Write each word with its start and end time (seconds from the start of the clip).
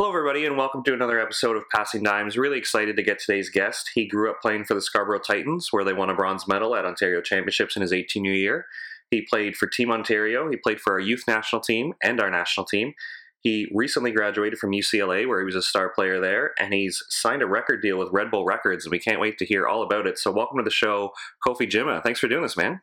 Hello, 0.00 0.08
everybody, 0.08 0.46
and 0.46 0.56
welcome 0.56 0.82
to 0.84 0.94
another 0.94 1.20
episode 1.20 1.58
of 1.58 1.68
Passing 1.70 2.02
Dimes. 2.02 2.38
Really 2.38 2.56
excited 2.56 2.96
to 2.96 3.02
get 3.02 3.18
today's 3.18 3.50
guest. 3.50 3.90
He 3.94 4.08
grew 4.08 4.30
up 4.30 4.40
playing 4.40 4.64
for 4.64 4.72
the 4.72 4.80
Scarborough 4.80 5.20
Titans, 5.20 5.68
where 5.72 5.84
they 5.84 5.92
won 5.92 6.08
a 6.08 6.14
bronze 6.14 6.48
medal 6.48 6.74
at 6.74 6.86
Ontario 6.86 7.20
Championships 7.20 7.76
in 7.76 7.82
his 7.82 7.92
18 7.92 8.24
year. 8.24 8.64
He 9.10 9.26
played 9.28 9.56
for 9.56 9.66
Team 9.66 9.90
Ontario, 9.90 10.50
he 10.50 10.56
played 10.56 10.80
for 10.80 10.94
our 10.94 11.00
youth 11.00 11.24
national 11.28 11.60
team 11.60 11.92
and 12.02 12.18
our 12.18 12.30
national 12.30 12.64
team. 12.64 12.94
He 13.42 13.68
recently 13.74 14.10
graduated 14.10 14.58
from 14.58 14.70
UCLA, 14.70 15.28
where 15.28 15.40
he 15.40 15.44
was 15.44 15.54
a 15.54 15.60
star 15.60 15.90
player 15.90 16.18
there, 16.18 16.52
and 16.58 16.72
he's 16.72 17.04
signed 17.10 17.42
a 17.42 17.46
record 17.46 17.82
deal 17.82 17.98
with 17.98 18.08
Red 18.10 18.30
Bull 18.30 18.46
Records, 18.46 18.86
and 18.86 18.92
we 18.92 19.00
can't 19.00 19.20
wait 19.20 19.36
to 19.36 19.44
hear 19.44 19.66
all 19.66 19.82
about 19.82 20.06
it. 20.06 20.18
So, 20.18 20.32
welcome 20.32 20.56
to 20.56 20.64
the 20.64 20.70
show, 20.70 21.10
Kofi 21.46 21.68
Gyimah. 21.68 22.02
Thanks 22.02 22.20
for 22.20 22.28
doing 22.28 22.42
this, 22.42 22.56
man. 22.56 22.80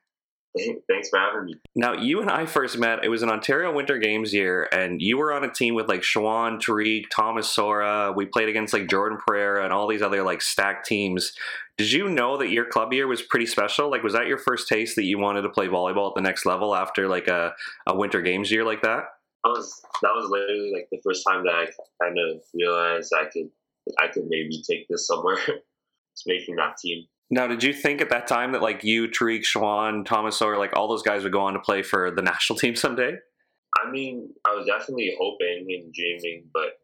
Thanks 0.56 1.10
for 1.10 1.20
having 1.20 1.46
me. 1.46 1.56
Now, 1.76 1.94
you 1.94 2.22
and 2.22 2.30
I 2.30 2.46
first 2.46 2.78
met. 2.78 3.04
It 3.04 3.10
was 3.10 3.22
an 3.22 3.30
Ontario 3.30 3.72
Winter 3.72 3.98
Games 3.98 4.34
year, 4.34 4.68
and 4.72 5.02
you 5.02 5.18
were 5.18 5.34
on 5.34 5.44
a 5.44 5.52
team 5.52 5.76
with 5.76 5.88
like 5.88 6.02
Shawan 6.02 6.60
Tariq, 6.60 7.06
Thomas 7.12 7.50
Sora. 7.50 8.12
We 8.16 8.26
played 8.26 8.50
against 8.50 8.74
like 8.74 8.88
Jordan 8.88 9.20
Pereira 9.26 9.64
and 9.64 9.74
all 9.74 9.88
these 9.88 10.02
other 10.02 10.24
like 10.24 10.42
stacked 10.42 10.88
teams. 10.88 11.34
Did 11.78 11.92
you 11.92 12.10
know 12.10 12.38
that 12.38 12.50
your 12.50 12.66
club 12.66 12.92
year 12.92 13.08
was 13.08 13.22
pretty 13.22 13.46
special? 13.46 13.92
Like, 13.92 14.02
was 14.02 14.14
that 14.14 14.28
your 14.28 14.40
first 14.40 14.68
taste 14.68 14.96
that 14.96 15.04
you 15.04 15.20
wanted 15.20 15.44
to 15.44 15.50
play 15.50 15.68
volleyball 15.68 16.10
at 16.10 16.16
the 16.16 16.22
next 16.22 16.46
level 16.46 16.74
after 16.76 17.08
like 17.08 17.28
a, 17.28 17.54
a 17.86 17.96
Winter 17.96 18.22
Games 18.22 18.52
year 18.52 18.66
like 18.66 18.82
that? 18.82 19.04
That 19.44 19.50
was 19.52 19.82
that 20.02 20.12
was 20.16 20.30
literally 20.30 20.72
like 20.74 20.88
the 20.92 21.00
first 21.04 21.24
time 21.28 21.44
that 21.46 21.54
I 21.54 21.66
kind 22.04 22.18
of 22.18 22.42
realized 22.54 23.14
I 23.16 23.26
could 23.26 23.50
I 24.00 24.08
could 24.08 24.26
maybe 24.28 24.62
take 24.68 24.88
this 24.90 25.06
somewhere. 25.06 25.38
it's 25.48 26.26
making 26.26 26.56
that 26.56 26.78
team. 26.78 27.06
Now, 27.30 27.48
did 27.48 27.62
you 27.62 27.74
think 27.74 28.00
at 28.02 28.10
that 28.10 28.28
time 28.28 28.54
that 28.54 28.62
like 28.62 28.84
you, 28.84 29.08
Tariq, 29.08 29.42
Shawan, 29.42 30.06
Thomas 30.06 30.42
or 30.42 30.58
like 30.58 30.76
all 30.76 30.88
those 30.88 31.04
guys 31.04 31.24
would 31.24 31.34
go 31.34 31.42
on 31.42 31.54
to 31.54 31.60
play 31.60 31.84
for 31.84 32.12
the 32.12 32.22
national 32.22 32.58
team 32.60 32.76
someday? 32.76 33.16
I 33.84 33.92
mean, 33.92 34.34
I 34.46 34.56
was 34.56 34.66
definitely 34.66 35.16
hoping 35.20 35.68
and 35.70 35.94
dreaming, 35.94 36.46
but 36.54 36.80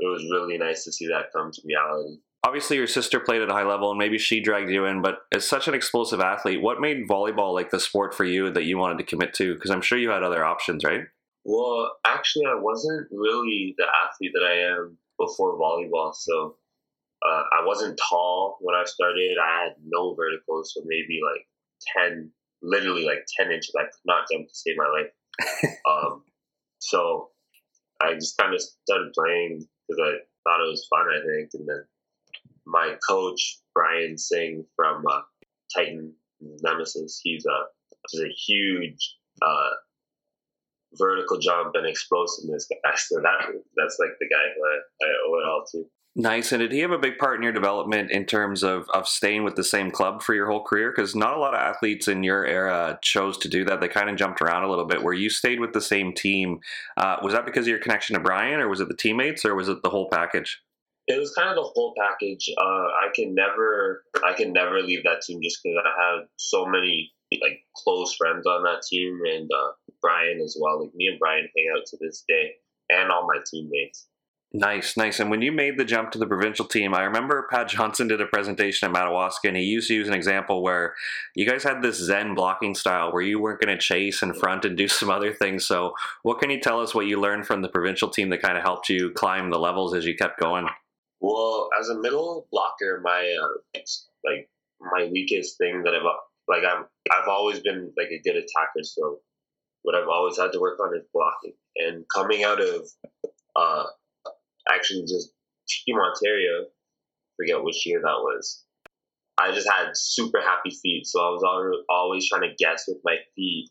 it 0.00 0.06
was 0.06 0.24
really 0.30 0.58
nice 0.58 0.84
to 0.84 0.92
see 0.92 1.06
that 1.08 1.32
come 1.34 1.52
to 1.52 1.62
reality. 1.64 2.16
Obviously, 2.44 2.76
your 2.76 2.86
sister 2.86 3.20
played 3.20 3.40
at 3.40 3.48
a 3.48 3.52
high 3.52 3.64
level, 3.64 3.90
and 3.90 3.98
maybe 3.98 4.18
she 4.18 4.40
dragged 4.40 4.70
you 4.70 4.84
in. 4.84 5.00
But 5.00 5.20
as 5.32 5.46
such 5.46 5.66
an 5.66 5.74
explosive 5.74 6.20
athlete, 6.20 6.60
what 6.60 6.80
made 6.80 7.08
volleyball 7.08 7.54
like 7.54 7.70
the 7.70 7.80
sport 7.80 8.14
for 8.14 8.24
you 8.24 8.50
that 8.50 8.64
you 8.64 8.76
wanted 8.76 8.98
to 8.98 9.04
commit 9.04 9.32
to? 9.34 9.54
Because 9.54 9.70
I'm 9.70 9.80
sure 9.80 9.96
you 9.96 10.10
had 10.10 10.22
other 10.22 10.44
options, 10.44 10.84
right? 10.84 11.02
Well, 11.44 11.92
actually, 12.06 12.46
I 12.46 12.54
wasn't 12.54 13.06
really 13.10 13.74
the 13.78 13.86
athlete 14.04 14.32
that 14.34 14.44
I 14.44 14.74
am 14.74 14.98
before 15.18 15.58
volleyball. 15.58 16.14
So 16.14 16.56
uh, 17.26 17.42
I 17.52 17.64
wasn't 17.64 17.98
tall 18.08 18.58
when 18.60 18.74
I 18.74 18.84
started. 18.84 19.36
I 19.42 19.64
had 19.64 19.72
no 19.84 20.14
verticals, 20.14 20.72
so 20.74 20.82
maybe 20.84 21.20
like 21.24 21.46
ten, 21.96 22.30
literally 22.62 23.04
like 23.04 23.26
ten 23.36 23.50
inches. 23.50 23.74
I 23.78 23.84
could 23.84 24.04
not 24.04 24.26
jump 24.30 24.48
to 24.48 24.54
save 24.54 24.76
my 24.76 24.88
life. 24.88 25.72
um, 25.90 26.22
so 26.78 27.30
I 28.02 28.14
just 28.14 28.36
kind 28.36 28.54
of 28.54 28.60
started 28.60 29.12
playing 29.14 29.66
because 29.88 30.00
I 30.02 30.12
thought 30.44 30.64
it 30.64 30.70
was 30.70 30.86
fun. 30.90 31.06
I 31.08 31.20
think, 31.24 31.50
and 31.54 31.68
then 31.68 31.84
my 32.66 32.96
coach 33.08 33.58
Brian 33.74 34.18
Singh 34.18 34.64
from 34.76 35.04
uh, 35.06 35.22
Titan 35.74 36.12
Nemesis, 36.40 37.20
he's 37.22 37.46
a 37.46 37.64
he's 38.10 38.22
a 38.22 38.28
huge 38.28 39.16
uh, 39.42 39.70
vertical 40.94 41.38
jump 41.38 41.74
and 41.74 41.86
explosiveness 41.86 42.66
guy. 42.68 42.92
So 42.96 43.20
that 43.20 43.46
that's 43.76 43.96
like 43.98 44.16
the 44.20 44.28
guy 44.28 44.44
who 44.54 44.62
I, 44.62 45.06
I 45.06 45.10
owe 45.26 45.38
it 45.38 45.48
all 45.48 45.64
to. 45.72 45.84
Nice. 46.16 46.52
And 46.52 46.60
did 46.60 46.70
he 46.70 46.78
have 46.80 46.92
a 46.92 46.98
big 46.98 47.18
part 47.18 47.36
in 47.36 47.42
your 47.42 47.52
development 47.52 48.12
in 48.12 48.24
terms 48.24 48.62
of, 48.62 48.88
of 48.94 49.08
staying 49.08 49.42
with 49.42 49.56
the 49.56 49.64
same 49.64 49.90
club 49.90 50.22
for 50.22 50.32
your 50.32 50.48
whole 50.48 50.62
career? 50.62 50.92
Because 50.94 51.16
not 51.16 51.36
a 51.36 51.40
lot 51.40 51.54
of 51.54 51.60
athletes 51.60 52.06
in 52.06 52.22
your 52.22 52.46
era 52.46 53.00
chose 53.02 53.36
to 53.38 53.48
do 53.48 53.64
that. 53.64 53.80
They 53.80 53.88
kind 53.88 54.08
of 54.08 54.14
jumped 54.14 54.40
around 54.40 54.62
a 54.62 54.70
little 54.70 54.84
bit. 54.84 55.02
Where 55.02 55.12
you 55.12 55.28
stayed 55.28 55.58
with 55.58 55.72
the 55.72 55.80
same 55.80 56.12
team, 56.12 56.60
uh, 56.96 57.16
was 57.20 57.32
that 57.32 57.44
because 57.44 57.64
of 57.64 57.68
your 57.68 57.80
connection 57.80 58.14
to 58.14 58.20
Brian, 58.20 58.60
or 58.60 58.68
was 58.68 58.80
it 58.80 58.86
the 58.86 58.96
teammates, 58.96 59.44
or 59.44 59.56
was 59.56 59.68
it 59.68 59.82
the 59.82 59.90
whole 59.90 60.08
package? 60.08 60.62
It 61.08 61.18
was 61.18 61.34
kind 61.34 61.48
of 61.48 61.56
the 61.56 61.62
whole 61.74 61.94
package. 61.98 62.48
Uh, 62.58 62.62
I 62.62 63.08
can 63.12 63.34
never, 63.34 64.04
I 64.24 64.34
can 64.34 64.52
never 64.52 64.80
leave 64.82 65.02
that 65.02 65.22
team 65.22 65.40
just 65.42 65.58
because 65.64 65.78
I 65.84 66.02
have 66.12 66.28
so 66.36 66.64
many 66.64 67.12
like 67.42 67.58
close 67.76 68.14
friends 68.14 68.46
on 68.46 68.62
that 68.62 68.82
team, 68.88 69.18
and 69.26 69.50
uh, 69.52 69.72
Brian 70.00 70.40
as 70.40 70.56
well. 70.60 70.80
Like 70.80 70.94
me 70.94 71.08
and 71.08 71.18
Brian 71.18 71.48
hang 71.56 71.72
out 71.76 71.86
to 71.86 71.98
this 72.00 72.22
day, 72.28 72.52
and 72.88 73.10
all 73.10 73.26
my 73.26 73.40
teammates. 73.50 74.06
Nice, 74.56 74.96
nice. 74.96 75.18
And 75.18 75.32
when 75.32 75.42
you 75.42 75.50
made 75.50 75.76
the 75.76 75.84
jump 75.84 76.12
to 76.12 76.18
the 76.18 76.28
provincial 76.28 76.64
team, 76.64 76.94
I 76.94 77.02
remember 77.02 77.48
Pat 77.50 77.66
Johnson 77.66 78.06
did 78.06 78.20
a 78.20 78.26
presentation 78.26 78.86
at 78.86 78.92
Madawaska, 78.92 79.48
and 79.48 79.56
he 79.56 79.64
used 79.64 79.88
to 79.88 79.94
use 79.94 80.06
an 80.06 80.14
example 80.14 80.62
where 80.62 80.94
you 81.34 81.44
guys 81.44 81.64
had 81.64 81.82
this 81.82 81.96
Zen 81.96 82.36
blocking 82.36 82.76
style 82.76 83.12
where 83.12 83.20
you 83.20 83.40
weren't 83.40 83.60
going 83.60 83.76
to 83.76 83.82
chase 83.82 84.22
in 84.22 84.32
front 84.32 84.64
and 84.64 84.76
do 84.76 84.86
some 84.88 85.10
other 85.10 85.34
things. 85.34 85.66
So, 85.66 85.94
what 86.22 86.38
can 86.38 86.50
you 86.50 86.60
tell 86.60 86.80
us 86.80 86.94
what 86.94 87.06
you 87.06 87.20
learned 87.20 87.48
from 87.48 87.62
the 87.62 87.68
provincial 87.68 88.08
team 88.08 88.28
that 88.28 88.42
kind 88.42 88.56
of 88.56 88.62
helped 88.62 88.88
you 88.88 89.10
climb 89.10 89.50
the 89.50 89.58
levels 89.58 89.92
as 89.92 90.04
you 90.04 90.14
kept 90.14 90.38
going? 90.38 90.68
Well, 91.20 91.68
as 91.80 91.88
a 91.88 91.98
middle 91.98 92.46
blocker, 92.52 93.00
my 93.02 93.36
uh, 93.42 93.80
like 94.24 94.48
my 94.80 95.08
weakest 95.10 95.58
thing 95.58 95.82
that 95.82 95.94
I've 95.96 96.02
like 96.46 96.62
I'm 96.62 96.84
I've 97.10 97.28
always 97.28 97.58
been 97.58 97.92
like 97.96 98.10
a 98.12 98.22
good 98.22 98.36
attacker. 98.36 98.84
So, 98.84 99.18
what 99.82 99.96
I've 99.96 100.06
always 100.06 100.38
had 100.38 100.52
to 100.52 100.60
work 100.60 100.78
on 100.78 100.96
is 100.96 101.02
blocking. 101.12 101.54
And 101.76 102.04
coming 102.14 102.44
out 102.44 102.60
of 102.60 102.88
uh, 103.56 103.86
actually 104.68 105.02
just 105.02 105.30
Team 105.68 105.96
Ontario, 105.96 106.66
forget 107.36 107.62
which 107.62 107.86
year 107.86 108.00
that 108.00 108.20
was. 108.20 108.64
I 109.36 109.52
just 109.52 109.68
had 109.68 109.96
super 109.96 110.40
happy 110.40 110.70
feet, 110.70 111.06
so 111.06 111.20
I 111.20 111.30
was 111.30 111.82
always 111.88 112.28
trying 112.28 112.42
to 112.42 112.54
guess 112.56 112.84
with 112.86 112.98
my 113.04 113.16
feet 113.34 113.70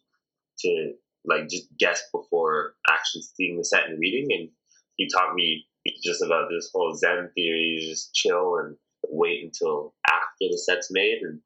to 0.59 0.93
like 1.25 1.47
just 1.47 1.67
guess 1.79 2.01
before 2.11 2.73
actually 2.89 3.21
seeing 3.21 3.57
the 3.57 3.63
set 3.63 3.85
and 3.87 3.99
reading. 3.99 4.27
And 4.37 4.49
he 4.97 5.07
taught 5.07 5.35
me 5.35 5.65
just 6.03 6.21
about 6.21 6.49
this 6.49 6.69
whole 6.73 6.93
Zen 6.93 7.29
theory, 7.33 7.77
just 7.81 8.13
chill 8.13 8.57
and 8.57 8.75
wait 9.09 9.43
until 9.43 9.93
after 10.07 10.49
the 10.51 10.57
set's 10.57 10.89
made. 10.91 11.21
And 11.21 11.39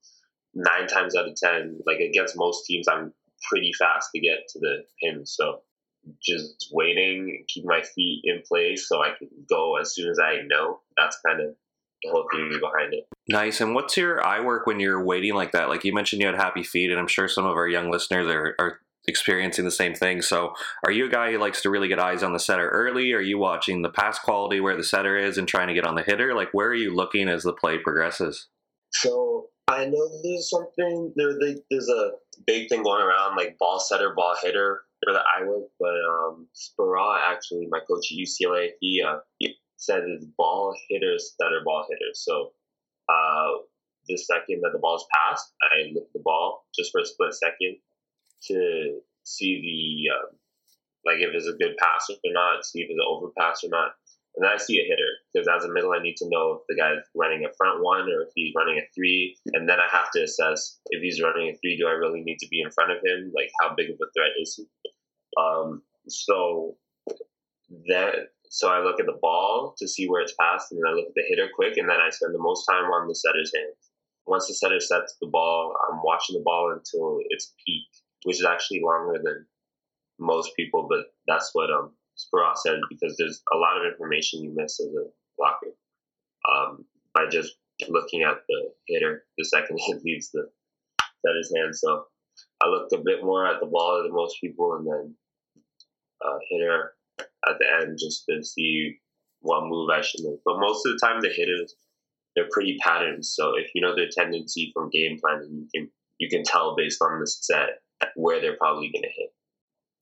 nine 0.55 0.87
times 0.87 1.15
out 1.15 1.27
of 1.27 1.35
ten, 1.35 1.79
like 1.85 1.99
against 1.99 2.37
most 2.37 2.65
teams, 2.65 2.87
I'm 2.87 3.13
pretty 3.49 3.71
fast 3.77 4.09
to 4.15 4.19
get 4.19 4.47
to 4.49 4.59
the 4.59 4.83
pin. 5.01 5.27
So 5.27 5.61
just 6.21 6.69
waiting, 6.71 7.45
keep 7.47 7.65
my 7.65 7.81
feet 7.81 8.21
in 8.23 8.41
place 8.47 8.87
so 8.87 9.01
I 9.01 9.13
can 9.17 9.29
go 9.49 9.77
as 9.77 9.93
soon 9.93 10.09
as 10.09 10.19
I 10.19 10.41
know. 10.47 10.79
That's 10.97 11.17
kind 11.25 11.41
of 11.41 11.55
the 12.03 12.11
whole 12.11 12.27
theory 12.31 12.59
behind 12.59 12.93
it. 12.93 13.07
Nice. 13.27 13.61
And 13.61 13.75
what's 13.75 13.97
your 13.97 14.25
eye 14.25 14.39
work 14.39 14.67
when 14.67 14.79
you're 14.79 15.03
waiting 15.03 15.33
like 15.33 15.51
that? 15.51 15.69
Like 15.69 15.83
you 15.83 15.93
mentioned, 15.93 16.21
you 16.21 16.27
had 16.27 16.35
happy 16.35 16.63
feet, 16.63 16.91
and 16.91 16.99
I'm 16.99 17.07
sure 17.07 17.27
some 17.27 17.45
of 17.45 17.55
our 17.55 17.67
young 17.67 17.91
listeners 17.91 18.27
are, 18.27 18.55
are 18.59 18.79
experiencing 19.07 19.65
the 19.65 19.71
same 19.71 19.95
thing. 19.95 20.21
So, 20.21 20.53
are 20.85 20.91
you 20.91 21.05
a 21.05 21.09
guy 21.09 21.31
who 21.31 21.37
likes 21.37 21.61
to 21.61 21.69
really 21.69 21.87
get 21.87 21.99
eyes 21.99 22.23
on 22.23 22.33
the 22.33 22.39
setter 22.39 22.69
early? 22.69 23.13
Are 23.13 23.21
you 23.21 23.37
watching 23.37 23.81
the 23.81 23.89
pass 23.89 24.19
quality 24.19 24.59
where 24.59 24.77
the 24.77 24.83
setter 24.83 25.17
is 25.17 25.37
and 25.37 25.47
trying 25.47 25.67
to 25.67 25.73
get 25.73 25.85
on 25.85 25.95
the 25.95 26.03
hitter? 26.03 26.35
Like, 26.35 26.49
where 26.51 26.67
are 26.67 26.75
you 26.75 26.93
looking 26.93 27.27
as 27.27 27.43
the 27.43 27.53
play 27.53 27.77
progresses? 27.77 28.47
So, 28.91 29.47
I 29.67 29.85
know 29.85 30.09
there's 30.23 30.49
something 30.49 31.13
there. 31.15 31.33
There's 31.69 31.89
a 31.89 32.11
big 32.45 32.69
thing 32.69 32.83
going 32.83 33.03
around, 33.03 33.35
like 33.35 33.57
ball 33.57 33.79
setter, 33.79 34.13
ball 34.15 34.35
hitter 34.41 34.81
for 35.03 35.13
the 35.13 35.19
eye 35.19 35.45
work. 35.45 35.69
But 35.79 35.95
um, 36.09 36.47
Speraw, 36.55 37.17
actually, 37.21 37.67
my 37.69 37.79
coach 37.79 38.11
at 38.11 38.17
UCLA, 38.17 38.69
he, 38.79 39.03
uh, 39.05 39.19
he 39.37 39.55
said 39.77 40.03
it's 40.07 40.25
ball 40.37 40.75
hitters 40.89 41.35
that 41.39 41.53
are 41.53 41.63
ball 41.63 41.85
hitters. 41.89 42.23
So 42.23 42.51
uh, 43.09 43.63
the 44.07 44.17
second 44.17 44.61
that 44.61 44.71
the 44.73 44.79
ball 44.79 44.95
is 44.95 45.05
passed, 45.13 45.53
I 45.63 45.91
look 45.93 46.05
at 46.05 46.13
the 46.13 46.21
ball 46.23 46.65
just 46.77 46.91
for 46.91 47.01
a 47.01 47.05
split 47.05 47.33
second 47.33 47.77
to 48.47 48.99
see 49.23 49.61
the 49.61 50.15
um, 50.15 50.37
like 51.05 51.17
if 51.19 51.33
it's 51.33 51.47
a 51.47 51.57
good 51.57 51.77
pass 51.77 52.09
or 52.09 52.17
not, 52.33 52.65
see 52.65 52.81
if 52.81 52.89
it's 52.89 52.99
an 52.99 53.05
overpass 53.07 53.63
or 53.63 53.69
not. 53.69 53.91
And 54.37 54.45
then 54.45 54.53
I 54.53 54.57
see 54.57 54.77
a 54.77 54.83
hitter 54.83 55.11
because 55.33 55.47
as 55.47 55.65
a 55.65 55.73
middle, 55.73 55.93
I 55.93 56.01
need 56.01 56.15
to 56.17 56.29
know 56.29 56.53
if 56.53 56.61
the 56.69 56.77
guy's 56.79 57.01
running 57.15 57.43
a 57.43 57.53
front 57.57 57.81
one 57.81 58.03
or 58.03 58.21
if 58.21 58.29
he's 58.35 58.53
running 58.55 58.77
a 58.77 58.85
three. 58.93 59.35
And 59.53 59.67
then 59.67 59.79
I 59.79 59.87
have 59.89 60.11
to 60.11 60.21
assess 60.21 60.77
if 60.91 61.01
he's 61.01 61.21
running 61.21 61.49
a 61.49 61.57
three, 61.57 61.75
do 61.75 61.87
I 61.87 61.97
really 61.97 62.21
need 62.21 62.37
to 62.39 62.47
be 62.47 62.61
in 62.61 62.69
front 62.69 62.91
of 62.91 62.97
him? 63.03 63.31
Like, 63.35 63.49
how 63.59 63.73
big 63.75 63.89
of 63.89 63.95
a 63.95 64.05
threat 64.13 64.37
is 64.39 64.55
he? 64.55 64.65
Um, 65.41 65.81
so 66.07 66.77
that 67.87 68.29
so 68.49 68.69
I 68.69 68.81
look 68.81 68.99
at 68.99 69.07
the 69.07 69.17
ball 69.21 69.75
to 69.77 69.87
see 69.87 70.07
where 70.07 70.21
it's 70.21 70.35
passed, 70.39 70.71
and 70.71 70.79
then 70.79 70.89
I 70.89 70.95
look 70.95 71.07
at 71.07 71.15
the 71.15 71.25
hitter 71.27 71.49
quick, 71.53 71.75
and 71.77 71.89
then 71.89 71.97
I 71.97 72.09
spend 72.09 72.33
the 72.33 72.39
most 72.39 72.65
time 72.65 72.85
on 72.85 73.07
the 73.07 73.15
setter's 73.15 73.51
hands. 73.53 73.91
Once 74.25 74.47
the 74.47 74.53
setter 74.53 74.79
sets 74.79 75.17
the 75.19 75.27
ball, 75.27 75.75
I'm 75.89 75.99
watching 76.03 76.37
the 76.37 76.43
ball 76.43 76.71
until 76.71 77.19
it's 77.29 77.53
peak, 77.65 77.87
which 78.23 78.39
is 78.39 78.45
actually 78.45 78.81
longer 78.83 79.19
than 79.21 79.45
most 80.19 80.55
people, 80.55 80.87
but 80.89 81.07
that's 81.27 81.49
what 81.53 81.69
um 81.71 81.91
Speraw 82.17 82.55
said 82.57 82.79
because 82.89 83.15
there's 83.17 83.41
a 83.53 83.57
lot 83.57 83.77
of 83.77 83.91
information 83.91 84.43
you 84.43 84.53
miss 84.55 84.79
as 84.79 84.87
a 84.87 85.05
blocker 85.37 85.73
um, 86.51 86.85
by 87.13 87.27
just 87.29 87.55
looking 87.87 88.23
at 88.23 88.37
the 88.47 88.71
hitter 88.87 89.25
the 89.37 89.45
second 89.45 89.77
it 89.87 90.01
leaves 90.03 90.31
the 90.31 90.49
setter's 91.25 91.51
hand. 91.55 91.75
So 91.75 92.05
I 92.61 92.67
looked 92.67 92.93
a 92.93 92.97
bit 93.03 93.23
more 93.23 93.45
at 93.47 93.59
the 93.59 93.67
ball 93.67 94.01
than 94.03 94.13
most 94.13 94.37
people, 94.41 94.75
and 94.75 94.87
then 94.87 95.15
uh, 96.25 96.37
hitter 96.49 96.93
at 97.47 97.57
the 97.59 97.65
end 97.81 97.97
just 97.99 98.25
to 98.29 98.43
see 98.43 98.97
what 99.41 99.65
move 99.65 99.89
I 99.89 100.01
should 100.01 100.21
make. 100.23 100.39
But 100.43 100.59
most 100.59 100.85
of 100.85 100.93
the 100.93 101.05
time, 101.05 101.21
the 101.21 101.29
hitters 101.29 101.75
they're 102.35 102.47
pretty 102.51 102.77
patterned. 102.81 103.25
So 103.25 103.57
if 103.57 103.71
you 103.73 103.81
know 103.81 103.95
their 103.95 104.09
tendency 104.11 104.71
from 104.73 104.91
game 104.91 105.17
planning, 105.19 105.49
you 105.51 105.67
can 105.73 105.89
you 106.19 106.29
can 106.29 106.43
tell 106.43 106.75
based 106.75 107.01
on 107.01 107.19
the 107.19 107.27
set 107.27 107.81
where 108.15 108.39
they're 108.39 108.57
probably 108.57 108.91
going 108.91 109.03
to 109.03 109.09
hit. 109.09 109.33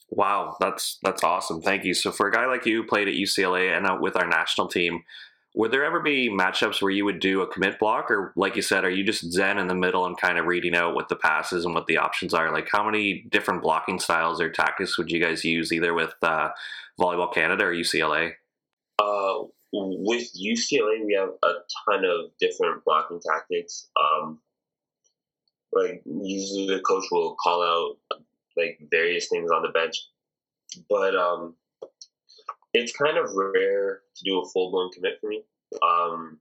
Wow, 0.09 0.55
that's 0.59 0.99
that's 1.03 1.23
awesome. 1.23 1.61
Thank 1.61 1.83
you. 1.83 1.93
So 1.93 2.11
for 2.11 2.27
a 2.27 2.31
guy 2.31 2.45
like 2.45 2.65
you 2.65 2.81
who 2.81 2.87
played 2.87 3.07
at 3.07 3.15
UCLA 3.15 3.75
and 3.75 4.01
with 4.01 4.15
our 4.15 4.27
national 4.27 4.67
team, 4.67 5.03
would 5.55 5.71
there 5.71 5.85
ever 5.85 6.01
be 6.01 6.29
matchups 6.29 6.81
where 6.81 6.91
you 6.91 7.05
would 7.05 7.19
do 7.19 7.41
a 7.41 7.47
commit 7.47 7.79
block, 7.79 8.11
or 8.11 8.33
like 8.35 8.57
you 8.57 8.61
said, 8.61 8.83
are 8.83 8.89
you 8.89 9.03
just 9.05 9.31
zen 9.31 9.57
in 9.57 9.67
the 9.67 9.75
middle 9.75 10.05
and 10.05 10.19
kind 10.19 10.37
of 10.37 10.45
reading 10.45 10.75
out 10.75 10.95
what 10.95 11.07
the 11.07 11.15
passes 11.15 11.63
and 11.63 11.73
what 11.73 11.87
the 11.87 11.97
options 11.97 12.33
are? 12.33 12.51
Like, 12.51 12.67
how 12.69 12.83
many 12.83 13.25
different 13.29 13.61
blocking 13.61 13.99
styles 13.99 14.41
or 14.41 14.49
tactics 14.49 14.97
would 14.97 15.09
you 15.09 15.21
guys 15.21 15.45
use, 15.45 15.71
either 15.71 15.93
with 15.93 16.13
uh, 16.21 16.49
Volleyball 16.99 17.33
Canada 17.33 17.63
or 17.63 17.73
UCLA? 17.73 18.33
Uh, 18.99 19.43
with 19.71 20.27
UCLA, 20.35 21.05
we 21.05 21.17
have 21.17 21.29
a 21.43 21.53
ton 21.89 22.03
of 22.03 22.31
different 22.39 22.83
blocking 22.83 23.21
tactics. 23.21 23.87
Um, 23.99 24.39
like 25.71 26.01
usually, 26.05 26.67
the 26.67 26.81
coach 26.81 27.05
will 27.11 27.35
call 27.35 27.63
out 27.63 28.19
like 28.57 28.79
various 28.91 29.27
things 29.29 29.51
on 29.51 29.61
the 29.61 29.69
bench, 29.69 29.95
but 30.89 31.15
um, 31.15 31.55
it's 32.73 32.95
kind 32.95 33.17
of 33.17 33.33
rare 33.35 34.01
to 34.15 34.23
do 34.23 34.39
a 34.39 34.49
full 34.49 34.71
blown 34.71 34.91
commit 34.91 35.13
for 35.19 35.29
me. 35.29 35.43
Um, 35.83 36.39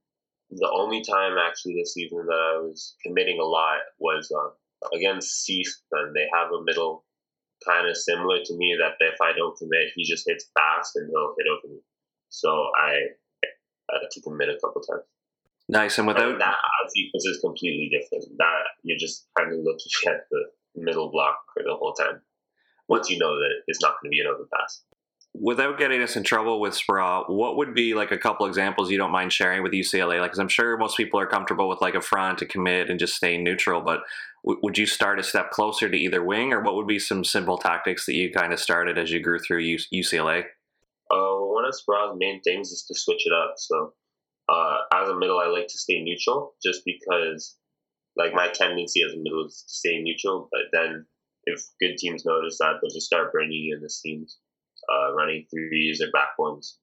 the 0.50 0.70
only 0.72 1.02
time 1.02 1.36
actually 1.38 1.74
this 1.74 1.94
season 1.94 2.26
that 2.26 2.54
I 2.56 2.60
was 2.60 2.94
committing 3.04 3.38
a 3.40 3.44
lot 3.44 3.78
was 3.98 4.30
uh, 4.30 4.96
against 4.96 5.44
Cease, 5.44 5.82
and 5.92 6.14
they 6.14 6.26
have 6.34 6.52
a 6.52 6.62
middle 6.62 7.04
kind 7.66 7.88
of 7.88 7.96
similar 7.96 8.38
to 8.44 8.56
me 8.56 8.76
that 8.78 8.92
if 9.00 9.20
I 9.22 9.32
don't 9.36 9.56
commit, 9.56 9.92
he 9.94 10.04
just 10.04 10.24
hits 10.26 10.50
fast 10.54 10.96
and 10.96 11.08
he'll 11.08 11.34
hit 11.38 11.46
over 11.48 11.72
me. 11.72 11.80
So 12.28 12.50
I, 12.50 12.92
I 13.90 13.98
had 14.02 14.10
to 14.12 14.20
commit 14.20 14.48
a 14.48 14.58
couple 14.60 14.82
times. 14.82 15.04
Nice, 15.68 15.98
and 15.98 16.06
without 16.06 16.32
and 16.32 16.40
that 16.40 16.56
sequence 16.88 17.24
is 17.24 17.40
completely 17.40 17.90
different. 17.90 18.36
That 18.36 18.64
you're 18.82 18.98
just 18.98 19.26
kind 19.38 19.50
of 19.50 19.58
looking 19.60 19.92
at 20.08 20.28
the 20.30 20.44
middle 20.74 21.10
block 21.10 21.36
for 21.52 21.62
the 21.62 21.74
whole 21.74 21.92
time. 21.92 22.20
Once 22.88 23.08
you 23.08 23.18
know 23.18 23.34
that 23.36 23.50
it's 23.66 23.80
not 23.80 23.94
going 24.00 24.10
to 24.10 24.14
be 24.14 24.20
an 24.20 24.26
overpass 24.26 24.82
without 25.34 25.78
getting 25.78 26.00
us 26.00 26.16
in 26.16 26.22
trouble 26.22 26.60
with 26.60 26.74
Speraw, 26.74 27.28
what 27.28 27.56
would 27.56 27.74
be 27.74 27.94
like 27.94 28.12
a 28.12 28.18
couple 28.18 28.46
examples 28.46 28.90
you 28.90 28.98
don't 28.98 29.10
mind 29.10 29.32
sharing 29.32 29.62
with 29.62 29.72
UCLA? 29.72 30.20
Like, 30.20 30.30
cause 30.30 30.38
I'm 30.38 30.48
sure 30.48 30.76
most 30.76 30.96
people 30.96 31.18
are 31.18 31.26
comfortable 31.26 31.68
with 31.68 31.80
like 31.80 31.96
a 31.96 32.00
front 32.00 32.38
to 32.38 32.46
commit 32.46 32.88
and 32.88 33.00
just 33.00 33.16
staying 33.16 33.42
neutral, 33.42 33.80
but 33.80 34.02
w- 34.44 34.60
would 34.62 34.78
you 34.78 34.86
start 34.86 35.18
a 35.18 35.24
step 35.24 35.50
closer 35.50 35.88
to 35.88 35.96
either 35.96 36.22
wing, 36.22 36.52
or 36.52 36.62
what 36.62 36.76
would 36.76 36.86
be 36.86 37.00
some 37.00 37.24
simple 37.24 37.58
tactics 37.58 38.06
that 38.06 38.14
you 38.14 38.30
kind 38.32 38.52
of 38.52 38.60
started 38.60 38.96
as 38.96 39.10
you 39.10 39.20
grew 39.20 39.40
through 39.40 39.58
U- 39.58 39.78
UCLA? 39.92 40.44
Uh, 41.10 41.36
one 41.40 41.64
of 41.64 41.74
Speraw's 41.74 42.16
main 42.16 42.40
things 42.42 42.70
is 42.70 42.84
to 42.86 42.94
switch 42.94 43.26
it 43.26 43.32
up. 43.32 43.54
So, 43.56 43.92
uh, 44.48 44.78
as 44.94 45.08
a 45.08 45.16
middle, 45.16 45.40
I 45.40 45.48
like 45.48 45.66
to 45.66 45.78
stay 45.78 46.00
neutral 46.02 46.54
just 46.62 46.82
because, 46.84 47.56
like, 48.16 48.34
my 48.34 48.48
tendency 48.48 49.02
as 49.02 49.12
a 49.12 49.18
middle 49.18 49.46
is 49.46 49.64
to 49.66 49.74
stay 49.74 50.00
neutral, 50.00 50.48
but 50.50 50.62
then 50.72 51.06
if 51.44 51.62
good 51.80 51.96
teams 51.96 52.24
notice 52.24 52.58
that, 52.58 52.74
they'll 52.80 52.90
just 52.90 53.06
start 53.06 53.32
bringing 53.32 53.70
in 53.72 53.82
the 53.82 53.90
seams 53.90 54.38
uh, 54.88 55.14
running 55.14 55.46
threes 55.50 56.02
or 56.02 56.10
back 56.12 56.38
ones 56.38 56.78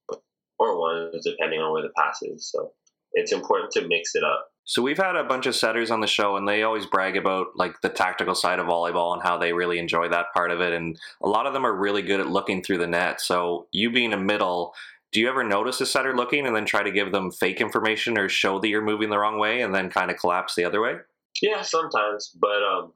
or 0.59 0.79
ones, 0.79 1.23
depending 1.25 1.59
on 1.59 1.73
where 1.73 1.81
the 1.81 1.93
pass 1.97 2.19
is. 2.21 2.49
So 2.51 2.71
it's 3.13 3.31
important 3.31 3.71
to 3.71 3.87
mix 3.87 4.15
it 4.15 4.23
up. 4.23 4.47
So 4.63 4.81
we've 4.81 4.97
had 4.97 5.15
a 5.15 5.23
bunch 5.23 5.47
of 5.47 5.55
setters 5.55 5.89
on 5.89 6.01
the 6.01 6.07
show, 6.07 6.37
and 6.37 6.47
they 6.47 6.63
always 6.63 6.85
brag 6.85 7.17
about 7.17 7.47
like 7.55 7.81
the 7.81 7.89
tactical 7.89 8.35
side 8.35 8.59
of 8.59 8.67
volleyball 8.67 9.13
and 9.13 9.23
how 9.23 9.37
they 9.37 9.53
really 9.53 9.79
enjoy 9.79 10.07
that 10.09 10.27
part 10.33 10.51
of 10.51 10.61
it. 10.61 10.71
And 10.71 10.99
a 11.21 11.27
lot 11.27 11.47
of 11.47 11.53
them 11.53 11.65
are 11.65 11.73
really 11.73 12.03
good 12.03 12.19
at 12.19 12.27
looking 12.27 12.61
through 12.61 12.77
the 12.77 12.87
net. 12.87 13.19
So 13.19 13.67
you 13.71 13.91
being 13.91 14.13
a 14.13 14.17
middle, 14.17 14.73
do 15.11 15.19
you 15.19 15.27
ever 15.27 15.43
notice 15.43 15.81
a 15.81 15.85
setter 15.85 16.15
looking 16.15 16.45
and 16.45 16.55
then 16.55 16.65
try 16.65 16.83
to 16.83 16.91
give 16.91 17.11
them 17.11 17.31
fake 17.31 17.59
information 17.59 18.17
or 18.17 18.29
show 18.29 18.59
that 18.59 18.69
you're 18.69 18.83
moving 18.83 19.09
the 19.09 19.17
wrong 19.17 19.39
way 19.39 19.61
and 19.61 19.73
then 19.73 19.89
kind 19.89 20.11
of 20.11 20.17
collapse 20.17 20.55
the 20.55 20.63
other 20.63 20.79
way? 20.79 20.97
Yeah, 21.41 21.61
sometimes, 21.63 22.35
but 22.39 22.63
um, 22.63 22.93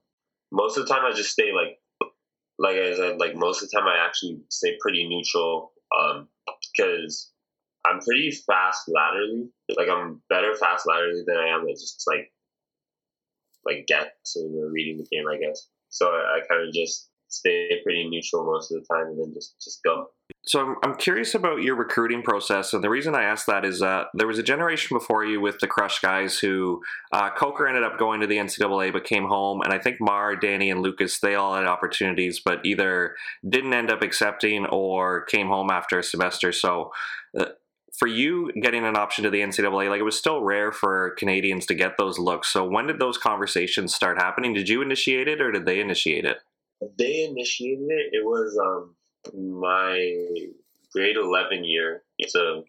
most 0.51 0.77
of 0.77 0.87
the 0.87 0.93
time 0.93 1.03
I 1.05 1.11
just 1.15 1.31
stay 1.31 1.51
like 1.51 1.79
like 2.57 2.77
I 2.77 2.95
said, 2.95 3.19
like 3.19 3.35
most 3.35 3.61
of 3.61 3.69
the 3.69 3.77
time 3.77 3.87
I 3.87 4.05
actually 4.05 4.39
stay 4.49 4.77
pretty 4.79 5.07
neutral 5.07 5.73
because 6.77 7.31
um, 7.85 7.91
I'm 7.93 7.99
pretty 7.99 8.31
fast 8.31 8.83
laterally. 8.87 9.49
Like 9.75 9.89
I'm 9.89 10.21
better 10.29 10.55
fast 10.55 10.87
laterally 10.87 11.23
than 11.25 11.37
I 11.37 11.47
am 11.49 11.67
at 11.67 11.75
just 11.75 12.03
like 12.07 12.31
like 13.65 13.87
guessing 13.87 14.55
or 14.57 14.71
reading 14.71 14.97
the 14.97 15.07
game, 15.11 15.25
I 15.27 15.37
guess. 15.37 15.67
So 15.89 16.07
I, 16.07 16.37
I 16.37 16.47
kind 16.47 16.67
of 16.67 16.73
just 16.73 17.09
stay 17.27 17.81
pretty 17.83 18.07
neutral 18.07 18.45
most 18.45 18.71
of 18.71 18.79
the 18.81 18.87
time 18.93 19.07
and 19.07 19.19
then 19.19 19.33
just 19.33 19.55
just 19.61 19.81
go. 19.83 20.07
So 20.47 20.75
I'm, 20.83 20.95
curious 20.95 21.33
about 21.33 21.63
your 21.63 21.75
recruiting 21.75 22.21
process, 22.21 22.73
and 22.73 22.83
the 22.83 22.89
reason 22.89 23.15
I 23.15 23.23
asked 23.23 23.47
that 23.47 23.65
is 23.65 23.79
that 23.79 24.07
there 24.13 24.27
was 24.27 24.37
a 24.37 24.43
generation 24.43 24.95
before 24.95 25.25
you 25.25 25.41
with 25.41 25.59
the 25.59 25.67
Crush 25.67 25.99
guys 25.99 26.37
who 26.37 26.83
uh, 27.11 27.31
Coker 27.31 27.67
ended 27.67 27.83
up 27.83 27.97
going 27.97 28.21
to 28.21 28.27
the 28.27 28.37
NCAA 28.37 28.93
but 28.93 29.05
came 29.05 29.25
home, 29.25 29.61
and 29.61 29.73
I 29.73 29.79
think 29.79 29.97
Mar, 29.99 30.35
Danny, 30.35 30.69
and 30.69 30.81
Lucas 30.81 31.19
they 31.19 31.33
all 31.33 31.55
had 31.55 31.65
opportunities 31.65 32.39
but 32.39 32.63
either 32.63 33.15
didn't 33.47 33.73
end 33.73 33.89
up 33.89 34.03
accepting 34.03 34.67
or 34.67 35.23
came 35.25 35.47
home 35.47 35.69
after 35.71 35.99
a 35.99 36.03
semester. 36.03 36.51
So. 36.51 36.91
Uh, 37.37 37.45
for 37.97 38.09
you 38.09 38.51
getting 38.61 38.83
an 38.83 38.97
option 38.97 39.23
to 39.23 39.29
the 39.29 39.39
NCAA, 39.39 39.89
like 39.89 40.01
it 40.01 40.03
was 40.03 40.17
still 40.17 40.43
rare 40.43 40.73
for 40.73 41.11
Canadians 41.11 41.65
to 41.67 41.73
get 41.73 41.97
those 41.97 42.19
looks. 42.19 42.49
So 42.49 42.67
when 42.67 42.87
did 42.87 42.99
those 42.99 43.17
conversations 43.17 43.95
start 43.95 44.17
happening? 44.17 44.53
Did 44.53 44.67
you 44.67 44.81
initiate 44.81 45.29
it 45.29 45.39
or 45.39 45.49
did 45.49 45.65
they 45.65 45.79
initiate 45.79 46.25
it? 46.25 46.39
They 46.99 47.23
initiated 47.23 47.87
it. 47.87 48.09
It 48.11 48.25
was 48.25 48.59
um, 48.61 48.94
my 49.33 49.97
grade 50.93 51.17
11 51.17 51.63
year. 51.63 52.03
It's 52.17 52.35
a, 52.35 52.61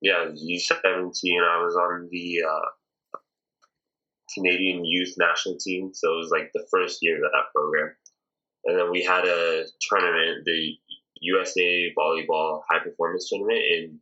yeah, 0.00 0.26
U17. 0.26 0.92
I 0.92 1.62
was 1.62 1.76
on 1.76 2.08
the 2.10 2.42
uh, 2.48 3.18
Canadian 4.34 4.84
youth 4.84 5.14
national 5.18 5.56
team. 5.58 5.90
So 5.94 6.14
it 6.14 6.18
was 6.18 6.30
like 6.30 6.50
the 6.52 6.66
first 6.70 6.98
year 7.02 7.16
of 7.16 7.32
that 7.32 7.52
program. 7.54 7.94
And 8.64 8.78
then 8.78 8.90
we 8.90 9.02
had 9.02 9.24
a 9.24 9.64
tournament, 9.88 10.44
the 10.44 10.74
USA 11.20 11.92
Volleyball 11.96 12.62
High 12.68 12.80
Performance 12.80 13.28
Tournament 13.30 13.60
in 13.60 14.00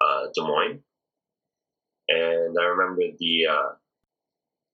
uh, 0.00 0.26
Des 0.34 0.42
Moines. 0.42 0.80
And 2.08 2.56
I 2.58 2.64
remember 2.64 3.02
the, 3.18 3.46
uh, 3.46 3.72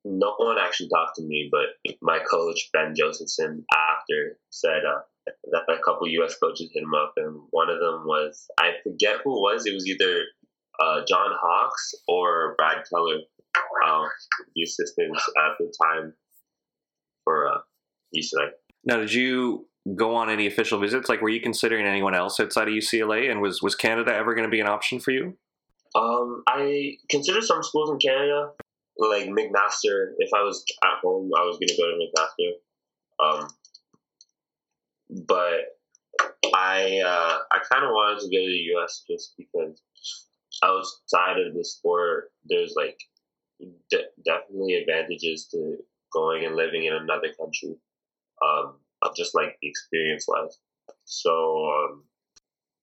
no 0.04 0.34
one 0.38 0.56
actually 0.58 0.88
talked 0.88 1.16
to 1.16 1.22
me, 1.22 1.50
but 1.50 1.94
my 2.00 2.18
coach, 2.30 2.70
Ben 2.72 2.94
Josephson, 2.96 3.64
after 3.72 4.38
said, 4.50 4.82
uh, 4.88 5.00
a 5.52 5.82
couple 5.84 6.08
U.S. 6.08 6.36
coaches 6.38 6.70
hit 6.72 6.82
him 6.82 6.94
up, 6.94 7.12
and 7.16 7.40
one 7.50 7.68
of 7.68 7.78
them 7.80 8.04
was 8.06 8.46
I 8.58 8.72
forget 8.82 9.16
who 9.24 9.36
it 9.36 9.40
was. 9.40 9.66
It 9.66 9.74
was 9.74 9.86
either 9.86 10.22
uh, 10.80 11.02
John 11.06 11.30
Hawks 11.40 11.94
or 12.06 12.54
Brad 12.56 12.84
Keller, 12.88 13.18
um, 13.86 14.08
the 14.54 14.62
assistants 14.62 15.22
at 15.36 15.52
the 15.58 15.72
time 15.82 16.14
for 17.24 17.48
uh, 17.48 17.58
UCLA. 18.16 18.50
Now, 18.84 18.96
did 18.96 19.12
you 19.12 19.66
go 19.96 20.14
on 20.14 20.30
any 20.30 20.46
official 20.46 20.78
visits? 20.78 21.08
Like, 21.08 21.20
were 21.20 21.28
you 21.28 21.40
considering 21.40 21.86
anyone 21.86 22.14
else 22.14 22.40
outside 22.40 22.68
of 22.68 22.74
UCLA? 22.74 23.30
And 23.30 23.40
was 23.40 23.62
was 23.62 23.74
Canada 23.74 24.14
ever 24.14 24.34
going 24.34 24.46
to 24.46 24.50
be 24.50 24.60
an 24.60 24.68
option 24.68 25.00
for 25.00 25.10
you? 25.10 25.36
Um, 25.94 26.42
I 26.46 26.96
considered 27.10 27.44
some 27.44 27.62
schools 27.62 27.90
in 27.90 27.98
Canada, 27.98 28.50
like 28.98 29.28
McMaster. 29.28 30.12
If 30.18 30.30
I 30.34 30.42
was 30.42 30.64
at 30.84 31.00
home, 31.02 31.30
I 31.36 31.44
was 31.44 31.58
going 31.58 31.68
to 31.68 31.76
go 31.76 31.86
to 31.86 31.96
McMaster. 31.98 32.52
Um, 33.20 33.48
but 35.10 35.78
I 36.54 37.00
uh, 37.04 37.38
I 37.50 37.58
kind 37.70 37.84
of 37.84 37.90
wanted 37.90 38.20
to 38.20 38.26
go 38.26 38.42
to 38.42 38.50
the 38.50 38.64
U.S. 38.74 39.04
just 39.08 39.34
because 39.36 39.82
outside 40.62 41.38
of 41.40 41.54
the 41.54 41.64
sport, 41.64 42.32
there's 42.44 42.74
like 42.76 42.98
de- 43.90 44.10
definitely 44.24 44.74
advantages 44.74 45.48
to 45.52 45.76
going 46.12 46.44
and 46.44 46.56
living 46.56 46.84
in 46.84 46.94
another 46.94 47.28
country, 47.38 47.76
um, 48.44 48.76
just 49.16 49.34
like 49.34 49.56
the 49.60 49.68
experience 49.68 50.26
wise. 50.28 50.58
So, 51.04 51.66
um, 51.66 52.04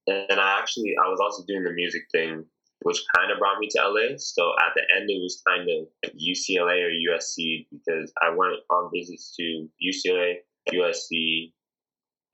and 0.08 0.40
I 0.40 0.60
actually 0.60 0.96
I 1.04 1.10
was 1.10 1.20
also 1.20 1.44
doing 1.48 1.64
the 1.64 1.74
music 1.74 2.04
thing, 2.12 2.46
which 2.82 3.04
kind 3.16 3.32
of 3.32 3.40
brought 3.40 3.60
me 3.60 3.68
to 3.72 3.82
LA. 3.82 4.18
So 4.18 4.52
at 4.60 4.74
the 4.76 4.84
end, 4.96 5.10
it 5.10 5.22
was 5.22 5.42
kind 5.48 5.68
of 5.70 6.12
UCLA 6.14 6.84
or 6.84 7.14
USC 7.14 7.68
because 7.72 8.12
I 8.22 8.30
went 8.30 8.54
on 8.70 8.92
visits 8.94 9.36
to 9.38 9.68
UCLA, 9.84 10.36
USC, 10.74 11.52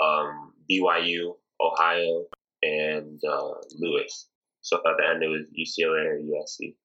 um, 0.01 0.53
BYU, 0.69 1.35
Ohio, 1.61 2.25
and 2.63 3.19
uh, 3.27 3.53
Lewis. 3.77 4.27
So 4.61 4.77
at 4.77 4.97
the 4.97 5.07
end, 5.07 5.23
it 5.23 5.27
was 5.27 5.47
UCLA 5.57 6.05
or 6.05 6.19
USC. 6.19 6.75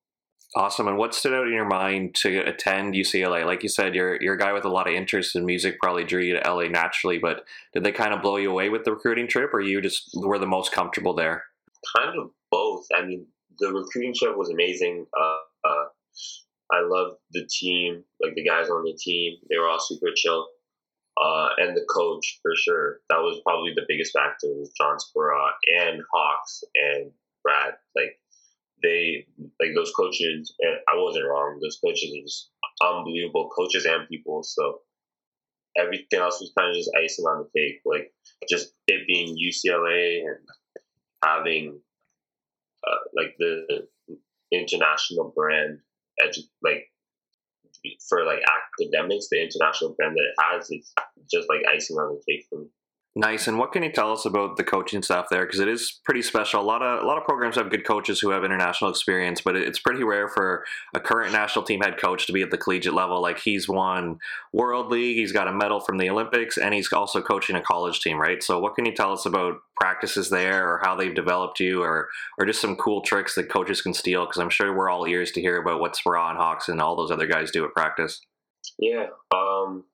Awesome. 0.54 0.88
And 0.88 0.96
what 0.96 1.14
stood 1.14 1.34
out 1.34 1.46
in 1.46 1.52
your 1.52 1.66
mind 1.66 2.14
to 2.16 2.38
attend 2.38 2.94
UCLA? 2.94 3.44
Like 3.44 3.62
you 3.62 3.68
said, 3.68 3.94
you're 3.94 4.16
you're 4.22 4.34
a 4.34 4.38
guy 4.38 4.52
with 4.52 4.64
a 4.64 4.70
lot 4.70 4.88
of 4.88 4.94
interest 4.94 5.36
in 5.36 5.44
music, 5.44 5.78
probably 5.80 6.04
drew 6.04 6.22
you 6.22 6.38
to 6.38 6.50
LA 6.50 6.68
naturally. 6.68 7.18
But 7.18 7.44
did 7.74 7.84
they 7.84 7.92
kind 7.92 8.14
of 8.14 8.22
blow 8.22 8.36
you 8.36 8.50
away 8.50 8.68
with 8.68 8.84
the 8.84 8.92
recruiting 8.92 9.28
trip, 9.28 9.52
or 9.52 9.60
you 9.60 9.80
just 9.82 10.10
were 10.14 10.38
the 10.38 10.46
most 10.46 10.72
comfortable 10.72 11.14
there? 11.14 11.44
Kind 11.96 12.18
of 12.18 12.30
both. 12.50 12.86
I 12.94 13.04
mean, 13.04 13.26
the 13.58 13.72
recruiting 13.72 14.14
trip 14.14 14.36
was 14.36 14.48
amazing. 14.48 15.06
Uh, 15.18 15.68
uh, 15.68 15.84
I 16.72 16.80
loved 16.82 17.16
the 17.32 17.46
team, 17.50 18.04
like 18.22 18.34
the 18.34 18.44
guys 18.44 18.70
on 18.70 18.84
the 18.84 18.96
team. 18.98 19.36
They 19.50 19.58
were 19.58 19.68
all 19.68 19.80
super 19.80 20.08
chill 20.14 20.46
uh, 21.20 21.48
and 21.58 21.76
the 21.76 21.86
coach 21.88 22.38
for 22.42 22.52
sure. 22.54 23.00
That 23.08 23.18
was 23.18 23.40
probably 23.44 23.72
the 23.74 23.86
biggest 23.88 24.12
factor 24.12 24.48
was 24.48 24.72
John 24.76 24.98
Speraw 24.98 25.50
and 25.80 26.02
Hawks 26.12 26.62
and 26.74 27.10
Brad. 27.42 27.74
Like 27.94 28.18
they, 28.82 29.26
like 29.60 29.70
those 29.74 29.92
coaches. 29.92 30.54
And 30.60 30.76
I 30.88 30.96
wasn't 30.96 31.26
wrong. 31.26 31.58
Those 31.62 31.78
coaches 31.82 32.12
are 32.12 32.22
just 32.22 32.50
unbelievable 32.82 33.50
coaches 33.56 33.86
and 33.86 34.08
people. 34.08 34.42
So 34.42 34.80
everything 35.78 36.20
else 36.20 36.40
was 36.40 36.52
kind 36.56 36.70
of 36.70 36.76
just 36.76 36.90
icing 37.02 37.24
on 37.24 37.44
the 37.44 37.60
cake. 37.60 37.80
Like 37.84 38.12
just 38.48 38.72
it 38.86 39.06
being 39.06 39.36
UCLA 39.36 40.20
and 40.20 40.38
having 41.24 41.80
uh, 42.86 42.96
like 43.14 43.36
the 43.38 43.86
international 44.52 45.32
brand, 45.34 45.78
edu- 46.22 46.48
like 46.62 46.90
for 48.08 48.24
like 48.24 48.40
academics, 48.80 49.28
the 49.30 49.42
international 49.42 49.94
brand 49.94 50.16
that 50.16 50.24
it 50.24 50.36
has 50.38 50.70
is 50.70 50.92
just 51.30 51.48
like 51.48 51.62
icing 51.72 51.96
on 51.96 52.14
the 52.14 52.32
cake 52.32 52.46
for 52.48 52.60
me. 52.60 52.66
Nice. 53.18 53.48
And 53.48 53.58
what 53.58 53.72
can 53.72 53.82
you 53.82 53.90
tell 53.90 54.12
us 54.12 54.26
about 54.26 54.58
the 54.58 54.62
coaching 54.62 55.00
staff 55.00 55.28
there? 55.30 55.46
Because 55.46 55.58
it 55.58 55.68
is 55.68 56.00
pretty 56.04 56.20
special. 56.20 56.60
A 56.60 56.62
lot 56.62 56.82
of 56.82 57.02
a 57.02 57.06
lot 57.06 57.16
of 57.16 57.24
programs 57.24 57.56
have 57.56 57.70
good 57.70 57.86
coaches 57.86 58.20
who 58.20 58.28
have 58.28 58.44
international 58.44 58.90
experience, 58.90 59.40
but 59.40 59.56
it's 59.56 59.78
pretty 59.78 60.04
rare 60.04 60.28
for 60.28 60.66
a 60.94 61.00
current 61.00 61.32
national 61.32 61.64
team 61.64 61.80
head 61.80 61.96
coach 61.96 62.26
to 62.26 62.34
be 62.34 62.42
at 62.42 62.50
the 62.50 62.58
collegiate 62.58 62.92
level. 62.92 63.22
Like 63.22 63.38
he's 63.38 63.70
won 63.70 64.18
World 64.52 64.88
League, 64.90 65.16
he's 65.16 65.32
got 65.32 65.48
a 65.48 65.52
medal 65.52 65.80
from 65.80 65.96
the 65.96 66.10
Olympics, 66.10 66.58
and 66.58 66.74
he's 66.74 66.92
also 66.92 67.22
coaching 67.22 67.56
a 67.56 67.62
college 67.62 68.00
team, 68.00 68.20
right? 68.20 68.42
So, 68.42 68.58
what 68.58 68.74
can 68.74 68.84
you 68.84 68.92
tell 68.92 69.14
us 69.14 69.24
about 69.24 69.60
practices 69.80 70.28
there, 70.28 70.70
or 70.70 70.82
how 70.84 70.94
they've 70.94 71.14
developed 71.14 71.58
you, 71.58 71.82
or 71.82 72.10
or 72.38 72.44
just 72.44 72.60
some 72.60 72.76
cool 72.76 73.00
tricks 73.00 73.34
that 73.36 73.48
coaches 73.48 73.80
can 73.80 73.94
steal? 73.94 74.26
Because 74.26 74.42
I'm 74.42 74.50
sure 74.50 74.76
we're 74.76 74.90
all 74.90 75.06
ears 75.06 75.32
to 75.32 75.40
hear 75.40 75.56
about 75.56 75.80
what 75.80 75.96
Speraw 75.96 76.28
and 76.28 76.38
Hawks 76.38 76.68
and 76.68 76.82
all 76.82 76.96
those 76.96 77.10
other 77.10 77.26
guys 77.26 77.50
do 77.50 77.64
at 77.64 77.72
practice. 77.72 78.20
Yeah. 78.78 79.08
Um 79.34 79.84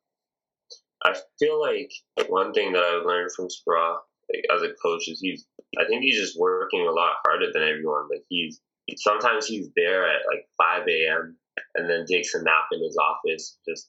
I 1.05 1.15
feel 1.39 1.61
like 1.61 1.91
one 2.29 2.53
thing 2.53 2.73
that 2.73 2.83
I've 2.83 3.05
learned 3.07 3.33
from 3.33 3.49
Speraw, 3.49 3.99
like 4.33 4.45
as 4.55 4.63
a 4.63 4.73
coach, 4.83 5.09
is 5.09 5.21
he's. 5.21 5.47
I 5.79 5.85
think 5.87 6.03
he's 6.03 6.19
just 6.21 6.39
working 6.39 6.87
a 6.87 6.93
lot 6.93 7.17
harder 7.25 7.47
than 7.53 7.63
everyone. 7.63 8.09
Like 8.11 8.25
he's 8.29 8.61
sometimes 8.97 9.47
he's 9.47 9.69
there 9.75 10.07
at 10.07 10.21
like 10.31 10.47
5 10.59 10.87
a.m. 10.89 11.37
and 11.75 11.89
then 11.89 12.05
takes 12.07 12.35
a 12.35 12.43
nap 12.43 12.67
in 12.73 12.83
his 12.85 12.97
office, 12.97 13.59
just 13.69 13.89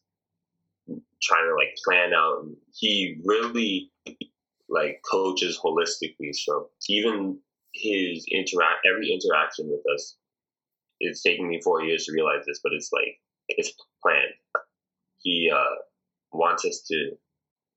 trying 1.21 1.47
to 1.47 1.55
like 1.55 1.75
plan 1.85 2.13
out. 2.13 2.43
And 2.43 2.55
he 2.73 3.17
really 3.25 3.91
like 4.69 5.01
coaches 5.09 5.59
holistically. 5.63 6.33
So 6.33 6.69
even 6.89 7.39
his 7.73 8.25
interact 8.31 8.87
every 8.91 9.11
interaction 9.11 9.69
with 9.69 9.81
us, 9.93 10.17
it's 10.99 11.21
taken 11.23 11.47
me 11.49 11.61
four 11.63 11.83
years 11.83 12.05
to 12.05 12.13
realize 12.13 12.45
this, 12.47 12.61
but 12.63 12.73
it's 12.73 12.91
like 12.93 13.19
it's 13.49 13.73
planned. 14.01 14.33
He 15.23 15.51
uh 15.53 15.75
wants 16.31 16.65
us 16.65 16.83
to 16.87 17.11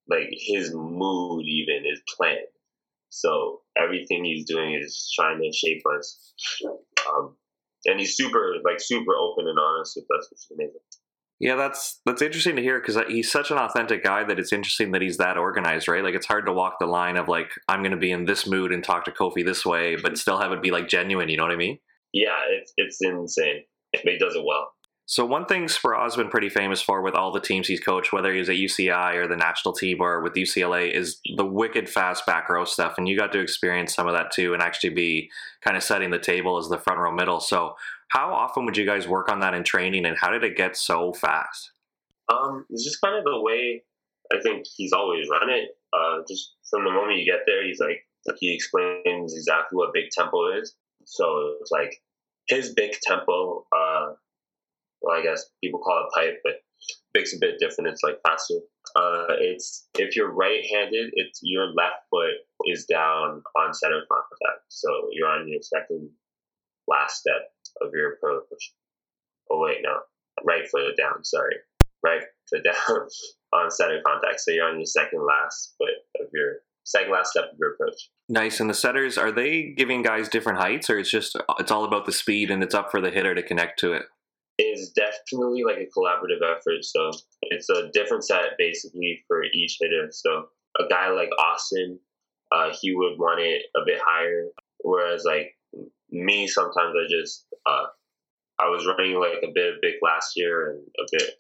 like 0.08 0.28
his 0.30 0.72
mood 0.74 1.44
even 1.46 1.84
is 1.90 2.00
planned. 2.16 2.46
So 3.10 3.60
everything 3.76 4.24
he's 4.24 4.44
doing 4.44 4.74
is 4.74 5.10
trying 5.14 5.40
to 5.40 5.56
shape 5.56 5.82
us. 5.96 6.34
Um, 7.08 7.36
and 7.86 8.00
he's 8.00 8.16
super 8.16 8.54
like 8.64 8.80
super 8.80 9.14
open 9.14 9.46
and 9.48 9.58
honest 9.58 9.96
with 9.96 10.06
us, 10.18 10.28
which 10.30 10.38
is 10.38 10.48
amazing. 10.52 10.80
Yeah, 11.38 11.56
that's 11.56 12.00
that's 12.06 12.22
interesting 12.22 12.56
to 12.56 12.62
hear 12.62 12.80
because 12.80 12.98
he's 13.08 13.30
such 13.30 13.50
an 13.50 13.58
authentic 13.58 14.02
guy 14.02 14.24
that 14.24 14.38
it's 14.38 14.52
interesting 14.52 14.92
that 14.92 15.02
he's 15.02 15.18
that 15.18 15.36
organized, 15.36 15.86
right? 15.86 16.02
Like 16.02 16.14
it's 16.14 16.26
hard 16.26 16.46
to 16.46 16.52
walk 16.52 16.78
the 16.80 16.86
line 16.86 17.16
of 17.16 17.28
like 17.28 17.50
I'm 17.68 17.80
going 17.80 17.90
to 17.90 17.98
be 17.98 18.10
in 18.10 18.24
this 18.24 18.46
mood 18.46 18.72
and 18.72 18.82
talk 18.82 19.04
to 19.04 19.10
Kofi 19.10 19.44
this 19.44 19.64
way, 19.64 19.96
but 19.96 20.16
still 20.16 20.38
have 20.38 20.52
it 20.52 20.62
be 20.62 20.70
like 20.70 20.88
genuine. 20.88 21.28
You 21.28 21.36
know 21.36 21.42
what 21.42 21.52
I 21.52 21.56
mean? 21.56 21.78
Yeah, 22.12 22.38
it's 22.50 22.72
it's 22.76 22.98
insane. 23.02 23.64
He 23.92 24.18
does 24.18 24.34
it 24.34 24.44
well. 24.44 24.72
So 25.08 25.24
one 25.24 25.46
thing 25.46 25.68
Speraw's 25.68 26.16
been 26.16 26.28
pretty 26.28 26.48
famous 26.48 26.82
for 26.82 27.00
with 27.00 27.14
all 27.14 27.30
the 27.30 27.40
teams 27.40 27.68
he's 27.68 27.78
coached, 27.78 28.12
whether 28.12 28.34
he's 28.34 28.48
at 28.48 28.56
UCI 28.56 29.14
or 29.14 29.28
the 29.28 29.36
national 29.36 29.72
team 29.72 29.98
or 30.00 30.20
with 30.20 30.34
UCLA, 30.34 30.92
is 30.92 31.20
the 31.36 31.44
wicked 31.44 31.88
fast 31.88 32.26
back 32.26 32.48
row 32.48 32.64
stuff. 32.64 32.94
And 32.98 33.08
you 33.08 33.16
got 33.16 33.30
to 33.32 33.38
experience 33.38 33.94
some 33.94 34.08
of 34.08 34.14
that 34.14 34.32
too 34.32 34.52
and 34.52 34.60
actually 34.60 34.90
be 34.90 35.30
kind 35.62 35.76
of 35.76 35.84
setting 35.84 36.10
the 36.10 36.18
table 36.18 36.58
as 36.58 36.68
the 36.68 36.78
front 36.78 36.98
row 36.98 37.12
middle. 37.12 37.38
So 37.38 37.76
how 38.08 38.34
often 38.34 38.64
would 38.64 38.76
you 38.76 38.84
guys 38.84 39.06
work 39.06 39.30
on 39.30 39.38
that 39.40 39.54
in 39.54 39.62
training 39.62 40.06
and 40.06 40.16
how 40.18 40.30
did 40.30 40.42
it 40.42 40.56
get 40.56 40.76
so 40.76 41.12
fast? 41.12 41.70
Um, 42.28 42.66
it's 42.68 42.82
just 42.82 43.00
kind 43.00 43.16
of 43.16 43.22
the 43.22 43.40
way 43.40 43.84
I 44.32 44.40
think 44.42 44.66
he's 44.76 44.92
always 44.92 45.28
run 45.30 45.48
it. 45.50 45.68
Uh, 45.92 46.22
just 46.28 46.56
from 46.68 46.84
the 46.84 46.90
moment 46.90 47.18
you 47.18 47.24
get 47.24 47.42
there, 47.46 47.64
he's 47.64 47.78
like, 47.78 48.04
he 48.38 48.52
explains 48.52 49.34
exactly 49.36 49.76
what 49.76 49.94
big 49.94 50.10
tempo 50.10 50.58
is. 50.58 50.74
So 51.04 51.54
it's 51.60 51.70
like 51.70 52.02
his 52.48 52.74
big 52.74 52.92
tempo, 53.02 53.64
uh, 53.70 54.14
well, 55.06 55.18
I 55.18 55.22
guess 55.22 55.44
people 55.62 55.80
call 55.80 56.04
it 56.04 56.14
pipe, 56.14 56.40
but 56.42 56.54
Big's 57.14 57.34
a 57.34 57.38
bit 57.40 57.58
different. 57.58 57.90
It's 57.90 58.02
like 58.02 58.20
faster. 58.26 58.56
Uh, 58.94 59.34
it's 59.40 59.88
if 59.98 60.16
you're 60.16 60.32
right-handed, 60.32 61.10
it's 61.14 61.40
your 61.42 61.66
left 61.68 62.04
foot 62.10 62.34
is 62.66 62.84
down 62.84 63.42
on 63.56 63.72
center 63.72 64.02
contact, 64.10 64.64
so 64.68 64.88
you're 65.12 65.28
on 65.28 65.48
your 65.48 65.62
second 65.62 66.10
last 66.86 67.20
step 67.20 67.50
of 67.80 67.90
your 67.94 68.14
approach. 68.14 68.74
Oh 69.50 69.60
wait, 69.60 69.78
no, 69.82 70.00
right 70.44 70.68
foot 70.68 70.96
down. 70.98 71.24
Sorry, 71.24 71.56
right 72.04 72.22
foot 72.50 72.64
down 72.64 73.08
on 73.54 73.70
center 73.70 74.00
contact, 74.04 74.40
so 74.40 74.50
you're 74.50 74.68
on 74.68 74.76
your 74.76 74.86
second 74.86 75.24
last 75.26 75.74
foot 75.78 76.22
of 76.22 76.28
your 76.34 76.56
second 76.84 77.12
last 77.12 77.30
step 77.30 77.44
of 77.52 77.58
your 77.58 77.72
approach. 77.72 78.10
Nice. 78.28 78.60
And 78.60 78.68
the 78.68 78.74
setters 78.74 79.16
are 79.16 79.32
they 79.32 79.72
giving 79.76 80.02
guys 80.02 80.28
different 80.28 80.58
heights, 80.58 80.90
or 80.90 80.98
it's 80.98 81.10
just 81.10 81.36
it's 81.58 81.70
all 81.70 81.84
about 81.84 82.04
the 82.04 82.12
speed 82.12 82.50
and 82.50 82.62
it's 82.62 82.74
up 82.74 82.90
for 82.90 83.00
the 83.00 83.10
hitter 83.10 83.34
to 83.34 83.42
connect 83.42 83.78
to 83.80 83.92
it? 83.94 84.02
Is 84.58 84.92
definitely 84.92 85.64
like 85.64 85.78
a 85.78 85.98
collaborative 85.98 86.42
effort. 86.42 86.82
So 86.84 87.10
it's 87.42 87.68
a 87.68 87.90
different 87.92 88.24
set 88.24 88.56
basically 88.58 89.22
for 89.26 89.44
each 89.44 89.78
hitter. 89.80 90.08
So 90.10 90.48
a 90.78 90.88
guy 90.88 91.10
like 91.10 91.30
Austin, 91.38 91.98
uh, 92.52 92.70
he 92.80 92.94
would 92.94 93.18
want 93.18 93.40
it 93.40 93.62
a 93.76 93.80
bit 93.84 94.00
higher, 94.02 94.48
whereas 94.78 95.24
like 95.24 95.56
me, 96.10 96.46
sometimes 96.46 96.94
I 96.96 97.06
just 97.10 97.46
uh, 97.66 97.86
I 98.58 98.68
was 98.68 98.86
running 98.86 99.18
like 99.18 99.42
a 99.42 99.52
bit 99.52 99.74
big 99.82 99.94
last 100.02 100.32
year 100.36 100.70
and 100.70 100.82
a 100.98 101.04
bit 101.12 101.30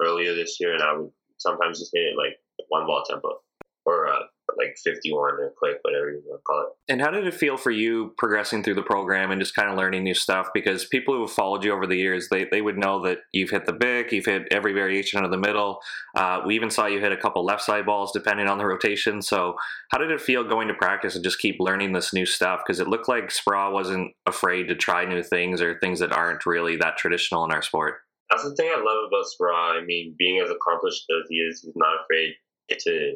earlier 0.00 0.34
this 0.34 0.58
year, 0.60 0.72
and 0.72 0.82
I 0.82 0.96
would 0.96 1.10
sometimes 1.38 1.78
just 1.78 1.92
hit 1.94 2.00
it 2.00 2.16
like 2.16 2.38
one 2.68 2.86
ball 2.86 3.04
tempo 3.08 3.40
or 3.84 4.08
uh, 4.08 4.22
like 4.56 4.76
51 4.82 5.18
or 5.18 5.52
quick, 5.58 5.78
whatever 5.82 6.10
you 6.10 6.22
want 6.26 6.40
to 6.40 6.42
call 6.42 6.66
it. 6.66 6.92
And 6.92 7.00
how 7.00 7.10
did 7.10 7.26
it 7.26 7.34
feel 7.34 7.56
for 7.56 7.70
you 7.70 8.14
progressing 8.18 8.62
through 8.62 8.74
the 8.74 8.82
program 8.82 9.30
and 9.30 9.40
just 9.40 9.54
kind 9.54 9.68
of 9.68 9.76
learning 9.76 10.04
new 10.04 10.14
stuff? 10.14 10.48
Because 10.54 10.84
people 10.84 11.14
who 11.14 11.22
have 11.22 11.30
followed 11.30 11.64
you 11.64 11.72
over 11.72 11.86
the 11.86 11.96
years, 11.96 12.28
they, 12.28 12.44
they 12.44 12.62
would 12.62 12.78
know 12.78 13.02
that 13.04 13.18
you've 13.32 13.50
hit 13.50 13.66
the 13.66 13.72
big, 13.72 14.12
you've 14.12 14.26
hit 14.26 14.48
every 14.50 14.72
variation 14.72 15.24
of 15.24 15.30
the 15.30 15.38
middle. 15.38 15.80
Uh, 16.14 16.42
we 16.46 16.54
even 16.54 16.70
saw 16.70 16.86
you 16.86 17.00
hit 17.00 17.12
a 17.12 17.16
couple 17.16 17.44
left 17.44 17.62
side 17.62 17.86
balls 17.86 18.12
depending 18.12 18.48
on 18.48 18.58
the 18.58 18.66
rotation. 18.66 19.22
So 19.22 19.56
how 19.90 19.98
did 19.98 20.10
it 20.10 20.20
feel 20.20 20.44
going 20.44 20.68
to 20.68 20.74
practice 20.74 21.14
and 21.14 21.24
just 21.24 21.38
keep 21.38 21.56
learning 21.58 21.92
this 21.92 22.12
new 22.12 22.26
stuff? 22.26 22.60
Because 22.66 22.80
it 22.80 22.88
looked 22.88 23.08
like 23.08 23.28
Speraw 23.28 23.72
wasn't 23.72 24.12
afraid 24.26 24.68
to 24.68 24.74
try 24.74 25.04
new 25.04 25.22
things 25.22 25.60
or 25.60 25.78
things 25.78 26.00
that 26.00 26.12
aren't 26.12 26.46
really 26.46 26.76
that 26.76 26.96
traditional 26.96 27.44
in 27.44 27.52
our 27.52 27.62
sport. 27.62 27.96
That's 28.30 28.42
the 28.42 28.54
thing 28.56 28.70
I 28.72 28.78
love 28.78 29.06
about 29.06 29.24
Speraw. 29.24 29.80
I 29.80 29.84
mean, 29.84 30.14
being 30.18 30.40
as 30.40 30.50
accomplished 30.50 31.04
as 31.10 31.28
he 31.28 31.36
is, 31.36 31.62
he's 31.62 31.76
not 31.76 32.00
afraid 32.02 32.34
to 32.70 33.14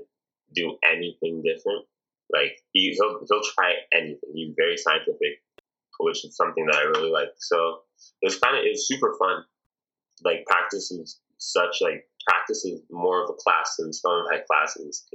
do 0.54 0.76
anything 0.84 1.42
different. 1.42 1.84
Like 2.32 2.58
he, 2.72 2.96
he'll 2.98 3.20
he'll 3.28 3.52
try 3.54 3.74
anything. 3.92 4.30
He's 4.34 4.54
very 4.56 4.76
scientific, 4.76 5.42
which 5.98 6.24
is 6.24 6.36
something 6.36 6.66
that 6.66 6.76
I 6.76 6.82
really 6.82 7.10
like. 7.10 7.30
So 7.38 7.80
it's 8.22 8.38
kind 8.38 8.56
of 8.56 8.62
it's 8.64 8.86
super 8.86 9.14
fun. 9.18 9.44
Like 10.24 10.44
practice 10.46 10.90
is 10.90 11.20
such 11.38 11.78
like 11.80 12.06
practice 12.28 12.64
is 12.64 12.82
more 12.90 13.24
of 13.24 13.30
a 13.30 13.34
class 13.34 13.76
than 13.78 13.92
some 13.92 14.12
of 14.12 14.26
my 14.30 14.38
classes. 14.50 15.06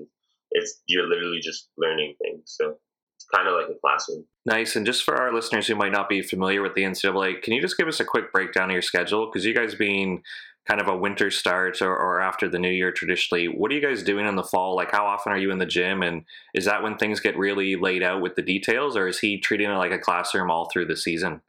It's 0.51 0.81
you're 0.87 1.07
literally 1.07 1.39
just 1.41 1.69
learning 1.77 2.15
things. 2.21 2.43
So 2.45 2.77
it's 3.15 3.25
kind 3.33 3.47
of 3.47 3.55
like 3.55 3.69
a 3.69 3.79
classroom. 3.79 4.25
Nice. 4.45 4.75
And 4.75 4.85
just 4.85 5.03
for 5.03 5.15
our 5.15 5.33
listeners 5.33 5.67
who 5.67 5.75
might 5.75 5.91
not 5.91 6.09
be 6.09 6.21
familiar 6.21 6.61
with 6.61 6.75
the 6.75 6.83
NCAA, 6.83 7.41
can 7.41 7.53
you 7.53 7.61
just 7.61 7.77
give 7.77 7.87
us 7.87 7.99
a 7.99 8.05
quick 8.05 8.31
breakdown 8.31 8.69
of 8.69 8.73
your 8.73 8.81
schedule? 8.81 9.25
Because 9.25 9.45
you 9.45 9.53
guys 9.53 9.75
being 9.75 10.21
kind 10.67 10.81
of 10.81 10.87
a 10.87 10.97
winter 10.97 11.29
start 11.29 11.81
or, 11.81 11.95
or 11.95 12.21
after 12.21 12.49
the 12.49 12.59
new 12.59 12.71
year 12.71 12.91
traditionally 12.91 13.47
what 13.47 13.71
are 13.71 13.75
you 13.75 13.81
guys 13.81 14.03
doing 14.03 14.25
in 14.25 14.35
the 14.35 14.43
fall? 14.43 14.75
Like 14.75 14.91
how 14.91 15.05
often 15.05 15.31
are 15.31 15.37
you 15.37 15.51
in 15.51 15.59
the 15.59 15.65
gym? 15.65 16.01
And 16.01 16.23
is 16.53 16.65
that 16.65 16.83
when 16.83 16.97
things 16.97 17.19
get 17.19 17.37
really 17.37 17.75
laid 17.75 18.03
out 18.03 18.21
with 18.21 18.35
the 18.35 18.41
details 18.41 18.97
or 18.97 19.07
is 19.07 19.19
he 19.19 19.39
treating 19.39 19.69
it 19.69 19.75
like 19.75 19.91
a 19.91 19.99
classroom 19.99 20.49
all 20.49 20.69
through 20.71 20.85
the 20.85 20.97
season? 20.97 21.41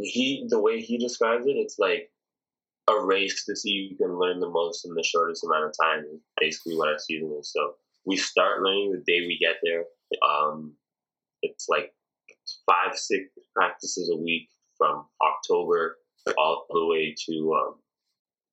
He 0.00 0.46
the 0.48 0.60
way 0.60 0.80
he 0.80 0.96
describes 0.96 1.46
it 1.46 1.56
it's 1.56 1.78
like 1.78 2.10
a 2.88 3.04
race 3.04 3.44
to 3.44 3.54
see 3.54 3.90
who 3.90 3.96
can 3.96 4.18
learn 4.18 4.40
the 4.40 4.48
most 4.48 4.84
in 4.84 4.94
the 4.94 5.04
shortest 5.04 5.44
amount 5.44 5.64
of 5.64 5.74
time 5.80 6.04
is 6.12 6.20
basically 6.40 6.76
what 6.76 6.88
our 6.88 6.98
season 6.98 7.36
is. 7.38 7.52
So 7.52 7.74
we 8.04 8.16
start 8.16 8.62
learning 8.62 8.92
the 8.92 9.12
day 9.12 9.20
we 9.26 9.38
get 9.40 9.56
there. 9.62 9.84
Um, 10.28 10.72
it's 11.42 11.66
like 11.68 11.92
five 12.66 12.96
six 12.96 13.28
practices 13.54 14.10
a 14.12 14.16
week 14.16 14.48
from 14.76 15.04
october 15.22 15.98
all 16.38 16.66
the 16.70 16.86
way 16.86 17.14
to 17.26 17.52
um, 17.54 17.74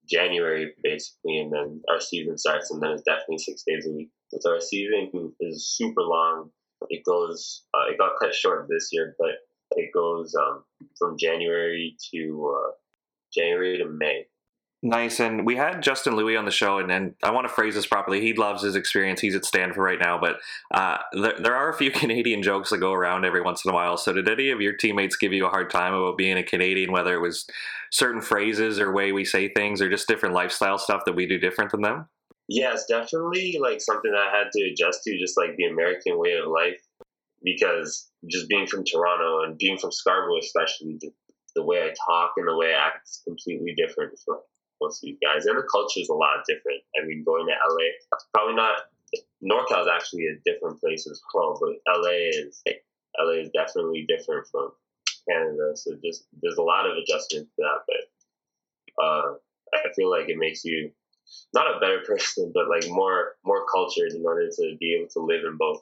January 0.09 0.73
basically, 0.83 1.39
and 1.39 1.51
then 1.51 1.81
our 1.89 1.99
season 1.99 2.37
starts, 2.37 2.71
and 2.71 2.81
then 2.81 2.91
it's 2.91 3.03
definitely 3.03 3.37
six 3.37 3.63
days 3.65 3.87
a 3.87 3.91
week. 3.91 4.09
So 4.39 4.53
our 4.53 4.61
season 4.61 5.33
is 5.39 5.67
super 5.67 6.01
long. 6.01 6.51
It 6.89 7.03
goes, 7.03 7.63
uh, 7.73 7.91
it 7.91 7.97
got 7.97 8.19
cut 8.19 8.33
short 8.33 8.67
this 8.69 8.89
year, 8.91 9.15
but 9.19 9.31
it 9.71 9.91
goes 9.93 10.33
um, 10.35 10.63
from 10.97 11.17
January 11.17 11.95
to 12.11 12.55
uh, 12.57 12.71
January 13.33 13.77
to 13.77 13.85
May. 13.85 14.25
Nice. 14.81 15.19
And 15.19 15.45
we 15.45 15.57
had 15.57 15.83
Justin 15.83 16.15
Louis 16.15 16.37
on 16.37 16.45
the 16.45 16.51
show, 16.51 16.79
and, 16.79 16.89
and 16.89 17.13
I 17.21 17.31
want 17.31 17.45
to 17.45 17.53
phrase 17.53 17.75
this 17.75 17.85
properly. 17.85 18.21
He 18.21 18.33
loves 18.33 18.63
his 18.63 18.77
experience. 18.77 19.19
He's 19.19 19.35
at 19.35 19.43
Stanford 19.43 19.83
right 19.83 19.99
now, 19.99 20.17
but 20.17 20.37
uh, 20.73 20.99
there, 21.11 21.35
there 21.37 21.55
are 21.55 21.69
a 21.69 21.73
few 21.73 21.91
Canadian 21.91 22.41
jokes 22.41 22.69
that 22.69 22.77
go 22.77 22.93
around 22.93 23.25
every 23.25 23.41
once 23.41 23.65
in 23.65 23.71
a 23.71 23.73
while. 23.73 23.97
So, 23.97 24.13
did 24.13 24.29
any 24.29 24.51
of 24.51 24.61
your 24.61 24.73
teammates 24.73 25.17
give 25.17 25.33
you 25.33 25.45
a 25.45 25.49
hard 25.49 25.69
time 25.69 25.93
about 25.93 26.17
being 26.17 26.37
a 26.37 26.43
Canadian, 26.43 26.93
whether 26.93 27.13
it 27.13 27.19
was 27.19 27.45
certain 27.91 28.21
phrases 28.21 28.79
or 28.79 28.93
way 28.93 29.11
we 29.11 29.25
say 29.25 29.49
things 29.49 29.81
or 29.81 29.89
just 29.89 30.07
different 30.07 30.33
lifestyle 30.33 30.77
stuff 30.77 31.03
that 31.05 31.15
we 31.15 31.25
do 31.25 31.37
different 31.37 31.71
than 31.71 31.81
them? 31.81 32.07
It's 32.73 32.85
definitely 32.85 33.57
like 33.61 33.81
something 33.81 34.11
that 34.11 34.31
I 34.31 34.37
had 34.37 34.47
to 34.53 34.63
adjust 34.71 35.03
to, 35.03 35.19
just 35.19 35.37
like 35.37 35.57
the 35.57 35.65
American 35.65 36.17
way 36.17 36.33
of 36.41 36.47
life. 36.47 36.81
Because 37.43 38.09
just 38.29 38.47
being 38.47 38.67
from 38.67 38.85
Toronto 38.85 39.43
and 39.43 39.57
being 39.57 39.77
from 39.77 39.91
Scarborough, 39.91 40.39
especially, 40.39 40.97
the, 40.99 41.11
the 41.55 41.63
way 41.63 41.83
I 41.83 41.93
talk 42.07 42.33
and 42.37 42.47
the 42.47 42.57
way 42.57 42.73
I 42.73 42.87
act 42.87 43.07
is 43.07 43.21
completely 43.25 43.75
different 43.75 44.17
from 44.25 44.39
most 44.81 45.03
of 45.03 45.07
these 45.07 45.19
guys. 45.21 45.45
And 45.45 45.57
the 45.57 45.67
culture 45.71 45.99
is 45.99 46.09
a 46.09 46.13
lot 46.13 46.43
different. 46.47 46.81
I 46.99 47.05
mean, 47.05 47.23
going 47.23 47.47
to 47.47 47.53
LA, 47.53 48.17
probably 48.33 48.55
not. 48.55 48.89
NorCal 49.43 49.81
is 49.81 49.87
actually 49.91 50.27
a 50.27 50.37
different 50.45 50.79
place 50.79 51.07
as 51.07 51.21
well, 51.33 51.57
but 51.59 51.97
LA 51.97 52.29
is 52.29 52.63
LA 53.17 53.41
is 53.41 53.49
definitely 53.49 54.05
different 54.07 54.47
from 54.47 54.71
Canada. 55.27 55.71
So 55.75 55.95
just 56.03 56.25
there's 56.41 56.57
a 56.57 56.63
lot 56.63 56.85
of 56.85 56.97
adjustments 56.97 57.49
to 57.55 57.63
that, 57.63 57.79
but 57.87 59.03
uh, 59.03 59.33
I 59.73 59.93
feel 59.95 60.09
like 60.09 60.29
it 60.29 60.37
makes 60.37 60.63
you 60.63 60.91
not 61.53 61.75
a 61.75 61.79
better 61.79 62.01
person, 62.07 62.51
but 62.53 62.69
like 62.69 62.87
more 62.89 63.35
more 63.43 63.65
cultured 63.71 64.13
in 64.13 64.25
order 64.25 64.49
to 64.49 64.77
be 64.79 64.95
able 64.95 65.09
to 65.11 65.19
live 65.19 65.43
in 65.45 65.57
both, 65.57 65.81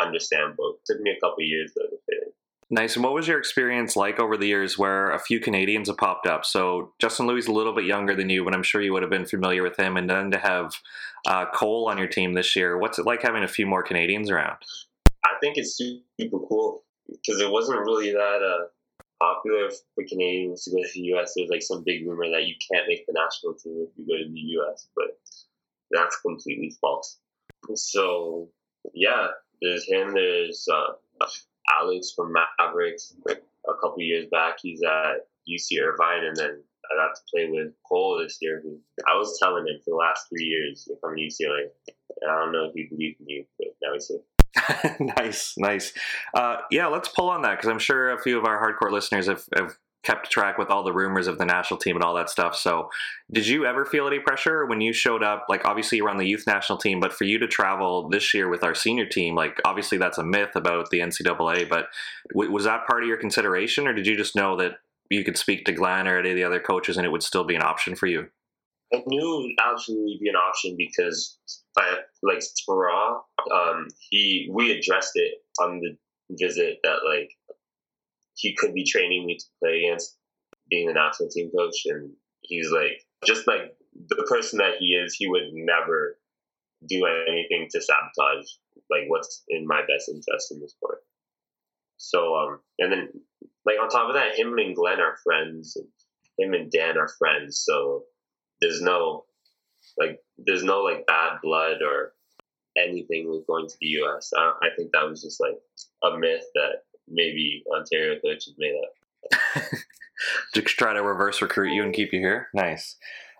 understand 0.00 0.56
both. 0.56 0.76
It 0.76 0.92
took 0.92 1.00
me 1.00 1.10
a 1.10 1.20
couple 1.20 1.42
years 1.42 1.72
though 1.74 1.86
to 1.86 1.98
fit 2.06 2.22
in. 2.26 2.32
Nice. 2.70 2.96
And 2.96 3.04
what 3.04 3.14
was 3.14 3.26
your 3.26 3.38
experience 3.38 3.96
like 3.96 4.20
over 4.20 4.36
the 4.36 4.46
years 4.46 4.76
where 4.76 5.10
a 5.10 5.18
few 5.18 5.40
Canadians 5.40 5.88
have 5.88 5.96
popped 5.96 6.26
up? 6.26 6.44
So 6.44 6.92
Justin 6.98 7.26
Louis 7.26 7.40
is 7.40 7.46
a 7.46 7.52
little 7.52 7.74
bit 7.74 7.86
younger 7.86 8.14
than 8.14 8.28
you, 8.28 8.44
but 8.44 8.52
I'm 8.52 8.62
sure 8.62 8.82
you 8.82 8.92
would 8.92 9.02
have 9.02 9.10
been 9.10 9.24
familiar 9.24 9.62
with 9.62 9.78
him. 9.78 9.96
And 9.96 10.08
then 10.08 10.30
to 10.32 10.38
have 10.38 10.74
uh, 11.26 11.46
Cole 11.54 11.88
on 11.88 11.96
your 11.96 12.08
team 12.08 12.34
this 12.34 12.54
year, 12.54 12.76
what's 12.76 12.98
it 12.98 13.06
like 13.06 13.22
having 13.22 13.42
a 13.42 13.48
few 13.48 13.66
more 13.66 13.82
Canadians 13.82 14.30
around? 14.30 14.58
I 15.24 15.32
think 15.40 15.56
it's 15.56 15.76
super 15.76 16.38
cool 16.46 16.84
because 17.10 17.40
it 17.40 17.50
wasn't 17.50 17.80
really 17.80 18.12
that 18.12 18.40
uh, 18.42 18.66
popular 19.18 19.70
for 19.94 20.04
Canadians 20.04 20.64
to 20.64 20.70
go 20.70 20.82
to 20.82 20.88
the 20.92 21.00
U.S. 21.00 21.32
There's 21.34 21.48
like 21.48 21.62
some 21.62 21.82
big 21.84 22.06
rumor 22.06 22.30
that 22.30 22.46
you 22.46 22.54
can't 22.70 22.86
make 22.86 23.06
the 23.06 23.14
national 23.14 23.54
team 23.54 23.86
if 23.88 23.96
you 23.96 24.06
go 24.06 24.22
to 24.22 24.30
the 24.30 24.40
U.S., 24.40 24.88
but 24.94 25.18
that's 25.90 26.20
completely 26.20 26.76
false. 26.80 27.18
So 27.74 28.50
yeah, 28.92 29.28
there's 29.62 29.88
him. 29.88 30.14
There's 30.14 30.66
uh, 30.72 30.92
Alex 31.80 32.12
from 32.14 32.32
Mavericks. 32.58 33.14
A 33.28 33.74
couple 33.80 34.00
years 34.00 34.26
back, 34.30 34.56
he's 34.62 34.82
at 34.82 35.26
UC 35.48 35.80
Irvine, 35.82 36.24
and 36.24 36.36
then 36.36 36.62
I 36.90 36.96
got 36.96 37.14
to 37.14 37.20
play 37.30 37.50
with 37.50 37.72
Cole 37.86 38.18
this 38.22 38.38
year. 38.40 38.62
I 39.06 39.16
was 39.16 39.38
telling 39.42 39.66
him 39.66 39.78
for 39.84 39.90
the 39.90 39.96
last 39.96 40.28
three 40.28 40.44
years 40.44 40.88
from 41.00 41.16
UCLA. 41.16 41.68
And 42.20 42.30
I 42.30 42.38
don't 42.40 42.52
know 42.52 42.64
if 42.66 42.74
he 42.74 42.84
believed 42.84 43.20
me, 43.20 43.46
but 43.58 43.68
now 43.82 43.92
he's 43.92 44.08
here. 44.08 44.96
nice, 45.16 45.54
nice. 45.58 45.92
Uh, 46.34 46.56
yeah, 46.70 46.86
let's 46.86 47.08
pull 47.08 47.28
on 47.28 47.42
that 47.42 47.56
because 47.56 47.68
I'm 47.68 47.78
sure 47.78 48.12
a 48.12 48.18
few 48.20 48.38
of 48.38 48.44
our 48.44 48.60
hardcore 48.60 48.90
listeners 48.90 49.26
have, 49.26 49.44
have 49.54 49.76
kept 50.04 50.30
track 50.30 50.58
with 50.58 50.70
all 50.70 50.84
the 50.84 50.92
rumors 50.92 51.26
of 51.26 51.38
the 51.38 51.44
national 51.44 51.78
team 51.78 51.96
and 51.96 52.04
all 52.04 52.14
that 52.14 52.30
stuff. 52.30 52.54
So, 52.54 52.88
did 53.32 53.46
you 53.46 53.66
ever 53.66 53.84
feel 53.84 54.06
any 54.06 54.20
pressure 54.20 54.64
when 54.64 54.80
you 54.80 54.92
showed 54.92 55.22
up? 55.22 55.46
Like, 55.48 55.64
obviously, 55.64 55.98
you're 55.98 56.08
on 56.08 56.18
the 56.18 56.26
youth 56.26 56.44
national 56.46 56.78
team, 56.78 57.00
but 57.00 57.12
for 57.12 57.24
you 57.24 57.38
to 57.38 57.46
travel 57.46 58.08
this 58.08 58.32
year 58.32 58.48
with 58.48 58.62
our 58.62 58.74
senior 58.74 59.06
team, 59.06 59.34
like, 59.34 59.58
obviously, 59.64 59.98
that's 59.98 60.18
a 60.18 60.24
myth 60.24 60.54
about 60.54 60.90
the 60.90 61.00
NCAA. 61.00 61.68
But 61.68 61.88
w- 62.32 62.50
was 62.50 62.64
that 62.64 62.86
part 62.86 63.02
of 63.02 63.08
your 63.08 63.18
consideration, 63.18 63.86
or 63.86 63.92
did 63.92 64.06
you 64.06 64.16
just 64.16 64.36
know 64.36 64.56
that 64.56 64.78
you 65.10 65.24
could 65.24 65.36
speak 65.36 65.64
to 65.64 65.72
Glenn 65.72 66.06
or 66.06 66.18
any 66.18 66.30
of 66.30 66.36
the 66.36 66.44
other 66.44 66.60
coaches 66.60 66.96
and 66.96 67.06
it 67.06 67.10
would 67.10 67.22
still 67.22 67.44
be 67.44 67.54
an 67.54 67.62
option 67.62 67.96
for 67.96 68.06
you? 68.06 68.28
I 68.92 69.02
knew 69.06 69.38
it 69.38 69.42
would 69.42 69.70
absolutely 69.70 70.18
be 70.22 70.28
an 70.28 70.36
option 70.36 70.76
because, 70.78 71.38
I, 71.76 71.98
like 72.22 72.38
Speraw, 72.38 73.20
um, 73.52 73.88
he 74.10 74.48
we 74.52 74.72
addressed 74.72 75.12
it 75.14 75.34
on 75.60 75.80
the 75.80 75.96
visit 76.30 76.78
that 76.82 76.98
like 77.06 77.30
he 78.38 78.54
could 78.54 78.72
be 78.72 78.84
training 78.84 79.26
me 79.26 79.36
to 79.36 79.44
play 79.60 79.84
against 79.84 80.16
being 80.70 80.88
a 80.88 80.92
national 80.92 81.28
team 81.28 81.50
coach, 81.54 81.82
and 81.86 82.12
he's 82.42 82.70
like 82.70 83.04
just 83.26 83.46
like 83.48 83.76
the 84.08 84.24
person 84.28 84.58
that 84.58 84.76
he 84.78 84.86
is, 84.94 85.14
he 85.14 85.28
would 85.28 85.48
never 85.52 86.18
do 86.86 87.04
anything 87.28 87.66
to 87.68 87.82
sabotage 87.82 88.46
like 88.88 89.02
what's 89.08 89.42
in 89.48 89.66
my 89.66 89.80
best 89.80 90.08
interest 90.08 90.52
in 90.52 90.60
the 90.60 90.68
sport. 90.68 91.00
So 91.96 92.36
um, 92.36 92.60
and 92.78 92.92
then 92.92 93.08
like 93.66 93.76
on 93.82 93.88
top 93.88 94.08
of 94.08 94.14
that, 94.14 94.38
him 94.38 94.56
and 94.58 94.74
Glenn 94.74 95.00
are 95.00 95.16
friends, 95.24 95.76
and 95.76 95.88
him 96.38 96.54
and 96.54 96.70
Dan 96.70 96.96
are 96.96 97.10
friends. 97.18 97.60
So 97.64 98.04
there's 98.60 98.80
no 98.80 99.24
like 99.98 100.20
there's 100.38 100.62
no 100.62 100.82
like 100.82 101.06
bad 101.06 101.38
blood 101.42 101.82
or 101.82 102.12
anything 102.76 103.28
with 103.28 103.46
going 103.48 103.66
to 103.66 103.74
the 103.80 103.86
U.S. 103.86 104.30
I, 104.36 104.52
I 104.62 104.68
think 104.76 104.92
that 104.92 105.08
was 105.08 105.22
just 105.22 105.40
like 105.40 105.58
a 106.04 106.16
myth 106.16 106.44
that 106.54 106.84
maybe 107.10 107.62
Ontario 107.74 108.18
coaches 108.20 108.54
made 108.58 108.74
up. 108.74 109.62
to 110.54 110.62
try 110.62 110.92
to 110.92 111.02
reverse 111.02 111.40
recruit 111.42 111.72
you 111.72 111.82
and 111.82 111.94
keep 111.94 112.12
you 112.12 112.20
here. 112.20 112.48
Nice. 112.54 112.96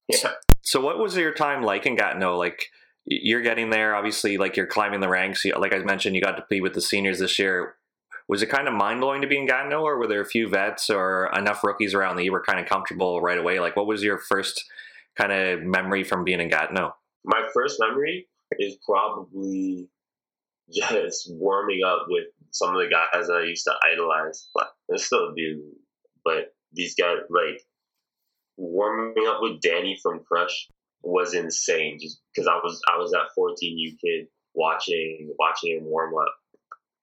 Yeah. 0.08 0.32
So, 0.62 0.80
what 0.80 0.98
was 0.98 1.16
your 1.16 1.32
time 1.32 1.62
like 1.62 1.86
in 1.86 1.96
Gatineau? 1.96 2.36
Like, 2.36 2.68
you're 3.04 3.40
getting 3.40 3.70
there, 3.70 3.94
obviously, 3.94 4.36
like 4.36 4.56
you're 4.56 4.66
climbing 4.66 5.00
the 5.00 5.08
ranks. 5.08 5.44
Like 5.44 5.72
I 5.72 5.78
mentioned, 5.78 6.14
you 6.14 6.22
got 6.22 6.36
to 6.36 6.44
be 6.48 6.60
with 6.60 6.74
the 6.74 6.80
seniors 6.80 7.18
this 7.18 7.38
year. 7.38 7.74
Was 8.28 8.42
it 8.42 8.50
kind 8.50 8.68
of 8.68 8.74
mind 8.74 9.00
blowing 9.00 9.22
to 9.22 9.26
be 9.26 9.38
in 9.38 9.46
Gatineau, 9.46 9.82
or 9.82 9.98
were 9.98 10.06
there 10.06 10.20
a 10.20 10.26
few 10.26 10.48
vets 10.48 10.90
or 10.90 11.30
enough 11.34 11.64
rookies 11.64 11.94
around 11.94 12.16
that 12.16 12.24
you 12.24 12.32
were 12.32 12.42
kind 12.42 12.60
of 12.60 12.66
comfortable 12.66 13.22
right 13.22 13.38
away? 13.38 13.58
Like, 13.60 13.76
what 13.76 13.86
was 13.86 14.02
your 14.02 14.18
first 14.18 14.64
kind 15.16 15.32
of 15.32 15.62
memory 15.62 16.04
from 16.04 16.24
being 16.24 16.40
in 16.40 16.50
Gatineau? 16.50 16.94
My 17.24 17.48
first 17.54 17.80
memory 17.80 18.28
is 18.58 18.76
probably 18.86 19.88
just 20.70 21.32
warming 21.32 21.80
up 21.86 22.06
with 22.08 22.26
some 22.50 22.74
of 22.74 22.80
the 22.80 22.88
guys 22.88 23.30
I 23.30 23.42
used 23.42 23.64
to 23.64 23.74
idolize. 23.92 24.48
I 24.58 24.96
still 24.96 25.34
do, 25.34 25.62
but 26.24 26.54
these 26.72 26.94
guys 26.94 27.18
like 27.30 27.62
warming 28.56 29.26
up 29.26 29.40
with 29.40 29.60
Danny 29.60 29.98
from 30.02 30.20
Crush 30.20 30.68
was 31.02 31.34
insane. 31.34 31.98
Just 32.00 32.20
because 32.34 32.48
I 32.48 32.56
was 32.56 32.80
I 32.92 32.98
was 32.98 33.10
that 33.12 33.30
14 33.34 33.78
U 33.78 33.96
kid 34.02 34.28
watching 34.54 35.32
watching 35.38 35.76
him 35.76 35.84
warm 35.84 36.14
up 36.16 36.34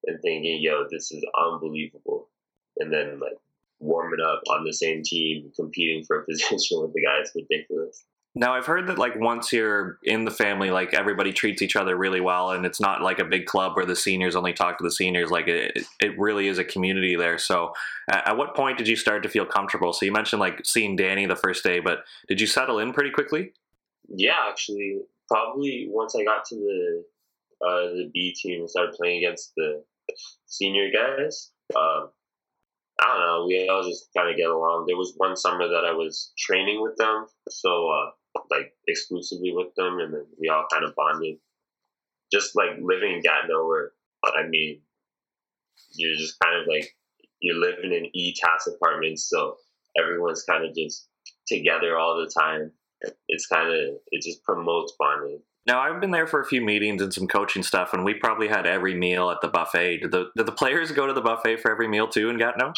and 0.06 0.20
thinking, 0.22 0.62
"Yo, 0.62 0.86
this 0.90 1.12
is 1.12 1.24
unbelievable," 1.38 2.30
and 2.78 2.92
then 2.92 3.20
like 3.20 3.38
warming 3.80 4.26
up 4.26 4.42
on 4.50 4.64
the 4.64 4.74
same 4.74 5.04
team, 5.04 5.52
competing 5.56 6.04
for 6.04 6.22
a 6.22 6.26
position 6.30 6.82
with 6.82 6.94
the 6.94 7.02
guys, 7.02 7.32
ridiculous. 7.36 8.04
Now 8.38 8.54
I've 8.54 8.66
heard 8.66 8.88
that 8.88 8.98
like 8.98 9.18
once 9.18 9.54
you're 9.54 9.98
in 10.04 10.26
the 10.26 10.32
family, 10.32 10.70
like 10.70 10.94
everybody 10.94 11.32
treats 11.32 11.62
each 11.62 11.78
other 11.78 11.96
really 11.96 12.20
well, 12.20 12.52
and 12.52 12.66
it's 12.66 12.82
not 12.82 13.02
like 13.02 13.18
a 13.20 13.24
big 13.24 13.46
club 13.46 13.78
where 13.78 13.86
the 13.86 13.96
seniors 13.96 14.36
only 14.36 14.52
talk 14.52 14.78
to 14.78 14.84
the 14.84 14.92
seniors. 14.92 15.32
Like 15.32 15.48
it, 15.48 15.86
it 16.02 16.20
really 16.20 16.50
is 16.50 16.58
a 16.58 16.66
community 16.66 17.16
there. 17.16 17.38
So, 17.38 17.72
at 18.10 18.36
what 18.36 18.54
point 18.54 18.78
did 18.78 18.90
you 18.90 18.98
start 18.98 19.24
to 19.24 19.30
feel 19.30 19.46
comfortable? 19.46 19.94
So 19.94 20.06
you 20.06 20.12
mentioned 20.12 20.42
like 20.42 20.66
seeing 20.66 20.98
Danny 20.98 21.26
the 21.26 21.38
first 21.38 21.64
day, 21.64 21.80
but 21.80 22.00
did 22.28 22.42
you 22.42 22.48
settle 22.48 22.80
in 22.80 22.92
pretty 22.92 23.10
quickly? 23.10 23.54
Yeah, 24.10 24.36
actually, 24.50 25.00
probably 25.30 25.88
once 25.90 26.14
I 26.14 26.26
got 26.26 26.44
to 26.50 26.56
the 26.56 27.06
uh, 27.66 27.88
the 27.94 28.12
B 28.14 28.34
team 28.34 28.60
and 28.60 28.70
started 28.70 28.96
playing 28.96 29.24
against 29.24 29.54
the 29.56 29.82
senior 30.46 30.90
guys. 30.92 31.52
Um, 31.74 32.10
I 33.00 33.08
don't 33.08 33.20
know. 33.20 33.46
We 33.48 33.70
all 33.70 33.84
just 33.84 34.10
kind 34.16 34.30
of 34.30 34.36
get 34.36 34.50
along. 34.50 34.86
There 34.88 34.98
was 34.98 35.14
one 35.16 35.38
summer 35.38 35.68
that 35.70 35.86
I 35.86 35.94
was 35.94 36.34
training 36.38 36.82
with 36.82 36.98
them, 36.98 37.28
so 37.50 37.90
uh, 37.90 38.12
like 38.50 38.74
exclusively 38.88 39.52
with 39.54 39.74
them, 39.76 40.00
and 40.00 40.14
then 40.14 40.26
we 40.40 40.50
all 40.50 40.66
kind 40.72 40.86
of 40.86 40.96
bonded. 40.96 41.38
Just 42.32 42.56
like 42.56 42.72
living 42.82 43.14
in 43.14 43.22
Gatineau, 43.22 43.68
where 43.68 43.92
I 44.24 44.48
mean, 44.48 44.82
you're 45.94 46.18
just 46.18 46.40
kind 46.40 46.60
of 46.60 46.68
like 46.68 46.96
you're 47.40 47.60
living 47.60 47.94
in 47.94 48.10
e-task 48.14 48.68
apartments, 48.68 49.30
so 49.30 49.58
everyone's 50.00 50.44
kind 50.44 50.66
of 50.66 50.76
just 50.76 51.08
together 51.48 51.98
all 51.98 52.18
the 52.18 52.32
time. 52.32 52.72
It's 53.28 53.48
kind 53.48 53.70
of 53.70 53.96
it 54.12 54.24
just 54.24 54.44
promotes 54.44 54.94
bonding. 54.98 55.42
Now 55.68 55.82
I've 55.82 56.00
been 56.00 56.12
there 56.12 56.28
for 56.28 56.42
a 56.42 56.46
few 56.46 56.62
meetings 56.62 57.02
and 57.02 57.14
some 57.14 57.28
coaching 57.28 57.64
stuff, 57.64 57.94
and 57.94 58.06
we 58.06 58.14
probably 58.14 58.48
had 58.48 58.66
every 58.66 58.96
meal 58.96 59.30
at 59.32 59.42
the 59.42 59.48
buffet. 59.48 60.00
Did 60.00 60.12
the 60.12 60.30
did 60.36 60.46
the 60.46 60.52
players 60.52 60.92
go 60.92 61.08
to 61.08 61.14
the 61.14 61.22
buffet 61.22 61.58
for 61.58 61.72
every 61.72 61.88
meal 61.88 62.08
too 62.08 62.30
in 62.30 62.38
Gatineau? 62.38 62.74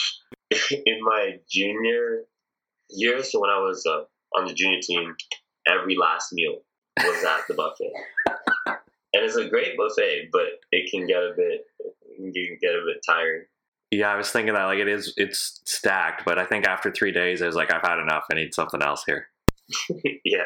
in 0.72 1.00
my 1.02 1.40
junior 1.50 2.24
year, 2.90 3.24
so 3.24 3.42
when 3.42 3.50
I 3.50 3.60
was 3.60 3.86
uh, 3.86 4.04
on 4.38 4.48
the 4.48 4.54
junior 4.54 4.80
team, 4.82 5.16
every 5.68 5.96
last 5.96 6.34
meal 6.34 6.60
was 6.98 7.24
at 7.24 7.48
the 7.48 7.54
buffet. 7.54 7.92
and 9.14 9.26
it's 9.26 9.36
a 9.36 9.48
great 9.48 9.78
buffet, 9.78 10.30
but 10.32 10.46
it 10.72 10.90
can 10.92 11.08
get 11.08 11.18
a 11.18 11.34
bit 11.36 11.66
it 11.80 12.48
can 12.48 12.58
get 12.62 12.76
a 12.76 12.84
bit 12.86 13.04
tiring. 13.08 13.46
Yeah, 13.92 14.12
I 14.12 14.16
was 14.16 14.30
thinking 14.32 14.54
that 14.54 14.66
like 14.66 14.80
it 14.80 14.88
is 14.88 15.14
it's 15.18 15.62
stacked, 15.66 16.24
but 16.26 16.38
I 16.38 16.46
think 16.46 16.66
after 16.66 16.92
three 16.92 17.12
days, 17.12 17.42
I 17.42 17.48
was 17.48 17.56
like, 17.56 17.74
I've 17.74 17.88
had 17.88 18.00
enough. 18.00 18.26
I 18.32 18.36
need 18.36 18.54
something 18.54 18.82
else 18.82 19.04
here. 19.06 19.28
yeah, 20.26 20.46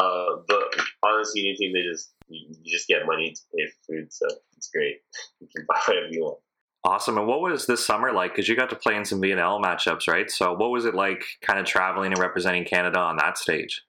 uh, 0.00 0.24
but 0.48 0.62
honestly 1.02 1.54
team, 1.58 1.72
they 1.72 1.82
just 1.82 2.12
you 2.28 2.48
just 2.64 2.88
get 2.88 3.06
money 3.06 3.32
to 3.32 3.40
pay 3.56 3.66
for 3.66 3.94
food, 3.94 4.12
so 4.12 4.26
it's 4.56 4.70
great. 4.70 4.96
You 5.40 5.48
can 5.54 5.66
buy 5.68 5.78
whatever 5.86 6.08
you 6.10 6.22
want. 6.22 6.38
Awesome. 6.82 7.18
And 7.18 7.26
what 7.26 7.42
was 7.42 7.66
this 7.66 7.84
summer 7.84 8.12
like? 8.12 8.32
Because 8.32 8.48
you 8.48 8.56
got 8.56 8.70
to 8.70 8.76
play 8.76 8.96
in 8.96 9.04
some 9.04 9.20
VNL 9.20 9.62
matchups, 9.62 10.08
right? 10.08 10.30
So 10.30 10.54
what 10.54 10.70
was 10.70 10.86
it 10.86 10.94
like, 10.94 11.24
kind 11.42 11.58
of 11.58 11.66
traveling 11.66 12.12
and 12.12 12.20
representing 12.20 12.64
Canada 12.64 12.98
on 12.98 13.16
that 13.18 13.36
stage? 13.36 13.82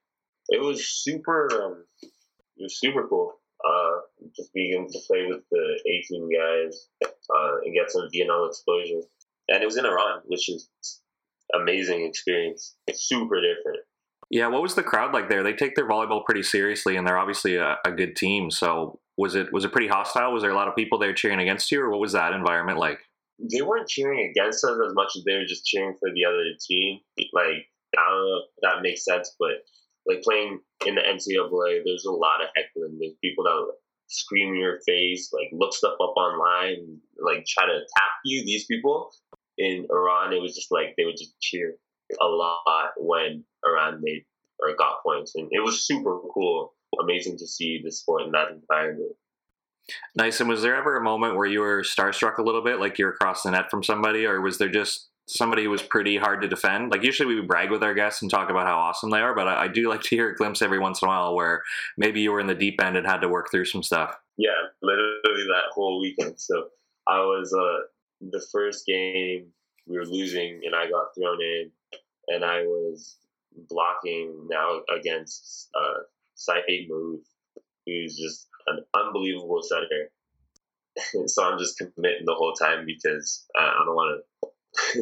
It 0.51 0.61
was 0.61 0.85
super. 0.85 1.49
Um, 1.51 1.85
it 2.57 2.63
was 2.63 2.79
super 2.79 3.07
cool. 3.07 3.33
Uh, 3.65 4.01
just 4.35 4.53
being 4.53 4.73
able 4.73 4.91
to 4.91 4.99
play 5.07 5.25
with 5.27 5.41
the 5.51 5.79
18 6.09 6.29
guys 6.29 6.87
uh, 7.03 7.57
and 7.63 7.73
get 7.73 7.91
some 7.91 8.07
VNL 8.13 8.47
exposure. 8.47 9.01
And 9.49 9.61
it 9.61 9.65
was 9.65 9.77
in 9.77 9.85
Iran, 9.85 10.21
which 10.25 10.49
is 10.49 10.69
amazing 11.55 12.05
experience. 12.05 12.75
It's 12.87 13.07
super 13.07 13.35
different. 13.35 13.79
Yeah, 14.29 14.47
what 14.47 14.61
was 14.61 14.75
the 14.75 14.83
crowd 14.83 15.13
like 15.13 15.29
there? 15.29 15.43
They 15.43 15.53
take 15.53 15.75
their 15.75 15.87
volleyball 15.87 16.23
pretty 16.25 16.43
seriously, 16.43 16.95
and 16.95 17.05
they're 17.05 17.17
obviously 17.17 17.57
a, 17.57 17.77
a 17.85 17.91
good 17.91 18.15
team. 18.15 18.49
So 18.49 18.99
was 19.17 19.35
it 19.35 19.51
was 19.51 19.65
it 19.65 19.71
pretty 19.71 19.89
hostile? 19.89 20.33
Was 20.33 20.41
there 20.41 20.51
a 20.51 20.55
lot 20.55 20.67
of 20.67 20.75
people 20.75 20.97
there 20.97 21.13
cheering 21.13 21.39
against 21.39 21.71
you, 21.71 21.81
or 21.81 21.89
what 21.89 21.99
was 21.99 22.13
that 22.13 22.33
environment 22.33 22.79
like? 22.79 22.99
They 23.51 23.61
weren't 23.61 23.89
cheering 23.89 24.29
against 24.29 24.63
us 24.63 24.71
as 24.71 24.93
much 24.93 25.13
as 25.17 25.23
they 25.25 25.33
were 25.33 25.45
just 25.45 25.65
cheering 25.65 25.95
for 25.99 26.09
the 26.13 26.25
other 26.25 26.43
team. 26.65 26.99
Like 27.33 27.67
I 27.97 28.09
don't 28.09 28.25
know 28.25 28.37
if 28.37 28.49
that 28.61 28.81
makes 28.81 29.03
sense, 29.03 29.35
but 29.37 29.51
like 30.07 30.21
playing 30.23 30.59
in 30.85 30.95
the 30.95 31.01
NCAA, 31.01 31.81
there's 31.85 32.05
a 32.05 32.11
lot 32.11 32.41
of 32.41 32.49
heckling. 32.55 32.97
There's 32.99 33.13
people 33.23 33.43
that 33.43 33.73
scream 34.07 34.49
in 34.49 34.59
your 34.59 34.79
face, 34.85 35.31
like 35.33 35.49
look 35.53 35.73
stuff 35.73 35.93
up 36.01 36.13
online, 36.17 36.99
like 37.19 37.45
try 37.45 37.65
to 37.65 37.73
attack 37.73 38.11
you. 38.25 38.43
These 38.45 38.65
people 38.65 39.11
in 39.57 39.87
Iran, 39.89 40.33
it 40.33 40.41
was 40.41 40.55
just 40.55 40.71
like 40.71 40.95
they 40.97 41.05
would 41.05 41.17
just 41.17 41.39
cheer 41.39 41.75
a 42.19 42.25
lot 42.25 42.91
when 42.97 43.43
Iran 43.65 43.99
made 44.01 44.25
or 44.59 44.75
got 44.75 45.01
points, 45.03 45.33
and 45.35 45.47
it 45.51 45.63
was 45.63 45.85
super 45.85 46.19
cool, 46.33 46.73
amazing 47.01 47.37
to 47.37 47.47
see 47.47 47.81
the 47.83 47.91
sport 47.91 48.23
in 48.23 48.31
that 48.31 48.51
environment. 48.51 49.13
Nice. 50.15 50.39
And 50.39 50.49
was 50.49 50.61
there 50.61 50.75
ever 50.75 50.97
a 50.97 51.03
moment 51.03 51.35
where 51.35 51.47
you 51.47 51.61
were 51.61 51.81
starstruck 51.81 52.37
a 52.37 52.43
little 52.43 52.63
bit, 52.63 52.79
like 52.79 52.99
you're 52.99 53.09
across 53.09 53.43
the 53.43 53.51
net 53.51 53.71
from 53.71 53.83
somebody, 53.83 54.25
or 54.25 54.39
was 54.41 54.57
there 54.57 54.69
just 54.69 55.09
somebody 55.27 55.63
who 55.63 55.69
was 55.69 55.81
pretty 55.81 56.17
hard 56.17 56.41
to 56.41 56.47
defend. 56.47 56.91
Like 56.91 57.03
usually 57.03 57.35
we 57.35 57.41
brag 57.41 57.71
with 57.71 57.83
our 57.83 57.93
guests 57.93 58.21
and 58.21 58.29
talk 58.29 58.49
about 58.49 58.67
how 58.67 58.77
awesome 58.77 59.09
they 59.09 59.19
are, 59.19 59.33
but 59.33 59.47
I, 59.47 59.63
I, 59.63 59.67
do 59.67 59.89
like 59.89 60.01
to 60.03 60.15
hear 60.15 60.29
a 60.29 60.35
glimpse 60.35 60.61
every 60.61 60.79
once 60.79 61.01
in 61.01 61.07
a 61.07 61.09
while 61.09 61.35
where 61.35 61.63
maybe 61.97 62.21
you 62.21 62.31
were 62.31 62.39
in 62.39 62.47
the 62.47 62.55
deep 62.55 62.81
end 62.83 62.97
and 62.97 63.07
had 63.07 63.19
to 63.19 63.29
work 63.29 63.49
through 63.51 63.65
some 63.65 63.83
stuff. 63.83 64.15
Yeah, 64.37 64.49
literally 64.81 65.13
that 65.23 65.71
whole 65.71 66.01
weekend. 66.01 66.39
So 66.39 66.67
I 67.07 67.19
was 67.19 67.53
uh 67.53 67.85
the 68.29 68.43
first 68.51 68.85
game 68.85 69.47
we 69.87 69.97
were 69.97 70.05
losing 70.05 70.61
and 70.65 70.75
I 70.75 70.89
got 70.89 71.15
thrown 71.17 71.41
in 71.41 71.71
and 72.27 72.45
I 72.45 72.63
was 72.63 73.17
blocking 73.69 74.47
now 74.49 74.81
against 74.95 75.69
uh 75.75 76.01
Saeid 76.35 76.89
Marouf, 76.89 77.21
who's 77.85 78.17
just 78.17 78.47
an 78.67 78.83
unbelievable 78.93 79.61
setter. 79.61 80.11
so 81.27 81.43
I'm 81.43 81.57
just 81.57 81.77
committing 81.77 82.25
the 82.25 82.33
whole 82.33 82.53
time 82.53 82.85
because 82.85 83.45
I, 83.55 83.61
I 83.61 83.83
don't 83.85 83.95
want 83.95 84.21
to 84.43 84.49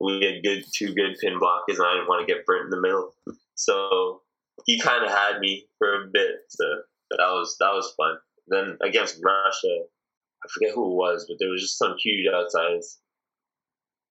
we 0.00 0.24
had 0.24 0.42
good 0.42 0.64
two 0.74 0.94
good 0.94 1.16
pin 1.20 1.38
blockers, 1.40 1.78
and 1.78 1.86
I 1.86 1.94
didn't 1.94 2.08
want 2.08 2.26
to 2.26 2.32
get 2.32 2.46
burnt 2.46 2.64
in 2.64 2.70
the 2.70 2.80
middle. 2.80 3.12
So 3.54 4.22
he 4.64 4.80
kind 4.80 5.04
of 5.04 5.10
had 5.10 5.40
me 5.40 5.66
for 5.78 6.04
a 6.04 6.06
bit. 6.12 6.36
So 6.48 6.64
that 7.10 7.28
was 7.28 7.56
that 7.60 7.72
was 7.72 7.94
fun. 7.96 8.16
Then 8.48 8.78
against 8.82 9.20
Russia, 9.22 9.84
I 10.44 10.48
forget 10.52 10.74
who 10.74 10.92
it 10.92 10.96
was, 10.96 11.26
but 11.28 11.36
there 11.40 11.50
was 11.50 11.62
just 11.62 11.78
some 11.78 11.96
huge 12.02 12.26
outsides. 12.32 13.00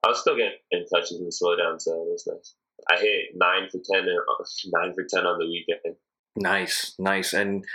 I 0.04 0.10
was 0.10 0.21
still 0.21 0.36
getting 0.36 0.58
in 0.71 0.86
touches 0.93 1.19
and 1.19 1.34
slow 1.34 1.56
down, 1.56 1.80
so 1.80 1.91
it 1.91 2.12
was 2.12 2.28
nice. 2.28 2.56
I 2.91 3.02
hit 3.02 3.36
nine 3.36 3.69
for 3.71 3.80
ten, 3.91 4.08
uh, 4.08 4.43
nine 4.74 4.93
for 4.93 5.04
ten 5.10 5.26
on 5.26 5.39
the 5.39 5.48
weekend. 5.48 5.95
Nice, 6.36 6.93
nice. 7.00 7.34
And 7.34 7.65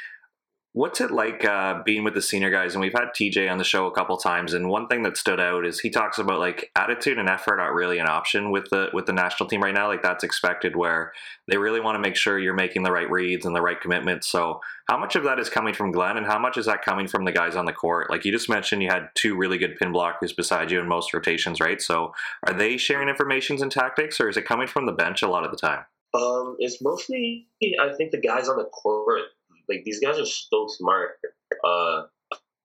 What's 0.73 1.01
it 1.01 1.11
like 1.11 1.45
uh, 1.45 1.83
being 1.85 2.05
with 2.05 2.15
the 2.15 2.23
senior 2.23 2.49
guys? 2.49 2.75
And 2.75 2.81
we've 2.81 2.93
had 2.93 3.09
TJ 3.09 3.51
on 3.51 3.59
the 3.59 3.65
show 3.65 3.89
a 3.89 3.91
couple 3.91 4.17
times, 4.17 4.55
and 4.55 4.69
one 4.69 4.87
thing 4.87 5.03
that 5.03 5.17
stood 5.17 5.41
out 5.41 5.67
is 5.67 5.81
he 5.81 5.91
talks 5.91 6.17
about 6.17 6.39
like 6.39 6.71
attitude 6.77 7.19
and 7.19 7.29
effort 7.29 7.59
aren't 7.59 7.75
really 7.75 7.99
an 7.99 8.07
option 8.07 8.53
with 8.53 8.71
the 8.71 8.89
with 8.93 9.07
the 9.07 9.13
national 9.13 9.49
team 9.49 9.65
right 9.65 9.75
now. 9.75 9.89
Like 9.89 10.03
that's 10.03 10.23
expected, 10.23 10.77
where 10.77 11.13
they 11.49 11.57
really 11.57 11.81
want 11.81 11.97
to 11.97 12.01
make 12.01 12.15
sure 12.15 12.39
you're 12.39 12.55
making 12.55 12.85
the 12.85 12.93
right 12.93 13.11
reads 13.11 13.45
and 13.45 13.57
the 13.57 13.61
right 13.61 13.81
commitments. 13.81 14.29
So, 14.29 14.61
how 14.89 14.97
much 14.97 15.17
of 15.17 15.25
that 15.25 15.41
is 15.41 15.51
coming 15.51 15.75
from 15.75 15.91
Glenn, 15.91 16.17
and 16.17 16.27
how 16.27 16.39
much 16.39 16.57
is 16.57 16.67
that 16.67 16.85
coming 16.85 17.09
from 17.09 17.25
the 17.25 17.33
guys 17.33 17.57
on 17.57 17.65
the 17.65 17.73
court? 17.73 18.09
Like 18.09 18.25
you 18.25 18.31
just 18.31 18.49
mentioned, 18.49 18.81
you 18.81 18.91
had 18.91 19.09
two 19.17 19.37
really 19.37 19.59
good 19.59 19.75
pin 19.75 19.93
blockers 19.93 20.37
beside 20.37 20.71
you 20.71 20.79
in 20.79 20.87
most 20.87 21.13
rotations, 21.13 21.59
right? 21.59 21.83
So, 21.83 22.13
are 22.47 22.55
they 22.55 22.77
sharing 22.77 23.09
informations 23.09 23.61
and 23.61 23.73
tactics, 23.73 24.21
or 24.21 24.29
is 24.29 24.37
it 24.37 24.45
coming 24.45 24.69
from 24.69 24.87
the 24.87 24.93
bench 24.93 25.23
a 25.23 25.29
lot 25.29 25.45
of 25.45 25.51
the 25.51 25.57
time? 25.57 25.85
Um, 26.15 26.55
it's 26.61 26.81
mostly 26.81 27.49
I 27.61 27.93
think 27.97 28.13
the 28.13 28.21
guys 28.21 28.49
on 28.49 28.57
the 28.57 28.65
court 28.65 29.23
like 29.71 29.85
these 29.85 30.01
guys 30.01 30.19
are 30.19 30.27
so 30.27 30.67
smart. 30.69 31.19
Uh, 31.65 32.03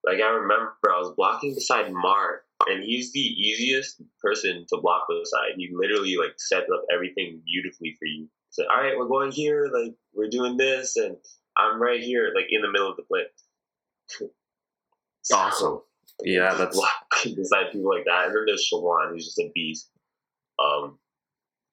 like 0.04 0.20
I 0.20 0.28
remember 0.28 0.74
I 0.84 0.98
was 0.98 1.14
blocking 1.16 1.54
beside 1.54 1.92
Mark, 1.92 2.44
and 2.66 2.82
he's 2.82 3.12
the 3.12 3.20
easiest 3.20 4.02
person 4.22 4.66
to 4.68 4.80
block 4.80 5.06
beside. 5.08 5.56
He 5.56 5.70
literally 5.72 6.16
like 6.16 6.34
set 6.38 6.64
up 6.64 6.84
everything 6.92 7.40
beautifully 7.44 7.96
for 7.98 8.06
you. 8.06 8.28
So 8.50 8.64
all 8.70 8.82
right, 8.82 8.96
we're 8.96 9.08
going 9.08 9.32
here. 9.32 9.70
Like 9.72 9.94
we're 10.14 10.30
doing 10.30 10.56
this, 10.56 10.96
and 10.96 11.16
I'm 11.56 11.80
right 11.80 12.00
here, 12.00 12.32
like 12.34 12.46
in 12.50 12.62
the 12.62 12.70
middle 12.70 12.90
of 12.90 12.96
the 12.96 13.02
play. 13.02 14.28
awesome. 15.32 15.80
Yeah, 16.22 16.54
that's 16.54 16.76
blocking 16.76 17.34
beside 17.36 17.72
people 17.72 17.90
like 17.94 18.04
that. 18.06 18.26
And 18.26 18.34
then 18.34 18.44
there's 18.46 18.68
Shawan, 18.72 19.10
who's 19.10 19.26
just 19.26 19.38
a 19.38 19.50
beast. 19.54 19.90
Um, 20.58 20.98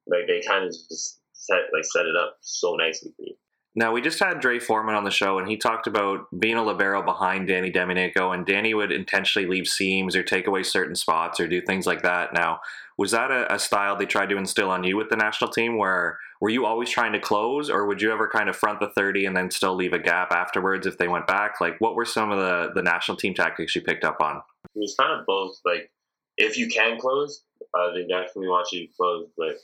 like 0.07 0.27
they 0.27 0.41
kind 0.45 0.65
of 0.65 0.71
just 0.71 1.21
set 1.33 1.59
like 1.73 1.85
set 1.85 2.05
it 2.05 2.15
up 2.15 2.37
so 2.41 2.75
nicely 2.75 3.13
for 3.15 3.23
you. 3.23 3.35
Now, 3.75 3.91
we 3.91 4.01
just 4.01 4.19
had 4.19 4.39
Dre 4.39 4.59
Foreman 4.59 4.93
on 4.93 5.03
the 5.03 5.09
show, 5.09 5.39
and 5.39 5.47
he 5.47 5.57
talked 5.57 5.87
about 5.87 6.27
being 6.39 6.57
a 6.57 6.63
libero 6.63 7.01
behind 7.01 7.47
Danny 7.47 7.71
Demyanenko, 7.71 8.33
and 8.33 8.45
Danny 8.45 8.75
would 8.75 8.91
intentionally 8.91 9.47
leave 9.47 9.67
seams 9.67 10.15
or 10.15 10.21
take 10.21 10.45
away 10.45 10.61
certain 10.61 10.95
spots 10.95 11.39
or 11.39 11.47
do 11.47 11.59
things 11.59 11.87
like 11.87 12.03
that. 12.03 12.33
Now, 12.33 12.59
was 12.99 13.11
that 13.11 13.31
a, 13.31 13.51
a, 13.51 13.57
style 13.57 13.95
they 13.95 14.05
tried 14.05 14.29
to 14.29 14.37
instill 14.37 14.69
on 14.69 14.83
you 14.83 14.95
with 14.95 15.09
the 15.09 15.15
national 15.15 15.49
team, 15.49 15.77
where 15.77 16.19
were 16.39 16.49
you 16.49 16.67
always 16.67 16.91
trying 16.91 17.13
to 17.13 17.19
close, 17.19 17.67
or 17.67 17.87
would 17.87 17.99
you 17.99 18.11
ever 18.11 18.27
kind 18.27 18.47
of 18.47 18.55
front 18.55 18.79
the 18.79 18.89
30 18.89 19.25
and 19.25 19.35
then 19.35 19.49
still 19.49 19.73
leave 19.73 19.93
a 19.93 19.99
gap 19.99 20.31
afterwards 20.31 20.85
if 20.85 20.99
they 20.99 21.07
went 21.07 21.25
back? 21.25 21.59
Like, 21.59 21.75
what 21.79 21.95
were 21.95 22.05
some 22.05 22.31
of 22.31 22.37
the, 22.37 22.71
the 22.75 22.83
national 22.83 23.17
team 23.17 23.33
tactics 23.33 23.75
you 23.75 23.81
picked 23.81 24.03
up 24.03 24.21
on? 24.21 24.37
It 24.75 24.79
was 24.79 24.95
kind 24.99 25.19
of 25.19 25.25
both. 25.25 25.59
Like, 25.65 25.89
if 26.37 26.57
you 26.57 26.67
can 26.67 26.99
close, 26.99 27.43
uh, 27.73 27.91
they 27.93 28.01
definitely 28.01 28.49
want 28.49 28.71
you 28.71 28.85
to 28.85 28.93
close, 28.93 29.27
but 29.35 29.55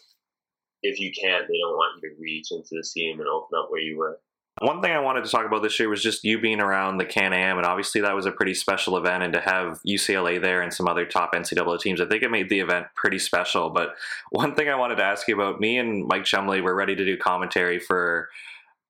if 0.81 0.99
you 0.99 1.11
can't, 1.11 1.47
they 1.47 1.57
don't 1.59 1.75
want 1.75 2.01
you 2.01 2.09
to 2.09 2.15
reach 2.19 2.51
into 2.51 2.69
the 2.71 2.83
seam 2.83 3.19
and 3.19 3.27
open 3.27 3.57
up 3.57 3.67
where 3.69 3.81
you 3.81 3.97
were. 3.97 4.19
One 4.61 4.81
thing 4.81 4.91
I 4.91 4.99
wanted 4.99 5.23
to 5.23 5.29
talk 5.29 5.45
about 5.45 5.63
this 5.63 5.79
year 5.79 5.87
was 5.87 6.03
just 6.03 6.25
you 6.25 6.39
being 6.39 6.59
around 6.59 6.97
the 6.97 7.05
Can 7.05 7.31
Am, 7.31 7.57
and 7.57 7.65
obviously 7.65 8.01
that 8.01 8.15
was 8.15 8.25
a 8.25 8.31
pretty 8.31 8.53
special 8.53 8.97
event, 8.97 9.23
and 9.23 9.31
to 9.33 9.39
have 9.39 9.79
UCLA 9.87 10.41
there 10.41 10.61
and 10.61 10.73
some 10.73 10.87
other 10.87 11.05
top 11.05 11.33
NCAA 11.33 11.79
teams, 11.79 12.01
I 12.01 12.05
think 12.05 12.23
it 12.23 12.31
made 12.31 12.49
the 12.49 12.59
event 12.59 12.87
pretty 12.93 13.19
special. 13.19 13.69
But 13.69 13.95
one 14.31 14.55
thing 14.55 14.67
I 14.67 14.75
wanted 14.75 14.95
to 14.97 15.03
ask 15.03 15.27
you 15.27 15.35
about, 15.35 15.61
me 15.61 15.77
and 15.77 16.05
Mike 16.05 16.25
Chumley 16.25 16.59
were 16.59 16.75
ready 16.75 16.95
to 16.95 17.05
do 17.05 17.15
commentary 17.15 17.79
for 17.79 18.29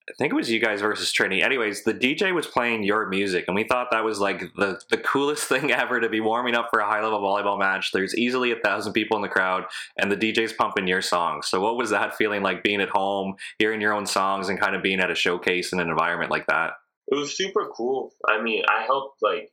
I 0.09 0.13
think 0.17 0.33
it 0.33 0.35
was 0.35 0.49
you 0.49 0.59
guys 0.59 0.81
versus 0.81 1.11
Trinity. 1.11 1.43
Anyways, 1.43 1.83
the 1.83 1.93
DJ 1.93 2.33
was 2.33 2.47
playing 2.47 2.83
your 2.83 3.07
music, 3.07 3.45
and 3.47 3.55
we 3.55 3.63
thought 3.63 3.91
that 3.91 4.03
was 4.03 4.19
like 4.19 4.39
the, 4.55 4.81
the 4.89 4.97
coolest 4.97 5.43
thing 5.49 5.71
ever 5.71 5.99
to 5.99 6.09
be 6.09 6.19
warming 6.19 6.55
up 6.55 6.69
for 6.71 6.79
a 6.79 6.85
high 6.85 7.01
level 7.01 7.19
volleyball 7.19 7.59
match. 7.59 7.91
There's 7.91 8.15
easily 8.15 8.51
a 8.51 8.55
thousand 8.55 8.93
people 8.93 9.17
in 9.17 9.21
the 9.21 9.29
crowd, 9.29 9.65
and 9.97 10.11
the 10.11 10.17
DJ's 10.17 10.53
pumping 10.53 10.87
your 10.87 11.01
songs. 11.01 11.47
So, 11.47 11.61
what 11.61 11.77
was 11.77 11.91
that 11.91 12.15
feeling 12.15 12.41
like 12.41 12.63
being 12.63 12.81
at 12.81 12.89
home, 12.89 13.35
hearing 13.59 13.81
your 13.81 13.93
own 13.93 14.05
songs, 14.05 14.49
and 14.49 14.59
kind 14.59 14.75
of 14.75 14.81
being 14.81 14.99
at 14.99 15.11
a 15.11 15.15
showcase 15.15 15.71
in 15.71 15.79
an 15.79 15.89
environment 15.89 16.31
like 16.31 16.47
that? 16.47 16.73
It 17.11 17.15
was 17.15 17.35
super 17.35 17.69
cool. 17.75 18.13
I 18.27 18.41
mean, 18.41 18.63
I 18.67 18.83
helped, 18.83 19.21
like, 19.21 19.51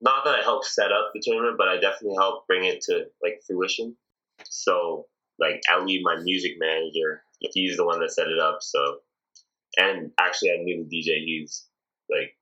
not 0.00 0.24
that 0.24 0.38
I 0.40 0.42
helped 0.42 0.66
set 0.66 0.90
up 0.92 1.10
the 1.14 1.20
tournament, 1.22 1.56
but 1.58 1.68
I 1.68 1.74
definitely 1.74 2.16
helped 2.18 2.46
bring 2.46 2.64
it 2.64 2.80
to, 2.82 3.06
like, 3.22 3.40
fruition. 3.46 3.96
So, 4.44 5.06
like, 5.38 5.60
Ali, 5.72 6.00
my 6.02 6.16
music 6.20 6.52
manager, 6.58 7.22
he's 7.40 7.76
the 7.76 7.84
one 7.86 8.00
that 8.00 8.12
set 8.12 8.28
it 8.28 8.40
up. 8.40 8.58
So, 8.62 8.98
and 9.76 10.10
actually, 10.20 10.52
I 10.52 10.62
knew 10.62 10.86
the 10.88 10.96
DJ. 10.96 11.24
He's 11.24 11.66
like 12.10 12.36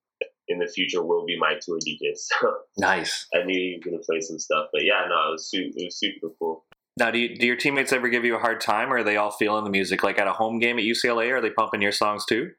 in 0.50 0.58
the 0.58 0.66
future 0.66 1.02
will 1.02 1.24
be 1.24 1.38
my 1.38 1.54
tour 1.60 1.78
DJ. 1.78 2.10
So 2.16 2.54
nice. 2.76 3.26
I 3.34 3.44
knew 3.44 3.54
he 3.54 3.76
was 3.76 3.84
gonna 3.84 4.02
play 4.02 4.20
some 4.20 4.38
stuff, 4.38 4.68
but 4.72 4.82
yeah, 4.84 5.06
no, 5.08 5.28
it 5.28 5.32
was 5.32 5.50
super, 5.50 5.70
it 5.76 5.84
was 5.84 5.98
super 5.98 6.34
cool. 6.38 6.64
Now, 6.98 7.10
do, 7.10 7.18
you, 7.18 7.36
do 7.36 7.46
your 7.46 7.56
teammates 7.56 7.92
ever 7.92 8.08
give 8.08 8.24
you 8.24 8.36
a 8.36 8.38
hard 8.38 8.60
time, 8.60 8.92
or 8.92 8.98
are 8.98 9.04
they 9.04 9.16
all 9.16 9.30
feeling 9.30 9.64
the 9.64 9.70
music? 9.70 10.02
Like 10.02 10.18
at 10.18 10.26
a 10.26 10.32
home 10.32 10.58
game 10.58 10.78
at 10.78 10.84
UCLA, 10.84 11.30
are 11.32 11.40
they 11.40 11.50
pumping 11.50 11.80
your 11.80 11.92
songs 11.92 12.26
too? 12.26 12.50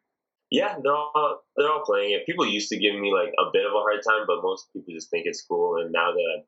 Yeah, 0.49 0.75
they're 0.81 0.93
all 0.93 1.43
they're 1.55 1.71
all 1.71 1.84
playing 1.86 2.12
it. 2.12 2.25
People 2.25 2.45
used 2.45 2.69
to 2.69 2.77
give 2.77 2.95
me 2.95 3.13
like 3.13 3.34
a 3.39 3.51
bit 3.53 3.65
of 3.65 3.71
a 3.71 3.79
hard 3.79 4.01
time, 4.07 4.25
but 4.25 4.41
most 4.41 4.67
people 4.73 4.93
just 4.93 5.10
think 5.10 5.25
it's 5.25 5.41
cool. 5.41 5.81
And 5.81 5.91
now 5.91 6.12
that 6.12 6.38
I'm 6.38 6.43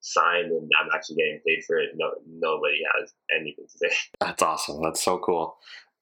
signed 0.00 0.50
and 0.50 0.70
I'm 0.80 0.88
actually 0.94 1.16
getting 1.16 1.40
paid 1.46 1.62
for 1.66 1.78
it, 1.78 1.90
no 1.96 2.10
nobody 2.26 2.78
has 2.98 3.12
anything 3.34 3.66
to 3.70 3.78
say. 3.78 3.96
That's 4.20 4.42
awesome. 4.42 4.82
That's 4.82 5.02
so 5.02 5.18
cool. 5.18 5.56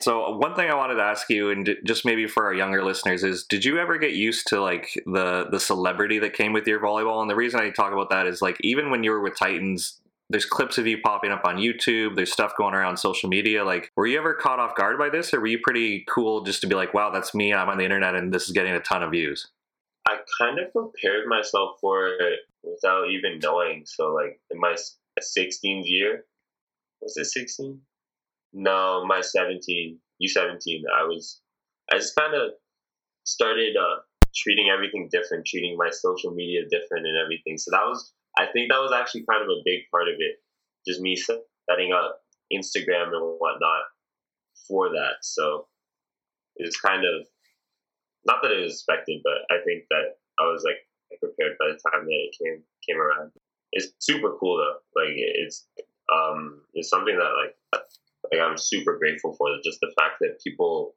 So 0.04 0.36
one 0.36 0.54
thing 0.54 0.70
I 0.70 0.74
wanted 0.74 0.96
to 0.96 1.02
ask 1.02 1.30
you, 1.30 1.48
and 1.48 1.78
just 1.82 2.04
maybe 2.04 2.26
for 2.26 2.44
our 2.44 2.52
younger 2.52 2.84
listeners, 2.84 3.24
is 3.24 3.44
did 3.44 3.64
you 3.64 3.78
ever 3.78 3.96
get 3.96 4.12
used 4.12 4.46
to 4.48 4.60
like 4.60 4.92
the 5.06 5.46
the 5.50 5.58
celebrity 5.58 6.18
that 6.18 6.34
came 6.34 6.52
with 6.52 6.66
your 6.66 6.78
volleyball? 6.78 7.22
And 7.22 7.30
the 7.30 7.34
reason 7.34 7.58
I 7.58 7.70
talk 7.70 7.90
about 7.90 8.10
that 8.10 8.26
is 8.26 8.42
like 8.42 8.58
even 8.60 8.90
when 8.90 9.02
you 9.02 9.12
were 9.12 9.22
with 9.22 9.34
Titans, 9.34 9.98
there's 10.28 10.44
clips 10.44 10.76
of 10.76 10.86
you 10.86 10.98
popping 10.98 11.30
up 11.32 11.46
on 11.46 11.56
YouTube. 11.56 12.16
There's 12.16 12.30
stuff 12.30 12.52
going 12.58 12.74
around 12.74 12.98
social 12.98 13.30
media. 13.30 13.64
Like, 13.64 13.92
were 13.96 14.06
you 14.06 14.18
ever 14.18 14.34
caught 14.34 14.58
off 14.58 14.76
guard 14.76 14.98
by 14.98 15.08
this, 15.08 15.32
or 15.32 15.40
were 15.40 15.46
you 15.46 15.60
pretty 15.64 16.04
cool 16.06 16.42
just 16.42 16.60
to 16.60 16.66
be 16.66 16.74
like, 16.74 16.92
"Wow, 16.92 17.08
that's 17.08 17.34
me. 17.34 17.54
I'm 17.54 17.70
on 17.70 17.78
the 17.78 17.84
internet, 17.84 18.14
and 18.14 18.30
this 18.30 18.44
is 18.44 18.52
getting 18.52 18.74
a 18.74 18.80
ton 18.80 19.02
of 19.02 19.10
views." 19.10 19.50
I 20.06 20.18
kind 20.38 20.58
of 20.58 20.70
prepared 20.70 21.28
myself 21.28 21.78
for 21.80 22.08
it 22.08 22.40
without 22.62 23.08
even 23.08 23.38
knowing. 23.42 23.84
So, 23.86 24.12
like 24.12 24.38
in 24.50 24.60
my 24.60 24.76
16th 25.18 25.88
year, 25.88 26.26
was 27.00 27.16
it 27.16 27.24
16? 27.24 27.80
No, 28.54 29.04
my 29.06 29.20
17, 29.20 29.98
U17, 30.22 30.82
I 30.98 31.04
was, 31.04 31.40
I 31.92 31.98
just 31.98 32.16
kind 32.16 32.34
of 32.34 32.52
started 33.24 33.76
uh, 33.76 34.00
treating 34.34 34.70
everything 34.70 35.08
different, 35.12 35.46
treating 35.46 35.76
my 35.76 35.90
social 35.90 36.32
media 36.32 36.62
different 36.70 37.06
and 37.06 37.18
everything. 37.18 37.58
So 37.58 37.72
that 37.72 37.84
was, 37.84 38.12
I 38.38 38.46
think 38.46 38.70
that 38.70 38.80
was 38.80 38.92
actually 38.92 39.24
kind 39.30 39.42
of 39.42 39.48
a 39.50 39.62
big 39.64 39.82
part 39.90 40.08
of 40.08 40.16
it. 40.18 40.36
Just 40.86 41.00
me 41.00 41.16
setting 41.16 41.92
up 41.92 42.20
Instagram 42.52 43.12
and 43.12 43.36
whatnot. 43.38 43.82
for 44.68 44.88
that. 44.90 45.16
So 45.22 45.66
it 46.56 46.64
was 46.66 46.76
kind 46.78 47.04
of 47.04 47.26
not 48.26 48.42
that 48.42 48.52
it 48.52 48.62
was 48.62 48.74
expected, 48.74 49.20
but 49.24 49.54
I 49.54 49.62
think 49.64 49.84
that 49.90 50.16
I 50.40 50.44
was 50.44 50.64
like 50.64 50.78
prepared 51.20 51.56
by 51.58 51.68
the 51.68 51.80
time 51.90 52.06
that 52.06 52.12
it 52.12 52.36
came 52.42 52.62
came 52.88 53.00
around. 53.00 53.32
It's 53.72 53.92
super 53.98 54.36
cool 54.38 54.58
though. 54.58 55.00
Like 55.00 55.14
it's 55.16 55.66
um 56.12 56.62
it's 56.74 56.90
something 56.90 57.16
that 57.16 57.32
like 57.42 57.82
I'm 58.40 58.58
super 58.58 58.98
grateful 58.98 59.34
for. 59.36 59.48
Just 59.64 59.80
the 59.80 59.92
fact 59.98 60.16
that 60.20 60.40
people 60.42 60.94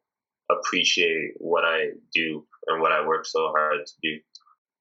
appreciate 0.49 1.33
what 1.37 1.63
I 1.65 1.89
do 2.13 2.45
and 2.67 2.81
what 2.81 2.91
I 2.91 3.05
work 3.05 3.25
so 3.25 3.51
hard 3.55 3.85
to 3.85 3.93
do. 4.01 4.19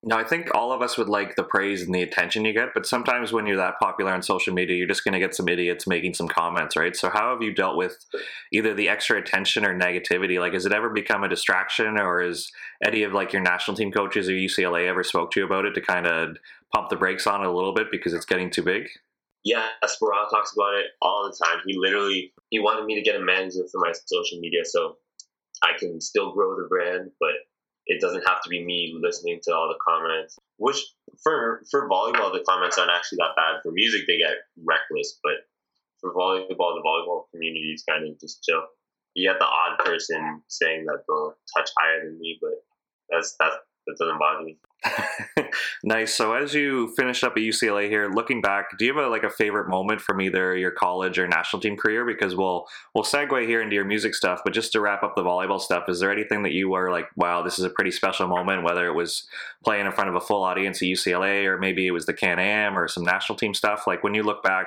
No, 0.02 0.16
I 0.16 0.22
think 0.22 0.54
all 0.54 0.70
of 0.70 0.82
us 0.82 0.96
would 0.96 1.08
like 1.08 1.34
the 1.34 1.42
praise 1.42 1.82
and 1.82 1.92
the 1.92 2.02
attention 2.02 2.44
you 2.44 2.52
get, 2.52 2.74
but 2.74 2.86
sometimes 2.86 3.32
when 3.32 3.44
you're 3.44 3.56
that 3.56 3.80
popular 3.80 4.12
on 4.12 4.22
social 4.22 4.54
media, 4.54 4.76
you're 4.76 4.86
just 4.86 5.02
going 5.02 5.14
to 5.14 5.18
get 5.18 5.34
some 5.34 5.48
idiots 5.48 5.86
making 5.86 6.14
some 6.14 6.28
comments, 6.28 6.76
right? 6.76 6.94
So, 6.94 7.10
how 7.10 7.32
have 7.32 7.42
you 7.42 7.52
dealt 7.52 7.76
with 7.76 7.96
either 8.52 8.72
the 8.72 8.88
extra 8.88 9.18
attention 9.18 9.64
or 9.64 9.76
negativity? 9.76 10.38
Like, 10.38 10.52
has 10.52 10.64
it 10.64 10.72
ever 10.72 10.90
become 10.90 11.24
a 11.24 11.28
distraction, 11.28 11.98
or 11.98 12.22
is 12.22 12.52
any 12.84 13.02
of 13.02 13.14
like 13.14 13.32
your 13.32 13.42
national 13.42 13.76
team 13.76 13.90
coaches 13.90 14.28
or 14.28 14.32
UCLA 14.32 14.86
ever 14.86 15.02
spoke 15.02 15.32
to 15.32 15.40
you 15.40 15.46
about 15.46 15.64
it 15.64 15.74
to 15.74 15.80
kind 15.80 16.06
of 16.06 16.36
pump 16.72 16.88
the 16.88 16.96
brakes 16.96 17.26
on 17.26 17.40
it 17.40 17.48
a 17.48 17.52
little 17.52 17.74
bit 17.74 17.90
because 17.90 18.14
it's 18.14 18.26
getting 18.26 18.50
too 18.50 18.62
big? 18.62 18.88
Yeah, 19.46 19.68
Esperanto 19.80 20.28
talks 20.28 20.54
about 20.54 20.74
it 20.74 20.86
all 21.00 21.30
the 21.30 21.44
time. 21.46 21.62
He 21.64 21.78
literally 21.78 22.34
he 22.50 22.58
wanted 22.58 22.84
me 22.84 22.96
to 22.96 23.00
get 23.00 23.14
a 23.14 23.22
manager 23.22 23.62
for 23.70 23.78
my 23.78 23.92
social 23.92 24.40
media 24.40 24.64
so 24.64 24.96
I 25.62 25.78
can 25.78 26.00
still 26.00 26.32
grow 26.32 26.56
the 26.56 26.66
brand, 26.68 27.12
but 27.20 27.30
it 27.86 28.00
doesn't 28.00 28.26
have 28.26 28.42
to 28.42 28.48
be 28.48 28.64
me 28.64 28.98
listening 29.00 29.38
to 29.44 29.54
all 29.54 29.68
the 29.68 29.78
comments. 29.86 30.36
Which 30.56 30.82
for 31.22 31.62
for 31.70 31.88
volleyball, 31.88 32.32
the 32.32 32.42
comments 32.44 32.76
aren't 32.76 32.90
actually 32.90 33.18
that 33.18 33.36
bad. 33.36 33.62
For 33.62 33.70
music, 33.70 34.08
they 34.08 34.18
get 34.18 34.34
reckless, 34.64 35.20
but 35.22 35.46
for 36.00 36.12
volleyball, 36.12 36.74
the 36.74 36.82
volleyball 36.84 37.30
community 37.30 37.70
is 37.72 37.84
kind 37.88 38.04
of 38.04 38.18
just 38.18 38.42
chill. 38.42 38.64
You 39.14 39.30
get 39.30 39.38
the 39.38 39.46
odd 39.46 39.78
person 39.78 40.42
saying 40.48 40.86
that 40.86 41.04
they'll 41.06 41.36
touch 41.56 41.70
higher 41.78 42.04
than 42.04 42.18
me, 42.18 42.36
but 42.42 42.64
that's 43.08 43.36
that's 43.38 43.54
that 43.86 43.96
doesn't 43.98 44.18
bother 44.18 44.44
me. 44.44 44.56
nice. 45.84 46.14
So 46.14 46.34
as 46.34 46.54
you 46.54 46.92
finish 46.96 47.24
up 47.24 47.32
at 47.32 47.42
UCLA 47.42 47.88
here, 47.88 48.08
looking 48.08 48.40
back, 48.40 48.76
do 48.78 48.84
you 48.84 48.94
have 48.94 49.04
a, 49.04 49.08
like 49.08 49.22
a 49.22 49.30
favorite 49.30 49.68
moment 49.68 50.00
from 50.00 50.20
either 50.20 50.56
your 50.56 50.70
college 50.70 51.18
or 51.18 51.26
national 51.26 51.60
team 51.60 51.76
career? 51.76 52.04
Because 52.04 52.34
we'll 52.34 52.66
we'll 52.94 53.04
segue 53.04 53.46
here 53.46 53.62
into 53.62 53.74
your 53.74 53.84
music 53.84 54.14
stuff, 54.14 54.40
but 54.44 54.52
just 54.52 54.72
to 54.72 54.80
wrap 54.80 55.02
up 55.02 55.16
the 55.16 55.22
volleyball 55.22 55.60
stuff, 55.60 55.88
is 55.88 56.00
there 56.00 56.12
anything 56.12 56.42
that 56.42 56.52
you 56.52 56.68
were 56.68 56.90
like, 56.90 57.08
wow, 57.16 57.42
this 57.42 57.58
is 57.58 57.64
a 57.64 57.70
pretty 57.70 57.90
special 57.90 58.26
moment? 58.28 58.64
Whether 58.64 58.86
it 58.86 58.94
was 58.94 59.26
playing 59.64 59.86
in 59.86 59.92
front 59.92 60.10
of 60.10 60.16
a 60.16 60.20
full 60.20 60.42
audience 60.42 60.82
at 60.82 60.86
UCLA, 60.86 61.44
or 61.46 61.58
maybe 61.58 61.86
it 61.86 61.92
was 61.92 62.06
the 62.06 62.14
Can 62.14 62.38
Am 62.38 62.78
or 62.78 62.88
some 62.88 63.04
national 63.04 63.36
team 63.36 63.54
stuff. 63.54 63.86
Like 63.86 64.02
when 64.02 64.14
you 64.14 64.22
look 64.22 64.42
back, 64.42 64.66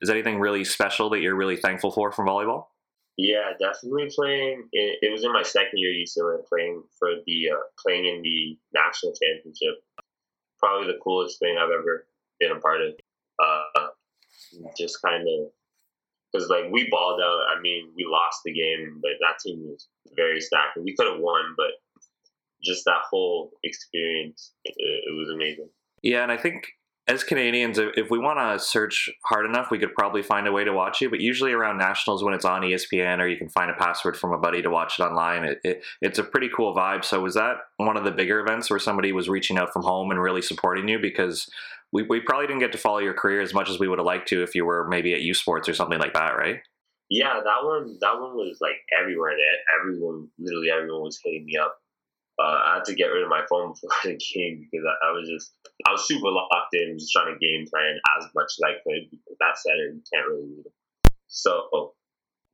is 0.00 0.10
anything 0.10 0.38
really 0.38 0.64
special 0.64 1.10
that 1.10 1.20
you're 1.20 1.36
really 1.36 1.56
thankful 1.56 1.90
for 1.90 2.12
from 2.12 2.26
volleyball? 2.26 2.66
Yeah, 3.20 3.52
definitely 3.60 4.08
playing. 4.16 4.68
It, 4.72 4.98
it 5.02 5.12
was 5.12 5.24
in 5.24 5.32
my 5.32 5.42
second 5.42 5.74
year 5.74 5.92
UCLA 5.92 6.38
playing 6.48 6.82
for 6.98 7.10
the 7.26 7.50
uh, 7.50 7.60
playing 7.78 8.06
in 8.06 8.22
the 8.22 8.58
national 8.72 9.12
championship. 9.12 9.84
Probably 10.58 10.86
the 10.86 10.98
coolest 11.04 11.38
thing 11.38 11.58
I've 11.58 11.68
ever 11.68 12.06
been 12.38 12.52
a 12.52 12.60
part 12.60 12.80
of. 12.80 12.94
Uh, 13.38 13.88
just 14.78 15.02
kind 15.02 15.22
of 15.28 15.48
because 16.32 16.48
like 16.48 16.72
we 16.72 16.88
balled 16.90 17.20
out. 17.20 17.44
I 17.54 17.60
mean, 17.60 17.90
we 17.94 18.06
lost 18.08 18.40
the 18.42 18.54
game, 18.54 19.00
but 19.02 19.12
that 19.20 19.38
team 19.44 19.64
was 19.66 19.88
very 20.16 20.40
stacked. 20.40 20.78
We 20.78 20.96
could 20.96 21.12
have 21.12 21.20
won, 21.20 21.42
but 21.58 21.72
just 22.64 22.86
that 22.86 23.02
whole 23.10 23.50
experience, 23.64 24.54
it, 24.64 24.74
it 24.78 25.14
was 25.14 25.28
amazing. 25.28 25.68
Yeah, 26.02 26.22
and 26.22 26.32
I 26.32 26.38
think 26.38 26.68
as 27.10 27.24
Canadians, 27.24 27.76
if 27.76 28.08
we 28.08 28.20
want 28.20 28.38
to 28.38 28.64
search 28.64 29.10
hard 29.24 29.44
enough, 29.44 29.72
we 29.72 29.80
could 29.80 29.92
probably 29.94 30.22
find 30.22 30.46
a 30.46 30.52
way 30.52 30.62
to 30.62 30.72
watch 30.72 31.02
it. 31.02 31.10
But 31.10 31.18
usually 31.18 31.52
around 31.52 31.76
nationals, 31.76 32.22
when 32.22 32.34
it's 32.34 32.44
on 32.44 32.62
ESPN 32.62 33.18
or 33.18 33.26
you 33.26 33.36
can 33.36 33.48
find 33.48 33.68
a 33.68 33.74
password 33.74 34.16
from 34.16 34.32
a 34.32 34.38
buddy 34.38 34.62
to 34.62 34.70
watch 34.70 35.00
it 35.00 35.02
online, 35.02 35.42
it, 35.42 35.60
it, 35.64 35.82
it's 36.00 36.20
a 36.20 36.24
pretty 36.24 36.48
cool 36.56 36.72
vibe. 36.72 37.04
So 37.04 37.20
was 37.20 37.34
that 37.34 37.56
one 37.78 37.96
of 37.96 38.04
the 38.04 38.12
bigger 38.12 38.38
events 38.38 38.70
where 38.70 38.78
somebody 38.78 39.10
was 39.10 39.28
reaching 39.28 39.58
out 39.58 39.72
from 39.72 39.82
home 39.82 40.12
and 40.12 40.22
really 40.22 40.40
supporting 40.40 40.86
you? 40.86 41.00
Because 41.00 41.50
we, 41.92 42.04
we 42.04 42.20
probably 42.20 42.46
didn't 42.46 42.60
get 42.60 42.70
to 42.72 42.78
follow 42.78 43.00
your 43.00 43.14
career 43.14 43.40
as 43.40 43.52
much 43.52 43.68
as 43.68 43.80
we 43.80 43.88
would 43.88 43.98
have 43.98 44.06
liked 44.06 44.28
to 44.28 44.44
if 44.44 44.54
you 44.54 44.64
were 44.64 44.86
maybe 44.88 45.12
at 45.12 45.22
U 45.22 45.34
Sports 45.34 45.68
or 45.68 45.74
something 45.74 45.98
like 45.98 46.14
that, 46.14 46.36
right? 46.36 46.60
Yeah, 47.08 47.40
that 47.42 47.64
one 47.64 47.98
that 48.00 48.20
one 48.20 48.36
was 48.36 48.58
like 48.60 48.76
everywhere. 48.96 49.32
That 49.32 49.80
Everyone, 49.80 50.28
literally 50.38 50.70
everyone 50.70 51.02
was 51.02 51.18
hitting 51.24 51.44
me 51.44 51.56
up 51.56 51.74
uh, 52.40 52.60
I 52.66 52.74
had 52.76 52.84
to 52.86 52.94
get 52.94 53.12
rid 53.12 53.22
of 53.22 53.28
my 53.28 53.42
phone 53.48 53.72
before 53.74 53.90
the 54.04 54.16
game 54.16 54.66
because 54.66 54.86
I, 54.86 55.08
I, 55.08 55.12
was 55.12 55.28
just 55.28 55.52
I 55.86 55.92
was 55.92 56.06
super 56.08 56.30
locked 56.30 56.72
in, 56.72 56.98
just 56.98 57.12
trying 57.12 57.32
to 57.32 57.38
game 57.38 57.66
plan 57.68 57.98
as 58.18 58.28
much 58.34 58.52
as 58.56 58.62
I 58.64 58.72
could 58.82 59.10
because 59.10 59.36
that 59.38 59.58
Saturday 59.58 59.94
you 59.94 60.02
can't 60.12 60.28
really 60.28 60.48
read. 60.56 60.72
So 61.28 61.94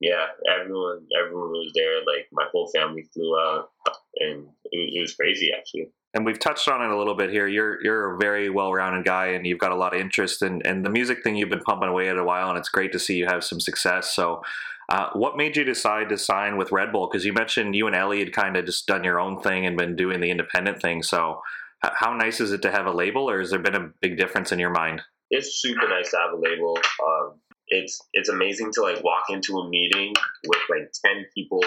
yeah, 0.01 0.27
everyone 0.51 1.07
everyone 1.16 1.51
was 1.51 1.72
there. 1.75 1.99
Like 2.01 2.29
my 2.33 2.44
whole 2.53 2.70
family 2.75 3.09
flew 3.14 3.38
out, 3.38 3.70
and 4.16 4.49
it, 4.72 4.92
it 4.94 5.01
was 5.01 5.14
crazy 5.14 5.53
actually 5.57 5.88
and 6.16 6.24
we've 6.24 6.38
touched 6.38 6.66
on 6.66 6.83
it 6.83 6.90
a 6.90 6.96
little 6.96 7.14
bit 7.14 7.29
here. 7.29 7.46
You're 7.46 7.83
you're 7.85 8.14
a 8.14 8.16
very 8.16 8.48
well-rounded 8.48 9.05
guy, 9.05 9.26
and 9.29 9.46
you've 9.46 9.59
got 9.59 9.70
a 9.70 9.76
lot 9.76 9.94
of 9.94 10.00
interest 10.00 10.40
in 10.40 10.62
and 10.62 10.85
the 10.85 10.88
music 10.88 11.22
thing. 11.22 11.37
You've 11.37 11.50
been 11.50 11.61
pumping 11.61 11.90
away 11.90 12.09
at 12.09 12.16
a 12.16 12.24
while, 12.24 12.48
and 12.48 12.57
it's 12.57 12.70
great 12.70 12.90
to 12.92 12.98
see 12.98 13.16
you 13.16 13.26
have 13.26 13.44
some 13.44 13.61
success. 13.61 14.14
So, 14.14 14.42
uh, 14.88 15.11
what 15.12 15.37
made 15.37 15.59
you 15.59 15.64
decide 15.64 16.09
to 16.09 16.16
sign 16.16 16.57
with 16.57 16.72
Red 16.72 16.90
Bull? 16.90 17.07
Because 17.07 17.26
you 17.26 17.35
mentioned 17.35 17.76
you 17.76 17.87
and 17.87 17.94
Ellie 17.94 18.20
had 18.20 18.33
kind 18.33 18.57
of 18.57 18.64
just 18.64 18.87
done 18.87 19.05
your 19.05 19.20
own 19.20 19.42
thing 19.42 19.66
and 19.66 19.76
been 19.76 19.94
doing 19.94 20.20
the 20.20 20.31
independent 20.31 20.81
thing. 20.81 21.02
So, 21.02 21.42
how 21.83 22.14
nice 22.14 22.40
is 22.40 22.50
it 22.50 22.62
to 22.62 22.70
have 22.70 22.87
a 22.87 22.92
label, 22.92 23.29
or 23.29 23.38
has 23.38 23.50
there 23.50 23.59
been 23.59 23.74
a 23.74 23.90
big 24.00 24.16
difference 24.16 24.52
in 24.52 24.59
your 24.59 24.70
mind? 24.70 25.02
It's 25.31 25.61
super 25.61 25.87
nice 25.87 26.11
to 26.12 26.16
have 26.16 26.33
a 26.33 26.40
label. 26.40 26.79
Um, 27.07 27.40
it's 27.68 28.00
it's 28.14 28.31
amazing 28.31 28.72
to 28.72 28.81
like 28.81 29.05
walk 29.05 29.24
into 29.29 29.59
a 29.59 29.68
meeting 29.68 30.14
with 30.46 30.61
like 30.70 30.90
ten 31.05 31.26
people 31.35 31.62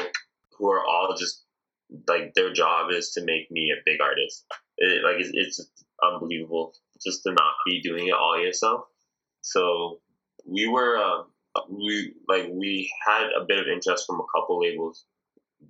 who 0.57 0.71
are 0.71 0.83
all 0.83 1.15
just 1.19 1.43
like 2.07 2.33
their 2.33 2.53
job 2.53 2.91
is 2.91 3.11
to 3.11 3.23
make 3.23 3.49
me 3.51 3.71
a 3.71 3.81
big 3.85 4.01
artist. 4.01 4.45
It, 4.77 5.03
like 5.03 5.15
it's, 5.19 5.31
it's 5.33 5.85
unbelievable 6.03 6.73
just 7.03 7.23
to 7.23 7.31
not 7.31 7.53
be 7.65 7.81
doing 7.81 8.07
it 8.07 8.13
all 8.13 8.39
yourself. 8.39 8.85
So 9.41 9.99
we 10.45 10.67
were. 10.67 10.97
Um, 10.97 11.25
we 11.69 12.13
like 12.27 12.47
we 12.51 12.91
had 13.05 13.27
a 13.35 13.45
bit 13.45 13.59
of 13.59 13.67
interest 13.67 14.05
from 14.05 14.19
a 14.19 14.39
couple 14.39 14.59
labels, 14.59 15.05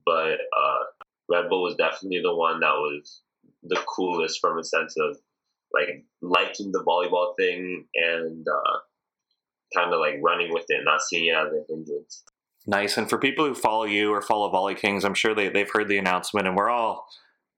but 0.06 0.34
uh, 0.34 0.84
Red 1.30 1.50
Bull 1.50 1.64
was 1.64 1.76
definitely 1.76 2.22
the 2.22 2.36
one 2.36 2.60
that 2.60 2.74
was 2.74 3.22
the 3.64 3.82
coolest 3.88 4.40
from 4.40 4.58
a 4.58 4.64
sense 4.64 4.96
of 5.00 5.18
like 5.74 6.06
liking 6.22 6.72
the 6.72 6.84
volleyball 6.84 7.36
thing 7.38 7.86
and 7.94 8.46
uh, 8.48 8.78
kind 9.76 9.94
of 9.94 10.00
like 10.00 10.16
running 10.22 10.52
with 10.52 10.66
it, 10.70 10.84
not 10.84 11.02
seeing 11.02 11.28
it 11.28 11.36
as 11.38 11.54
a 11.54 11.64
hindrance. 11.68 12.24
Nice. 12.70 13.00
And 13.00 13.10
for 13.10 13.18
people 13.18 13.48
who 13.48 13.56
follow 13.56 13.86
you 13.86 14.14
or 14.14 14.22
follow 14.22 14.48
Volley 14.52 14.76
Kings, 14.76 15.04
I'm 15.04 15.16
sure 15.16 15.34
they, 15.34 15.50
they've 15.50 15.70
heard 15.72 15.88
the 15.88 15.98
announcement, 15.98 16.46
and 16.46 16.56
we're 16.56 16.70
all 16.70 17.08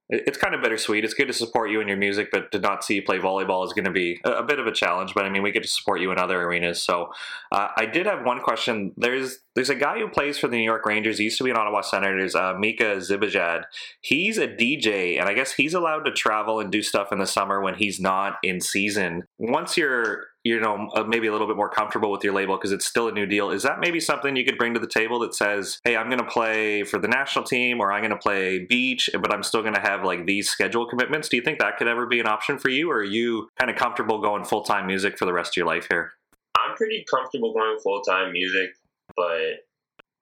it's 0.08 0.38
kind 0.38 0.56
of 0.56 0.62
bittersweet. 0.62 1.06
It's 1.06 1.14
good 1.14 1.28
to 1.28 1.34
support 1.34 1.70
you 1.70 1.80
in 1.80 1.88
your 1.88 1.98
music, 1.98 2.30
but 2.32 2.52
to 2.52 2.60
not 2.60 2.84
see 2.84 2.96
you 2.96 3.02
play 3.02 3.18
volleyball 3.18 3.66
is 3.66 3.72
going 3.72 3.86
to 3.86 3.92
be 3.92 4.20
a, 4.26 4.44
bit 4.44 4.60
of 4.60 4.68
a 4.68 4.72
challenge. 4.72 5.14
But 5.14 5.26
I 5.26 5.30
mean, 5.30 5.42
we 5.42 5.52
get 5.52 5.64
to 5.64 5.70
support 5.70 6.02
you 6.02 6.12
in 6.12 6.18
other 6.18 6.42
arenas. 6.42 6.82
So 6.84 7.14
uh, 7.52 7.70
I 7.78 7.86
did 7.86 8.06
have 8.06 8.26
one 8.26 8.40
question. 8.40 8.94
There's 8.96 9.40
there's 9.56 9.70
a 9.70 9.76
guy 9.76 10.00
who 10.00 10.08
plays 10.08 10.38
for 10.38 10.48
the 10.48 10.56
New 10.56 10.64
York 10.64 10.86
Rangers. 10.86 11.18
He 11.18 11.26
used 11.26 11.38
to 11.40 11.44
be 11.44 11.50
an 11.50 11.58
Ottawa 11.58 11.82
Senators. 11.82 12.36
Uh, 12.36 12.54
Mika 12.58 12.98
Zibanejad. 12.98 13.64
He's 14.00 14.38
a 14.38 14.48
DJ, 14.48 15.20
and 15.20 15.28
I 15.28 15.34
guess 15.34 15.54
he's 15.54 15.74
allowed 15.74 16.04
to 16.04 16.12
travel 16.12 16.62
and 16.62 16.72
do 16.72 16.82
stuff 16.82 17.12
in 17.12 17.20
the 17.20 17.28
summer 17.28 17.62
when 17.62 17.76
he's 17.76 18.00
not 18.00 18.38
in 18.44 18.62
season. 18.62 19.24
Once 19.38 19.76
you're 19.76 20.26
you 20.44 20.60
know 20.60 20.90
uh, 20.96 21.04
maybe 21.04 21.28
a 21.28 21.32
little 21.32 21.48
bit 21.48 21.56
more 21.56 21.70
comfortable 21.70 22.12
with 22.12 22.24
your 22.24 22.34
label 22.34 22.58
because 22.58 22.72
it's 22.72 22.86
still 22.86 23.08
a 23.08 23.12
new 23.12 23.26
deal. 23.26 23.52
Is 23.52 23.64
that 23.64 23.80
maybe 23.80 24.00
something 24.00 24.36
you 24.36 24.46
could 24.46 24.58
bring 24.58 24.74
to 24.74 24.80
the 24.80 24.88
table 24.88 25.20
that 25.20 25.36
says 25.36 25.80
hey 25.84 25.96
i'm 25.96 26.08
going 26.08 26.20
to 26.20 26.26
play 26.26 26.84
for 26.84 27.00
the 27.00 27.08
national 27.08 27.46
team 27.46 27.80
or 27.80 27.92
i'm 27.92 28.02
going 28.02 28.12
to 28.12 28.18
play 28.18 28.66
beach 28.66 29.10
but 29.14 29.34
i'm 29.34 29.44
still 29.44 29.62
going 29.62 29.74
to 29.74 29.82
have 29.82 30.04
like 30.04 30.26
these 30.26 30.50
schedule 30.50 30.88
commitments 30.88 31.30
do 31.30 31.38
you 31.38 31.44
think 31.44 31.60
that 31.60 31.78
could 31.78 31.88
ever 31.88 32.06
be 32.06 32.20
an 32.20 32.28
option 32.28 32.58
for 32.58 32.70
you 32.70 32.90
or 32.90 32.98
are 32.98 33.04
you 33.04 33.48
kind 33.60 33.72
of 33.72 33.78
comfortable 33.78 34.22
going 34.22 34.44
full-time 34.44 34.88
music 34.88 35.18
for 35.18 35.26
the 35.26 35.34
rest 35.34 35.54
of 35.54 35.58
your 35.58 35.66
life 35.66 35.88
here? 35.90 36.12
I'm 36.58 36.76
pretty 36.76 37.06
comfortable 37.10 37.54
going 37.54 37.78
full-time 37.82 38.32
music 38.32 38.72
but 39.16 39.66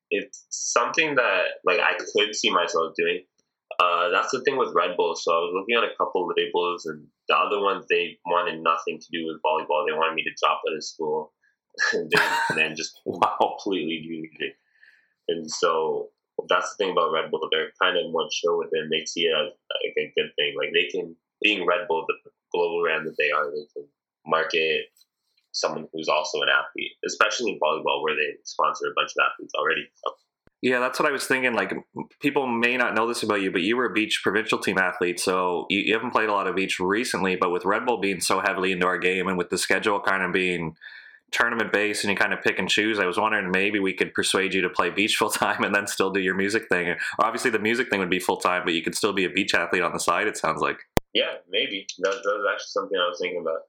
it's 0.09 0.45
something 0.49 1.15
that 1.15 1.43
like 1.65 1.79
i 1.79 1.93
could 1.97 2.35
see 2.35 2.49
myself 2.49 2.93
doing 2.97 3.21
uh, 3.77 4.09
that's 4.09 4.31
the 4.31 4.41
thing 4.41 4.57
with 4.57 4.73
Red 4.73 4.97
Bull. 4.97 5.15
So 5.15 5.31
I 5.31 5.39
was 5.39 5.53
looking 5.53 5.77
at 5.77 5.89
a 5.89 5.95
couple 5.97 6.27
labels, 6.35 6.85
and 6.85 7.05
the 7.27 7.35
other 7.35 7.61
ones 7.61 7.85
they 7.89 8.17
wanted 8.25 8.61
nothing 8.61 8.99
to 8.99 9.07
do 9.11 9.27
with 9.27 9.41
volleyball. 9.45 9.85
They 9.85 9.93
wanted 9.93 10.15
me 10.15 10.23
to 10.23 10.35
drop 10.41 10.61
out 10.67 10.75
of 10.75 10.83
school 10.83 11.33
and, 11.93 12.11
then, 12.11 12.29
and 12.49 12.57
then 12.57 12.75
just 12.75 12.99
completely 13.05 14.01
do 14.03 14.09
music. 14.09 14.57
And 15.27 15.49
so 15.49 16.09
that's 16.49 16.75
the 16.75 16.83
thing 16.83 16.91
about 16.91 17.13
Red 17.13 17.29
Bull. 17.29 17.47
They're 17.51 17.71
kind 17.81 17.97
of 17.97 18.11
more 18.11 18.27
chill 18.31 18.57
with 18.57 18.69
it, 18.71 18.79
and 18.79 18.91
they 18.91 19.05
see 19.05 19.29
it 19.29 19.35
as 19.37 19.53
like 19.53 19.93
a 19.97 20.13
good 20.17 20.31
thing. 20.35 20.55
Like 20.57 20.73
they 20.73 20.89
can, 20.89 21.15
being 21.41 21.67
Red 21.67 21.87
Bull, 21.87 22.05
the 22.07 22.31
global 22.51 22.81
brand 22.81 23.05
that 23.05 23.15
they 23.17 23.29
are, 23.31 23.51
they 23.51 23.67
can 23.73 23.87
market 24.25 24.85
someone 25.51 25.87
who's 25.93 26.09
also 26.09 26.41
an 26.41 26.49
athlete, 26.49 26.93
especially 27.05 27.51
in 27.51 27.59
volleyball 27.59 28.03
where 28.03 28.15
they 28.15 28.37
sponsor 28.43 28.87
a 28.87 28.95
bunch 28.95 29.11
of 29.17 29.25
athletes 29.25 29.53
already. 29.57 29.87
Yeah, 30.61 30.79
that's 30.79 30.99
what 30.99 31.07
I 31.07 31.11
was 31.11 31.25
thinking. 31.25 31.53
Like, 31.53 31.73
people 32.21 32.45
may 32.45 32.75
not 32.75 32.93
know 32.93 33.07
this 33.07 33.23
about 33.23 33.41
you, 33.41 33.49
but 33.49 33.61
you 33.61 33.77
were 33.77 33.85
a 33.85 33.93
beach 33.93 34.19
provincial 34.21 34.59
team 34.59 34.77
athlete, 34.77 35.19
so 35.19 35.65
you, 35.69 35.79
you, 35.79 35.93
haven't 35.93 36.11
played 36.11 36.27
a 36.27 36.33
lot 36.33 36.47
of 36.47 36.55
beach 36.55 36.79
recently. 36.81 37.37
But 37.37 37.51
with 37.51 37.63
Red 37.63 37.85
Bull 37.85 38.01
being 38.01 38.19
so 38.19 38.41
heavily 38.41 38.73
into 38.73 38.85
our 38.85 38.97
game, 38.97 39.27
and 39.27 39.37
with 39.37 39.49
the 39.49 39.57
schedule 39.57 40.01
kind 40.01 40.21
of 40.21 40.33
being 40.33 40.75
tournament 41.31 41.71
based 41.71 42.03
and 42.03 42.11
you 42.11 42.17
kind 42.17 42.33
of 42.33 42.41
pick 42.41 42.59
and 42.59 42.69
choose. 42.69 42.99
I 42.99 43.05
was 43.05 43.17
wondering 43.17 43.51
maybe 43.51 43.79
we 43.79 43.93
could 43.93 44.13
persuade 44.13 44.53
you 44.53 44.61
to 44.61 44.69
play 44.69 44.89
beach 44.89 45.15
full 45.19 45.29
time 45.29 45.63
and 45.63 45.73
then 45.73 45.87
still 45.87 46.11
do 46.11 46.19
your 46.19 46.35
music 46.35 46.67
thing. 46.69 46.95
Obviously, 47.19 47.51
the 47.51 47.59
music 47.59 47.89
thing 47.89 47.99
would 47.99 48.09
be 48.09 48.19
full 48.19 48.37
time, 48.37 48.63
but 48.65 48.73
you 48.73 48.83
could 48.83 48.95
still 48.95 49.13
be 49.13 49.25
a 49.25 49.29
beach 49.29 49.53
athlete 49.53 49.83
on 49.83 49.93
the 49.93 49.99
side. 49.99 50.27
It 50.27 50.37
sounds 50.37 50.61
like. 50.61 50.79
Yeah, 51.13 51.41
maybe 51.49 51.87
that, 51.99 52.11
that 52.11 52.35
was 52.35 52.45
actually 52.51 52.69
something 52.69 52.97
I 52.97 53.07
was 53.07 53.19
thinking 53.19 53.41
about. 53.41 53.61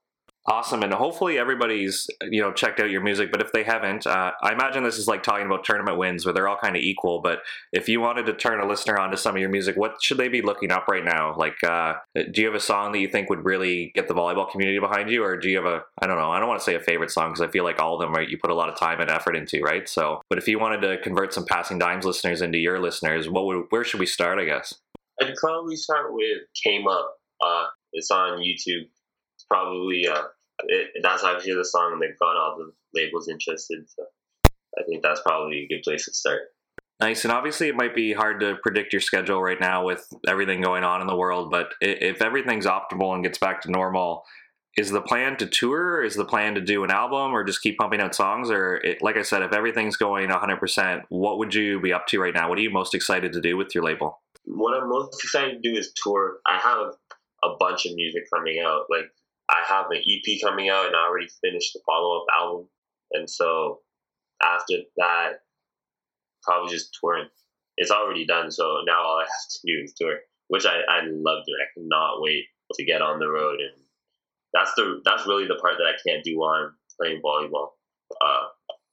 Awesome, 0.50 0.82
and 0.82 0.92
hopefully 0.92 1.38
everybody's 1.38 2.08
you 2.22 2.42
know 2.42 2.52
checked 2.52 2.80
out 2.80 2.90
your 2.90 3.02
music. 3.02 3.30
But 3.30 3.40
if 3.40 3.52
they 3.52 3.62
haven't, 3.62 4.04
uh, 4.04 4.32
I 4.42 4.52
imagine 4.52 4.82
this 4.82 4.98
is 4.98 5.06
like 5.06 5.22
talking 5.22 5.46
about 5.46 5.62
tournament 5.62 5.96
wins 5.96 6.26
where 6.26 6.34
they're 6.34 6.48
all 6.48 6.56
kind 6.60 6.74
of 6.74 6.82
equal. 6.82 7.20
But 7.22 7.38
if 7.72 7.88
you 7.88 8.00
wanted 8.00 8.26
to 8.26 8.32
turn 8.32 8.58
a 8.58 8.66
listener 8.66 8.98
onto 8.98 9.16
some 9.16 9.36
of 9.36 9.40
your 9.40 9.48
music, 9.48 9.76
what 9.76 10.02
should 10.02 10.16
they 10.16 10.26
be 10.26 10.42
looking 10.42 10.72
up 10.72 10.88
right 10.88 11.04
now? 11.04 11.36
Like, 11.36 11.62
uh, 11.62 11.94
do 12.16 12.40
you 12.40 12.46
have 12.48 12.56
a 12.56 12.60
song 12.60 12.90
that 12.90 12.98
you 12.98 13.06
think 13.06 13.30
would 13.30 13.44
really 13.44 13.92
get 13.94 14.08
the 14.08 14.14
volleyball 14.14 14.50
community 14.50 14.80
behind 14.80 15.08
you, 15.08 15.22
or 15.22 15.36
do 15.36 15.48
you 15.48 15.56
have 15.56 15.66
a 15.66 15.84
I 16.02 16.08
don't 16.08 16.18
know, 16.18 16.32
I 16.32 16.40
don't 16.40 16.48
want 16.48 16.58
to 16.58 16.64
say 16.64 16.74
a 16.74 16.80
favorite 16.80 17.12
song 17.12 17.30
because 17.30 17.42
I 17.42 17.52
feel 17.52 17.62
like 17.62 17.78
all 17.78 17.94
of 17.94 18.00
them 18.00 18.12
right 18.12 18.28
you 18.28 18.36
put 18.36 18.50
a 18.50 18.54
lot 18.56 18.68
of 18.68 18.76
time 18.76 19.00
and 19.00 19.08
effort 19.08 19.36
into, 19.36 19.62
right? 19.62 19.88
So, 19.88 20.20
but 20.28 20.38
if 20.38 20.48
you 20.48 20.58
wanted 20.58 20.80
to 20.80 20.98
convert 20.98 21.32
some 21.32 21.46
passing 21.46 21.78
dimes 21.78 22.04
listeners 22.04 22.42
into 22.42 22.58
your 22.58 22.80
listeners, 22.80 23.28
what 23.28 23.46
would 23.46 23.66
where 23.68 23.84
should 23.84 24.00
we 24.00 24.06
start? 24.06 24.40
I 24.40 24.46
guess 24.46 24.74
I'd 25.22 25.32
probably 25.36 25.76
start 25.76 26.12
with 26.12 26.38
"Came 26.64 26.88
Up." 26.88 27.18
Uh, 27.40 27.66
it's 27.92 28.10
on 28.10 28.40
YouTube. 28.40 28.88
It's 29.36 29.44
probably 29.48 30.08
uh, 30.08 30.24
it, 30.68 30.90
that's 31.02 31.24
actually 31.24 31.54
the 31.54 31.64
song 31.64 31.98
that 32.00 32.18
got 32.20 32.36
all 32.36 32.56
the 32.58 32.72
labels 32.98 33.28
interested. 33.28 33.84
So 33.88 34.04
I 34.78 34.82
think 34.84 35.02
that's 35.02 35.20
probably 35.22 35.58
a 35.58 35.68
good 35.68 35.82
place 35.82 36.04
to 36.06 36.14
start. 36.14 36.40
Nice, 37.00 37.24
and 37.24 37.32
obviously 37.32 37.68
it 37.68 37.76
might 37.76 37.94
be 37.94 38.12
hard 38.12 38.40
to 38.40 38.56
predict 38.62 38.92
your 38.92 39.00
schedule 39.00 39.42
right 39.42 39.58
now 39.58 39.86
with 39.86 40.06
everything 40.28 40.60
going 40.60 40.84
on 40.84 41.00
in 41.00 41.06
the 41.06 41.16
world. 41.16 41.50
But 41.50 41.72
if 41.80 42.20
everything's 42.20 42.66
optimal 42.66 43.14
and 43.14 43.24
gets 43.24 43.38
back 43.38 43.62
to 43.62 43.70
normal, 43.70 44.22
is 44.76 44.90
the 44.90 45.00
plan 45.00 45.36
to 45.38 45.46
tour? 45.46 46.02
Is 46.02 46.14
the 46.14 46.26
plan 46.26 46.54
to 46.56 46.60
do 46.60 46.84
an 46.84 46.90
album, 46.90 47.34
or 47.34 47.42
just 47.42 47.62
keep 47.62 47.78
pumping 47.78 48.00
out 48.00 48.14
songs? 48.14 48.50
Or 48.50 48.76
it, 48.76 49.00
like 49.00 49.16
I 49.16 49.22
said, 49.22 49.42
if 49.42 49.54
everything's 49.54 49.96
going 49.96 50.28
100%, 50.28 51.02
what 51.08 51.38
would 51.38 51.54
you 51.54 51.80
be 51.80 51.92
up 51.92 52.06
to 52.08 52.20
right 52.20 52.34
now? 52.34 52.50
What 52.50 52.58
are 52.58 52.62
you 52.62 52.70
most 52.70 52.94
excited 52.94 53.32
to 53.32 53.40
do 53.40 53.56
with 53.56 53.74
your 53.74 53.82
label? 53.82 54.22
What 54.44 54.74
I'm 54.74 54.90
most 54.90 55.24
excited 55.24 55.62
to 55.62 55.70
do 55.70 55.78
is 55.78 55.92
tour. 55.96 56.38
I 56.46 56.58
have 56.58 56.92
a 57.42 57.56
bunch 57.58 57.86
of 57.86 57.94
music 57.94 58.24
coming 58.32 58.62
out. 58.64 58.82
Like 58.90 59.10
I 59.50 59.62
have 59.66 59.86
an 59.90 59.98
EP 59.98 60.40
coming 60.42 60.68
out, 60.68 60.86
and 60.86 60.94
I 60.94 61.06
already 61.06 61.28
finished 61.42 61.72
the 61.74 61.80
follow 61.84 62.18
up 62.18 62.26
album. 62.38 62.68
And 63.12 63.28
so 63.28 63.80
after 64.42 64.74
that, 64.96 65.40
probably 66.42 66.72
just 66.72 66.96
touring. 67.00 67.28
It's 67.76 67.90
already 67.90 68.26
done, 68.26 68.50
so 68.50 68.78
now 68.86 69.00
all 69.02 69.18
I 69.18 69.24
have 69.24 69.48
to 69.50 69.58
do 69.66 69.82
is 69.82 69.94
tour, 69.94 70.18
which 70.48 70.66
I 70.66 70.80
I 70.88 71.02
love 71.04 71.44
doing. 71.46 71.58
I 71.60 71.72
cannot 71.74 72.20
wait 72.20 72.44
to 72.74 72.84
get 72.84 73.02
on 73.02 73.18
the 73.18 73.28
road, 73.28 73.58
and 73.60 73.82
that's 74.52 74.72
the 74.74 75.00
that's 75.04 75.26
really 75.26 75.46
the 75.46 75.58
part 75.60 75.74
that 75.78 75.86
I 75.86 75.96
can't 76.06 76.22
do 76.24 76.38
while 76.38 76.50
I'm 76.50 76.74
playing 76.98 77.22
volleyball. 77.22 77.70
Uh, 78.20 78.48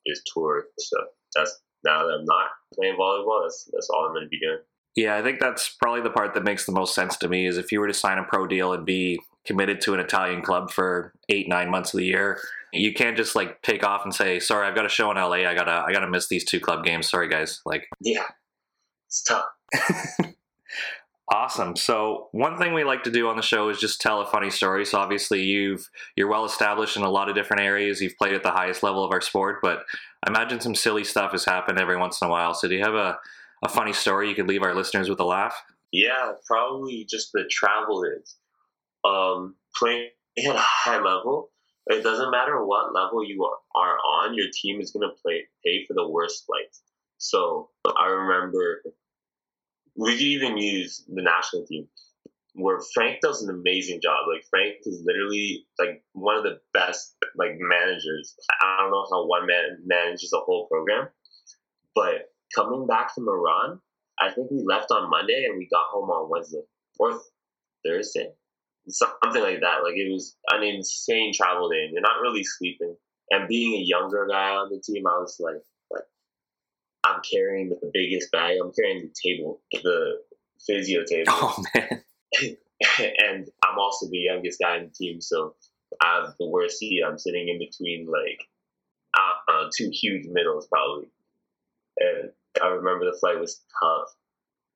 is 0.08 0.22
tour. 0.34 0.66
So 0.80 0.98
that's 1.36 1.60
now 1.86 2.04
that 2.06 2.14
I'm 2.14 2.26
not 2.26 2.48
playing 2.74 2.96
volleyball, 2.96 3.44
that's 3.44 3.70
that's 3.72 3.90
all 3.90 4.06
I'm 4.06 4.14
going 4.14 4.24
to 4.24 4.30
be 4.30 4.40
doing. 4.40 4.60
Yeah, 4.96 5.16
I 5.16 5.22
think 5.22 5.40
that's 5.40 5.76
probably 5.80 6.02
the 6.02 6.10
part 6.10 6.34
that 6.34 6.44
makes 6.44 6.66
the 6.66 6.72
most 6.72 6.96
sense 6.96 7.18
to 7.18 7.28
me 7.28 7.46
is 7.46 7.58
if 7.58 7.72
you 7.72 7.80
were 7.80 7.88
to 7.88 7.94
sign 7.94 8.18
a 8.18 8.24
pro 8.24 8.48
deal 8.48 8.74
and 8.74 8.84
be 8.84 9.20
committed 9.48 9.82
to 9.82 9.94
an 9.94 10.00
Italian 10.00 10.42
club 10.42 10.72
for 10.72 11.14
eight, 11.30 11.48
nine 11.48 11.70
months 11.70 11.94
of 11.94 12.00
the 12.00 12.06
year, 12.06 12.40
you 12.74 12.94
can't 12.94 13.18
just 13.18 13.36
like 13.36 13.62
take 13.62 13.84
off 13.84 14.04
and 14.04 14.14
say, 14.14 14.40
"Sorry, 14.40 14.68
I've 14.68 14.76
got 14.76 14.86
a 14.86 14.90
show 14.90 15.10
in 15.12 15.18
LA. 15.18 15.48
I 15.48 15.56
gotta, 15.56 15.84
I 15.88 15.92
gotta 15.94 16.10
miss 16.10 16.28
these 16.28 16.46
two 16.46 16.60
club 16.60 16.84
games. 16.84 17.10
Sorry, 17.10 17.28
guys." 17.28 17.62
Like, 17.66 17.88
yeah, 18.02 18.26
it's 19.08 19.24
tough. 19.24 19.46
awesome. 21.30 21.76
So 21.76 22.30
one 22.32 22.58
thing 22.58 22.74
we 22.74 22.84
like 22.84 23.04
to 23.04 23.12
do 23.12 23.28
on 23.28 23.36
the 23.36 23.42
show 23.42 23.70
is 23.70 23.80
just 23.80 24.02
tell 24.02 24.22
a 24.22 24.26
funny 24.26 24.50
story. 24.50 24.86
So 24.86 25.00
obviously 25.00 25.44
you've 25.44 25.90
you're 26.16 26.30
well 26.30 26.46
established 26.46 26.98
in 26.98 27.04
a 27.04 27.10
lot 27.10 27.30
of 27.30 27.36
different 27.36 27.64
areas. 27.64 28.02
You've 28.02 28.18
played 28.18 28.34
at 28.34 28.44
the 28.44 28.52
highest 28.52 28.84
level 28.84 29.04
of 29.04 29.12
our 29.12 29.22
sport, 29.22 29.60
but 29.62 29.84
I 30.26 30.30
imagine 30.30 30.60
some 30.60 30.76
silly 30.76 31.04
stuff 31.04 31.32
has 31.32 31.46
happened 31.46 31.80
every 31.80 31.98
once 31.98 32.22
in 32.22 32.28
a 32.28 32.32
while. 32.32 32.54
So 32.54 32.68
do 32.68 32.76
you 32.76 32.84
have 32.84 32.96
a 32.96 33.18
a 33.64 33.70
funny 33.70 33.94
story 33.94 34.30
you 34.30 34.36
could 34.36 34.48
leave 34.48 34.62
our 34.62 34.76
listeners 34.76 35.10
with 35.10 35.20
a 35.20 35.26
laugh? 35.26 35.56
Yeah, 35.92 36.34
probably 36.46 37.06
just 37.10 37.32
the 37.34 37.46
travel 37.50 38.04
is. 38.04 38.36
Um, 39.08 39.56
playing 39.76 40.10
at 40.38 40.56
a 40.56 40.60
high 40.60 41.00
level, 41.00 41.52
it 41.88 42.04
doesn't 42.04 42.32
matter 42.32 42.64
what 42.66 42.94
level 42.94 43.24
you 43.24 43.48
are 43.76 43.98
on, 43.98 44.36
your 44.36 44.48
team 44.54 44.82
is 44.82 44.92
going 44.92 45.08
to 45.08 45.16
play 45.22 45.44
pay 45.64 45.86
for 45.86 45.94
the 45.94 46.08
worst 46.08 46.46
flights. 46.46 46.82
So 47.18 47.70
I 47.86 48.08
remember 48.08 48.84
we 49.96 50.12
could 50.12 50.22
even 50.22 50.58
use 50.58 51.04
the 51.08 51.22
national 51.22 51.66
team 51.66 51.88
where 52.54 52.80
Frank 52.94 53.20
does 53.22 53.44
an 53.44 53.54
amazing 53.54 54.00
job. 54.02 54.26
Like 54.32 54.44
Frank 54.50 54.78
is 54.86 55.04
literally 55.06 55.66
like 55.80 56.04
one 56.14 56.38
of 56.38 56.44
the 56.44 56.60
best 56.74 57.16
like 57.36 57.52
managers. 57.58 58.36
I 58.62 58.78
don't 58.82 58.92
know 58.92 59.06
how 59.12 59.28
one 59.28 59.46
man 59.46 59.78
manages 59.86 60.34
a 60.34 60.40
whole 60.40 60.68
program, 60.68 61.08
but 61.96 62.32
coming 62.56 62.88
back 62.88 63.14
from 63.14 63.28
Iran, 63.28 63.80
I 64.20 64.32
think 64.32 64.50
we 64.52 64.64
left 64.68 64.92
on 64.92 65.10
Monday 65.10 65.46
and 65.46 65.58
we 65.58 65.68
got 65.72 65.86
home 65.92 66.10
on 66.10 66.30
Wednesday 66.30 66.64
or 67.00 67.20
Thursday, 67.86 68.32
something 68.90 69.42
like 69.42 69.62
that. 69.62 69.84
Like 69.84 69.96
it 69.96 70.12
was 70.12 70.36
an 70.50 70.64
insane 70.64 71.34
travel 71.34 71.70
day. 71.70 71.84
And 71.84 71.94
you're 71.94 72.02
not 72.02 72.22
really 72.22 72.44
sleeping. 72.44 72.96
And 73.30 73.48
being 73.48 73.74
a 73.74 73.84
younger 73.84 74.28
guy 74.30 74.52
on 74.52 74.70
the 74.70 74.82
team, 74.82 75.06
I 75.06 75.18
was 75.18 75.38
like, 75.40 75.62
like 75.92 76.04
I'm 77.06 77.22
carrying 77.30 77.70
the 77.70 77.92
biggest 77.94 78.32
bag. 78.32 78.58
I'm 78.62 78.72
carrying 78.72 79.02
the 79.02 79.14
table, 79.22 79.62
the 79.72 80.20
physio 80.66 81.04
table. 81.10 81.32
Oh 81.32 81.64
man. 81.76 82.02
and 83.00 83.48
I'm 83.66 83.80
also 83.80 84.08
the 84.10 84.18
youngest 84.18 84.60
guy 84.60 84.78
in 84.78 84.86
the 84.86 84.92
team, 84.92 85.22
so 85.22 85.56
I 86.02 86.22
have 86.22 86.36
the 86.40 86.48
worst 86.48 86.78
seat. 86.78 87.02
I'm 87.06 87.18
sitting 87.18 87.48
in 87.48 87.60
between 87.60 88.08
like 88.08 88.48
uh, 89.18 89.52
uh, 89.52 89.70
two 89.76 89.90
huge 89.92 90.28
middles, 90.28 90.68
probably. 90.68 91.08
And 92.00 92.32
I 92.62 92.68
remember 92.68 93.06
the 93.06 93.18
flight 93.18 93.40
was 93.40 93.62
tough. 93.82 94.10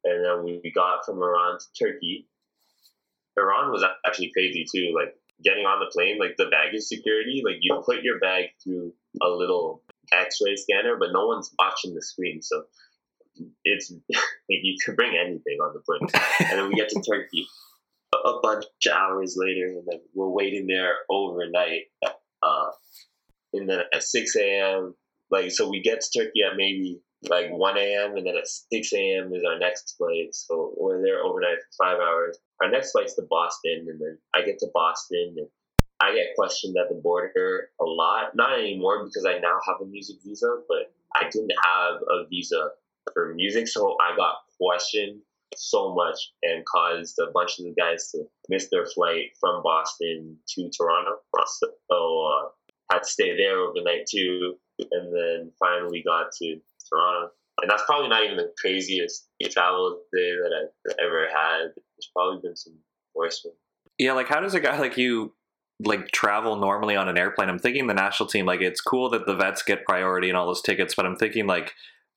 And 0.03 0.25
then 0.25 0.43
we 0.43 0.71
got 0.73 1.05
from 1.05 1.21
Iran 1.21 1.59
to 1.59 1.85
Turkey. 1.85 2.27
Iran 3.37 3.71
was 3.71 3.85
actually 4.05 4.31
crazy 4.33 4.65
too. 4.73 4.93
Like 4.95 5.15
getting 5.43 5.65
on 5.65 5.79
the 5.79 5.91
plane, 5.91 6.17
like 6.19 6.35
the 6.37 6.45
baggage 6.51 6.83
security, 6.83 7.41
like 7.45 7.57
you 7.61 7.81
put 7.85 8.03
your 8.03 8.19
bag 8.19 8.45
through 8.63 8.93
a 9.21 9.29
little 9.29 9.83
X-ray 10.11 10.55
scanner, 10.55 10.97
but 10.99 11.09
no 11.11 11.27
one's 11.27 11.53
watching 11.57 11.93
the 11.93 12.01
screen, 12.01 12.41
so 12.41 12.63
it's 13.63 13.91
like 14.09 14.19
you 14.47 14.75
can 14.83 14.95
bring 14.95 15.15
anything 15.15 15.57
on 15.61 15.73
the 15.73 15.81
plane. 15.81 16.23
and 16.49 16.59
then 16.59 16.67
we 16.69 16.75
get 16.75 16.89
to 16.89 17.01
Turkey 17.09 17.47
a 18.13 18.39
bunch 18.41 18.65
of 18.87 18.91
hours 18.91 19.35
later, 19.37 19.67
and 19.67 19.87
then 19.87 20.01
we're 20.13 20.29
waiting 20.29 20.67
there 20.67 20.93
overnight. 21.09 21.83
Uh, 22.03 22.71
and 23.53 23.69
then 23.69 23.81
at 23.93 24.03
6 24.03 24.35
a.m., 24.35 24.95
like 25.29 25.51
so, 25.51 25.69
we 25.69 25.81
get 25.81 26.01
to 26.01 26.19
Turkey 26.19 26.41
at 26.43 26.57
maybe 26.57 26.99
like 27.29 27.51
1 27.51 27.77
a.m. 27.77 28.17
and 28.17 28.25
then 28.25 28.37
at 28.37 28.47
6 28.47 28.93
a.m. 28.93 29.33
is 29.33 29.43
our 29.43 29.59
next 29.59 29.95
flight. 29.97 30.33
So 30.33 30.73
we're 30.77 31.01
there 31.01 31.23
overnight 31.23 31.57
for 31.57 31.85
five 31.85 31.99
hours. 31.99 32.37
Our 32.61 32.69
next 32.69 32.91
flight's 32.91 33.15
to 33.15 33.23
Boston, 33.29 33.85
and 33.89 33.99
then 33.99 34.17
I 34.35 34.43
get 34.43 34.59
to 34.59 34.67
Boston 34.73 35.35
and 35.37 35.47
I 35.99 36.15
get 36.15 36.35
questioned 36.35 36.75
at 36.77 36.89
the 36.89 36.99
border 37.01 37.69
a 37.79 37.85
lot. 37.85 38.35
Not 38.35 38.57
anymore 38.57 39.05
because 39.05 39.25
I 39.25 39.37
now 39.37 39.59
have 39.67 39.81
a 39.81 39.85
music 39.85 40.17
visa, 40.25 40.57
but 40.67 40.93
I 41.15 41.29
didn't 41.29 41.53
have 41.63 42.01
a 42.01 42.27
visa 42.27 42.69
for 43.13 43.33
music, 43.35 43.67
so 43.67 43.97
I 44.01 44.15
got 44.15 44.35
questioned 44.59 45.21
so 45.55 45.93
much 45.93 46.17
and 46.43 46.65
caused 46.65 47.19
a 47.19 47.29
bunch 47.31 47.59
of 47.59 47.65
the 47.65 47.73
guys 47.77 48.09
to 48.11 48.23
miss 48.49 48.69
their 48.71 48.85
flight 48.85 49.31
from 49.39 49.61
Boston 49.61 50.37
to 50.49 50.69
Toronto. 50.69 51.17
So 51.47 51.67
uh, 52.25 52.49
had 52.91 53.03
to 53.03 53.09
stay 53.09 53.35
there 53.35 53.59
overnight 53.59 54.07
too, 54.09 54.55
and 54.79 55.13
then 55.13 55.51
finally 55.59 56.03
got 56.05 56.31
to 56.41 56.59
Toronto. 56.91 57.31
And 57.61 57.69
that's 57.69 57.83
probably 57.85 58.09
not 58.09 58.23
even 58.23 58.37
the 58.37 58.51
craziest 58.59 59.27
travel 59.51 60.01
day 60.13 60.31
that 60.31 60.51
I've 60.51 60.95
ever 61.03 61.27
had. 61.27 61.73
There's 61.75 62.11
probably 62.15 62.41
been 62.41 62.55
some 62.55 62.73
worse 63.13 63.41
ones. 63.43 63.57
Yeah, 63.97 64.13
like 64.13 64.27
how 64.27 64.39
does 64.39 64.55
a 64.55 64.59
guy 64.59 64.79
like 64.79 64.97
you 64.97 65.33
like 65.83 66.11
travel 66.11 66.55
normally 66.55 66.95
on 66.95 67.07
an 67.09 67.17
airplane? 67.17 67.49
I'm 67.49 67.59
thinking 67.59 67.87
the 67.87 67.93
national 67.93 68.29
team, 68.29 68.45
like 68.45 68.61
it's 68.61 68.81
cool 68.81 69.09
that 69.11 69.25
the 69.25 69.35
vets 69.35 69.63
get 69.63 69.85
priority 69.85 70.29
and 70.29 70.37
all 70.37 70.47
those 70.47 70.61
tickets, 70.61 70.95
but 70.95 71.05
I'm 71.05 71.15
thinking 71.15 71.45
like 71.45 71.73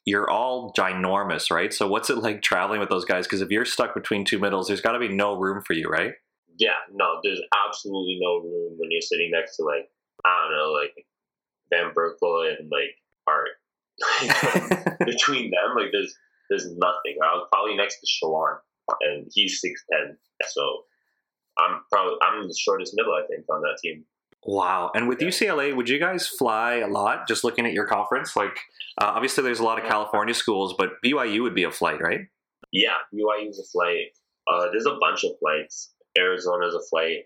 you're 0.07 0.31
all 0.31 0.73
ginormous, 0.73 1.51
right? 1.51 1.73
So 1.73 1.89
what's 1.89 2.11
it 2.11 2.19
like 2.19 2.43
traveling 2.43 2.81
with 2.81 2.91
those 2.91 3.05
guys? 3.05 3.27
Because 3.27 3.41
if 3.41 3.51
you're 3.51 3.65
stuck 3.65 3.95
between 3.95 4.25
two 4.25 4.39
middles, 4.39 4.69
there's 4.69 4.81
got 4.81 4.93
to 4.93 4.99
be 4.99 5.09
no 5.09 5.37
room 5.37 5.63
for 5.63 5.73
you, 5.73 5.89
right? 5.89 6.13
Yeah, 6.59 6.79
no, 6.93 7.19
there's 7.23 7.41
absolutely 7.67 8.19
no 8.21 8.37
room 8.37 8.75
when 8.79 8.91
you're 8.91 9.01
sitting 9.01 9.31
next 9.31 9.57
to 9.57 9.65
like 9.65 9.91
I 10.25 10.49
don't 10.49 10.57
know, 10.57 10.73
like 10.73 10.95
Van 11.71 11.93
Berkel 11.95 12.49
and 12.49 12.71
like 12.71 12.97
Art 13.27 13.49
between 15.07 15.51
them, 15.51 15.77
like 15.77 15.91
there's 15.93 16.15
there's 16.51 16.67
nothing. 16.77 17.17
I 17.23 17.35
was 17.35 17.49
probably 17.53 17.77
next 17.77 18.01
to 18.01 18.07
Shalon, 18.07 18.57
and 19.01 19.27
he's 19.33 19.61
six 19.61 19.85
ten, 19.91 20.17
so 20.49 20.83
I'm 21.59 21.81
probably 21.93 22.17
I'm 22.23 22.47
the 22.47 22.55
shortest 22.55 22.95
middle, 22.97 23.13
I 23.13 23.27
think, 23.27 23.45
on 23.51 23.63
that 23.63 23.79
team. 23.83 24.05
Wow! 24.47 24.91
And 24.95 25.09
with 25.09 25.21
UCLA, 25.21 25.75
would 25.75 25.89
you 25.89 25.99
guys 25.99 26.27
fly 26.27 26.77
a 26.77 26.89
lot? 26.89 27.27
Just 27.27 27.45
looking 27.45 27.67
at 27.67 27.73
your 27.73 27.87
conference, 27.87 28.37
like 28.37 28.59
uh, 29.01 29.07
obviously 29.07 29.43
there's 29.43 29.61
a 29.61 29.65
lot 29.65 29.79
of 29.79 29.89
California 29.89 30.35
schools, 30.35 30.75
but 30.77 31.03
BYU 31.05 31.43
would 31.43 31.55
be 31.55 31.65
a 31.65 31.71
flight, 31.71 32.01
right? 32.01 32.21
Yeah, 32.73 32.95
BYU 33.15 33.49
is 33.49 33.59
a 33.59 33.65
flight. 33.73 34.09
Uh, 34.47 34.71
there's 34.71 34.87
a 34.87 34.99
bunch 35.01 35.25
of 35.25 35.31
flights. 35.41 35.95
Arizona's 36.19 36.75
a 36.75 36.83
flight, 36.91 37.25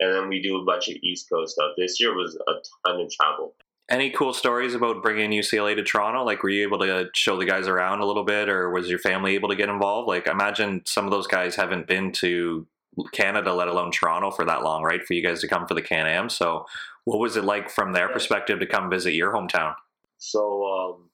and 0.00 0.14
then 0.14 0.28
we 0.28 0.40
do 0.40 0.60
a 0.60 0.64
bunch 0.64 0.88
of 0.88 0.96
East 1.02 1.28
Coast 1.30 1.54
stuff. 1.54 1.72
This 1.76 2.00
year 2.00 2.14
was 2.14 2.36
a 2.48 2.52
ton 2.88 3.00
of 3.00 3.10
travel. 3.10 3.54
Any 3.90 4.10
cool 4.10 4.34
stories 4.34 4.74
about 4.74 5.02
bringing 5.02 5.30
UCLA 5.30 5.74
to 5.74 5.82
Toronto? 5.82 6.22
Like, 6.22 6.42
were 6.42 6.50
you 6.50 6.62
able 6.62 6.78
to 6.80 7.08
show 7.14 7.38
the 7.38 7.46
guys 7.46 7.66
around 7.66 8.00
a 8.00 8.04
little 8.04 8.24
bit, 8.24 8.50
or 8.50 8.68
was 8.70 8.90
your 8.90 8.98
family 8.98 9.34
able 9.34 9.48
to 9.48 9.56
get 9.56 9.70
involved? 9.70 10.08
Like, 10.08 10.28
I 10.28 10.32
imagine 10.32 10.82
some 10.84 11.06
of 11.06 11.10
those 11.10 11.26
guys 11.26 11.56
haven't 11.56 11.86
been 11.86 12.12
to 12.12 12.66
Canada, 13.12 13.54
let 13.54 13.68
alone 13.68 13.90
Toronto, 13.90 14.30
for 14.30 14.44
that 14.44 14.62
long, 14.62 14.82
right? 14.82 15.02
For 15.02 15.14
you 15.14 15.22
guys 15.22 15.40
to 15.40 15.48
come 15.48 15.66
for 15.66 15.72
the 15.72 15.80
Can 15.80 16.06
Am. 16.06 16.28
So, 16.28 16.66
what 17.04 17.18
was 17.18 17.36
it 17.36 17.44
like 17.44 17.70
from 17.70 17.92
their 17.94 18.10
perspective 18.10 18.60
to 18.60 18.66
come 18.66 18.90
visit 18.90 19.14
your 19.14 19.32
hometown? 19.32 19.74
So, 20.18 20.64
um, 20.66 21.08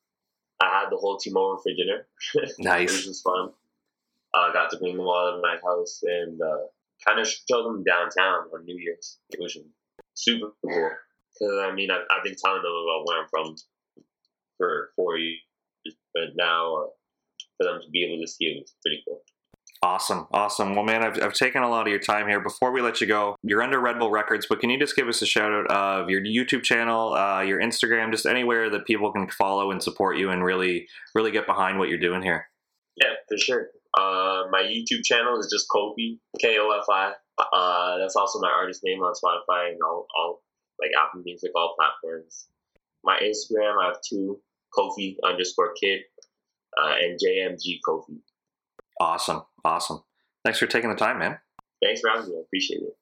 I 0.60 0.80
had 0.80 0.90
the 0.90 0.96
whole 0.96 1.16
team 1.18 1.36
over 1.36 1.58
for 1.58 1.70
dinner. 1.70 2.06
Nice. 2.58 2.92
Which 2.92 3.06
was 3.06 3.22
fun. 3.22 3.50
I 4.34 4.48
uh, 4.48 4.52
got 4.52 4.70
to 4.70 4.78
bring 4.78 4.96
them 4.96 5.06
all 5.06 5.32
to 5.32 5.40
my 5.40 5.56
house 5.64 6.00
and 6.02 6.40
uh, 6.40 6.66
kind 7.06 7.20
of 7.20 7.28
showed 7.28 7.64
them 7.64 7.84
downtown 7.84 8.48
on 8.52 8.64
New 8.64 8.76
Year's, 8.76 9.18
which 9.38 9.54
was 9.54 9.64
super 10.14 10.48
cool. 10.64 10.90
Because, 11.35 11.59
I 11.59 11.74
mean, 11.74 11.91
I've, 11.91 12.07
I've, 12.11 12.24
been 12.24 12.37
telling 12.37 12.62
them 12.62 12.72
about 12.72 13.05
where 13.05 13.20
I'm 13.20 13.28
from 13.28 13.57
for 14.57 14.91
four 14.97 15.18
years, 15.18 15.41
but 16.14 16.30
now 16.37 16.76
uh, 16.76 16.87
for 17.57 17.64
them 17.64 17.80
to 17.82 17.91
be 17.91 18.05
able 18.05 18.22
to 18.22 18.30
see 18.30 18.47
it 18.47 18.61
was 18.61 18.74
pretty 18.85 19.03
cool. 19.07 19.20
Awesome, 19.82 20.26
awesome. 20.32 20.74
Well, 20.74 20.85
man, 20.85 21.03
I've, 21.03 21.22
I've 21.22 21.35
taken 21.35 21.62
a 21.62 21.68
lot 21.68 21.82
of 21.82 21.89
your 21.89 21.99
time 21.99 22.26
here. 22.26 22.41
Before 22.41 22.72
we 22.72 22.80
let 22.80 23.03
you 23.03 23.07
go, 23.07 23.37
you're 23.43 23.62
under 23.62 23.78
Red 23.78 23.99
Bull 23.99 24.11
Records, 24.11 24.47
but 24.49 24.61
can 24.61 24.70
you 24.70 24.78
just 24.78 24.97
give 24.97 25.09
us 25.09 25.20
a 25.20 25.26
shout 25.26 25.53
out 25.53 25.70
of 25.70 26.09
your 26.09 26.22
YouTube 26.22 26.62
channel, 26.62 27.12
uh, 27.12 27.43
your 27.43 27.61
Instagram, 27.61 28.11
just 28.11 28.24
anywhere 28.24 28.70
that 28.70 28.87
people 28.87 29.12
can 29.12 29.28
follow 29.28 29.70
and 29.70 29.82
support 29.82 30.16
you 30.16 30.30
and 30.30 30.43
really, 30.43 30.87
really 31.14 31.32
get 31.32 31.47
behind 31.47 31.78
what 31.78 31.91
you're 31.91 31.99
doing 31.99 32.22
here? 32.22 32.49
Yeah, 32.97 33.12
for 33.28 33.37
sure. 33.37 33.66
Uh, 33.99 34.45
my 34.51 34.62
YouTube 34.62 35.05
channel 35.05 35.39
is 35.39 35.49
just 35.53 35.66
Kofi, 35.68 36.18
K 36.41 36.57
O 36.59 36.70
F 36.80 36.87
I. 36.91 37.12
Uh, 37.53 37.99
that's 37.99 38.16
also 38.16 38.41
my 38.41 38.51
artist 38.51 38.80
name 38.85 39.01
on 39.01 39.12
Spotify 39.12 39.68
and 39.68 39.78
all, 39.85 40.07
all 40.16 40.41
like 40.80 40.90
Apple 41.00 41.22
Music, 41.24 41.50
all 41.54 41.74
platforms. 41.78 42.48
My 43.04 43.18
Instagram, 43.18 43.82
I 43.82 43.86
have 43.86 44.00
two, 44.08 44.40
Kofi 44.76 45.16
underscore 45.24 45.72
kid 45.80 46.00
uh, 46.82 46.94
and 47.00 47.18
JMG 47.18 47.78
Kofi. 47.86 48.18
Awesome. 49.00 49.42
Awesome. 49.64 50.02
Thanks 50.44 50.58
for 50.58 50.66
taking 50.66 50.90
the 50.90 50.96
time, 50.96 51.18
man. 51.18 51.38
Thanks 51.82 52.00
for 52.00 52.10
having 52.10 52.30
me. 52.30 52.36
I 52.36 52.42
appreciate 52.42 52.82
it. 52.82 52.96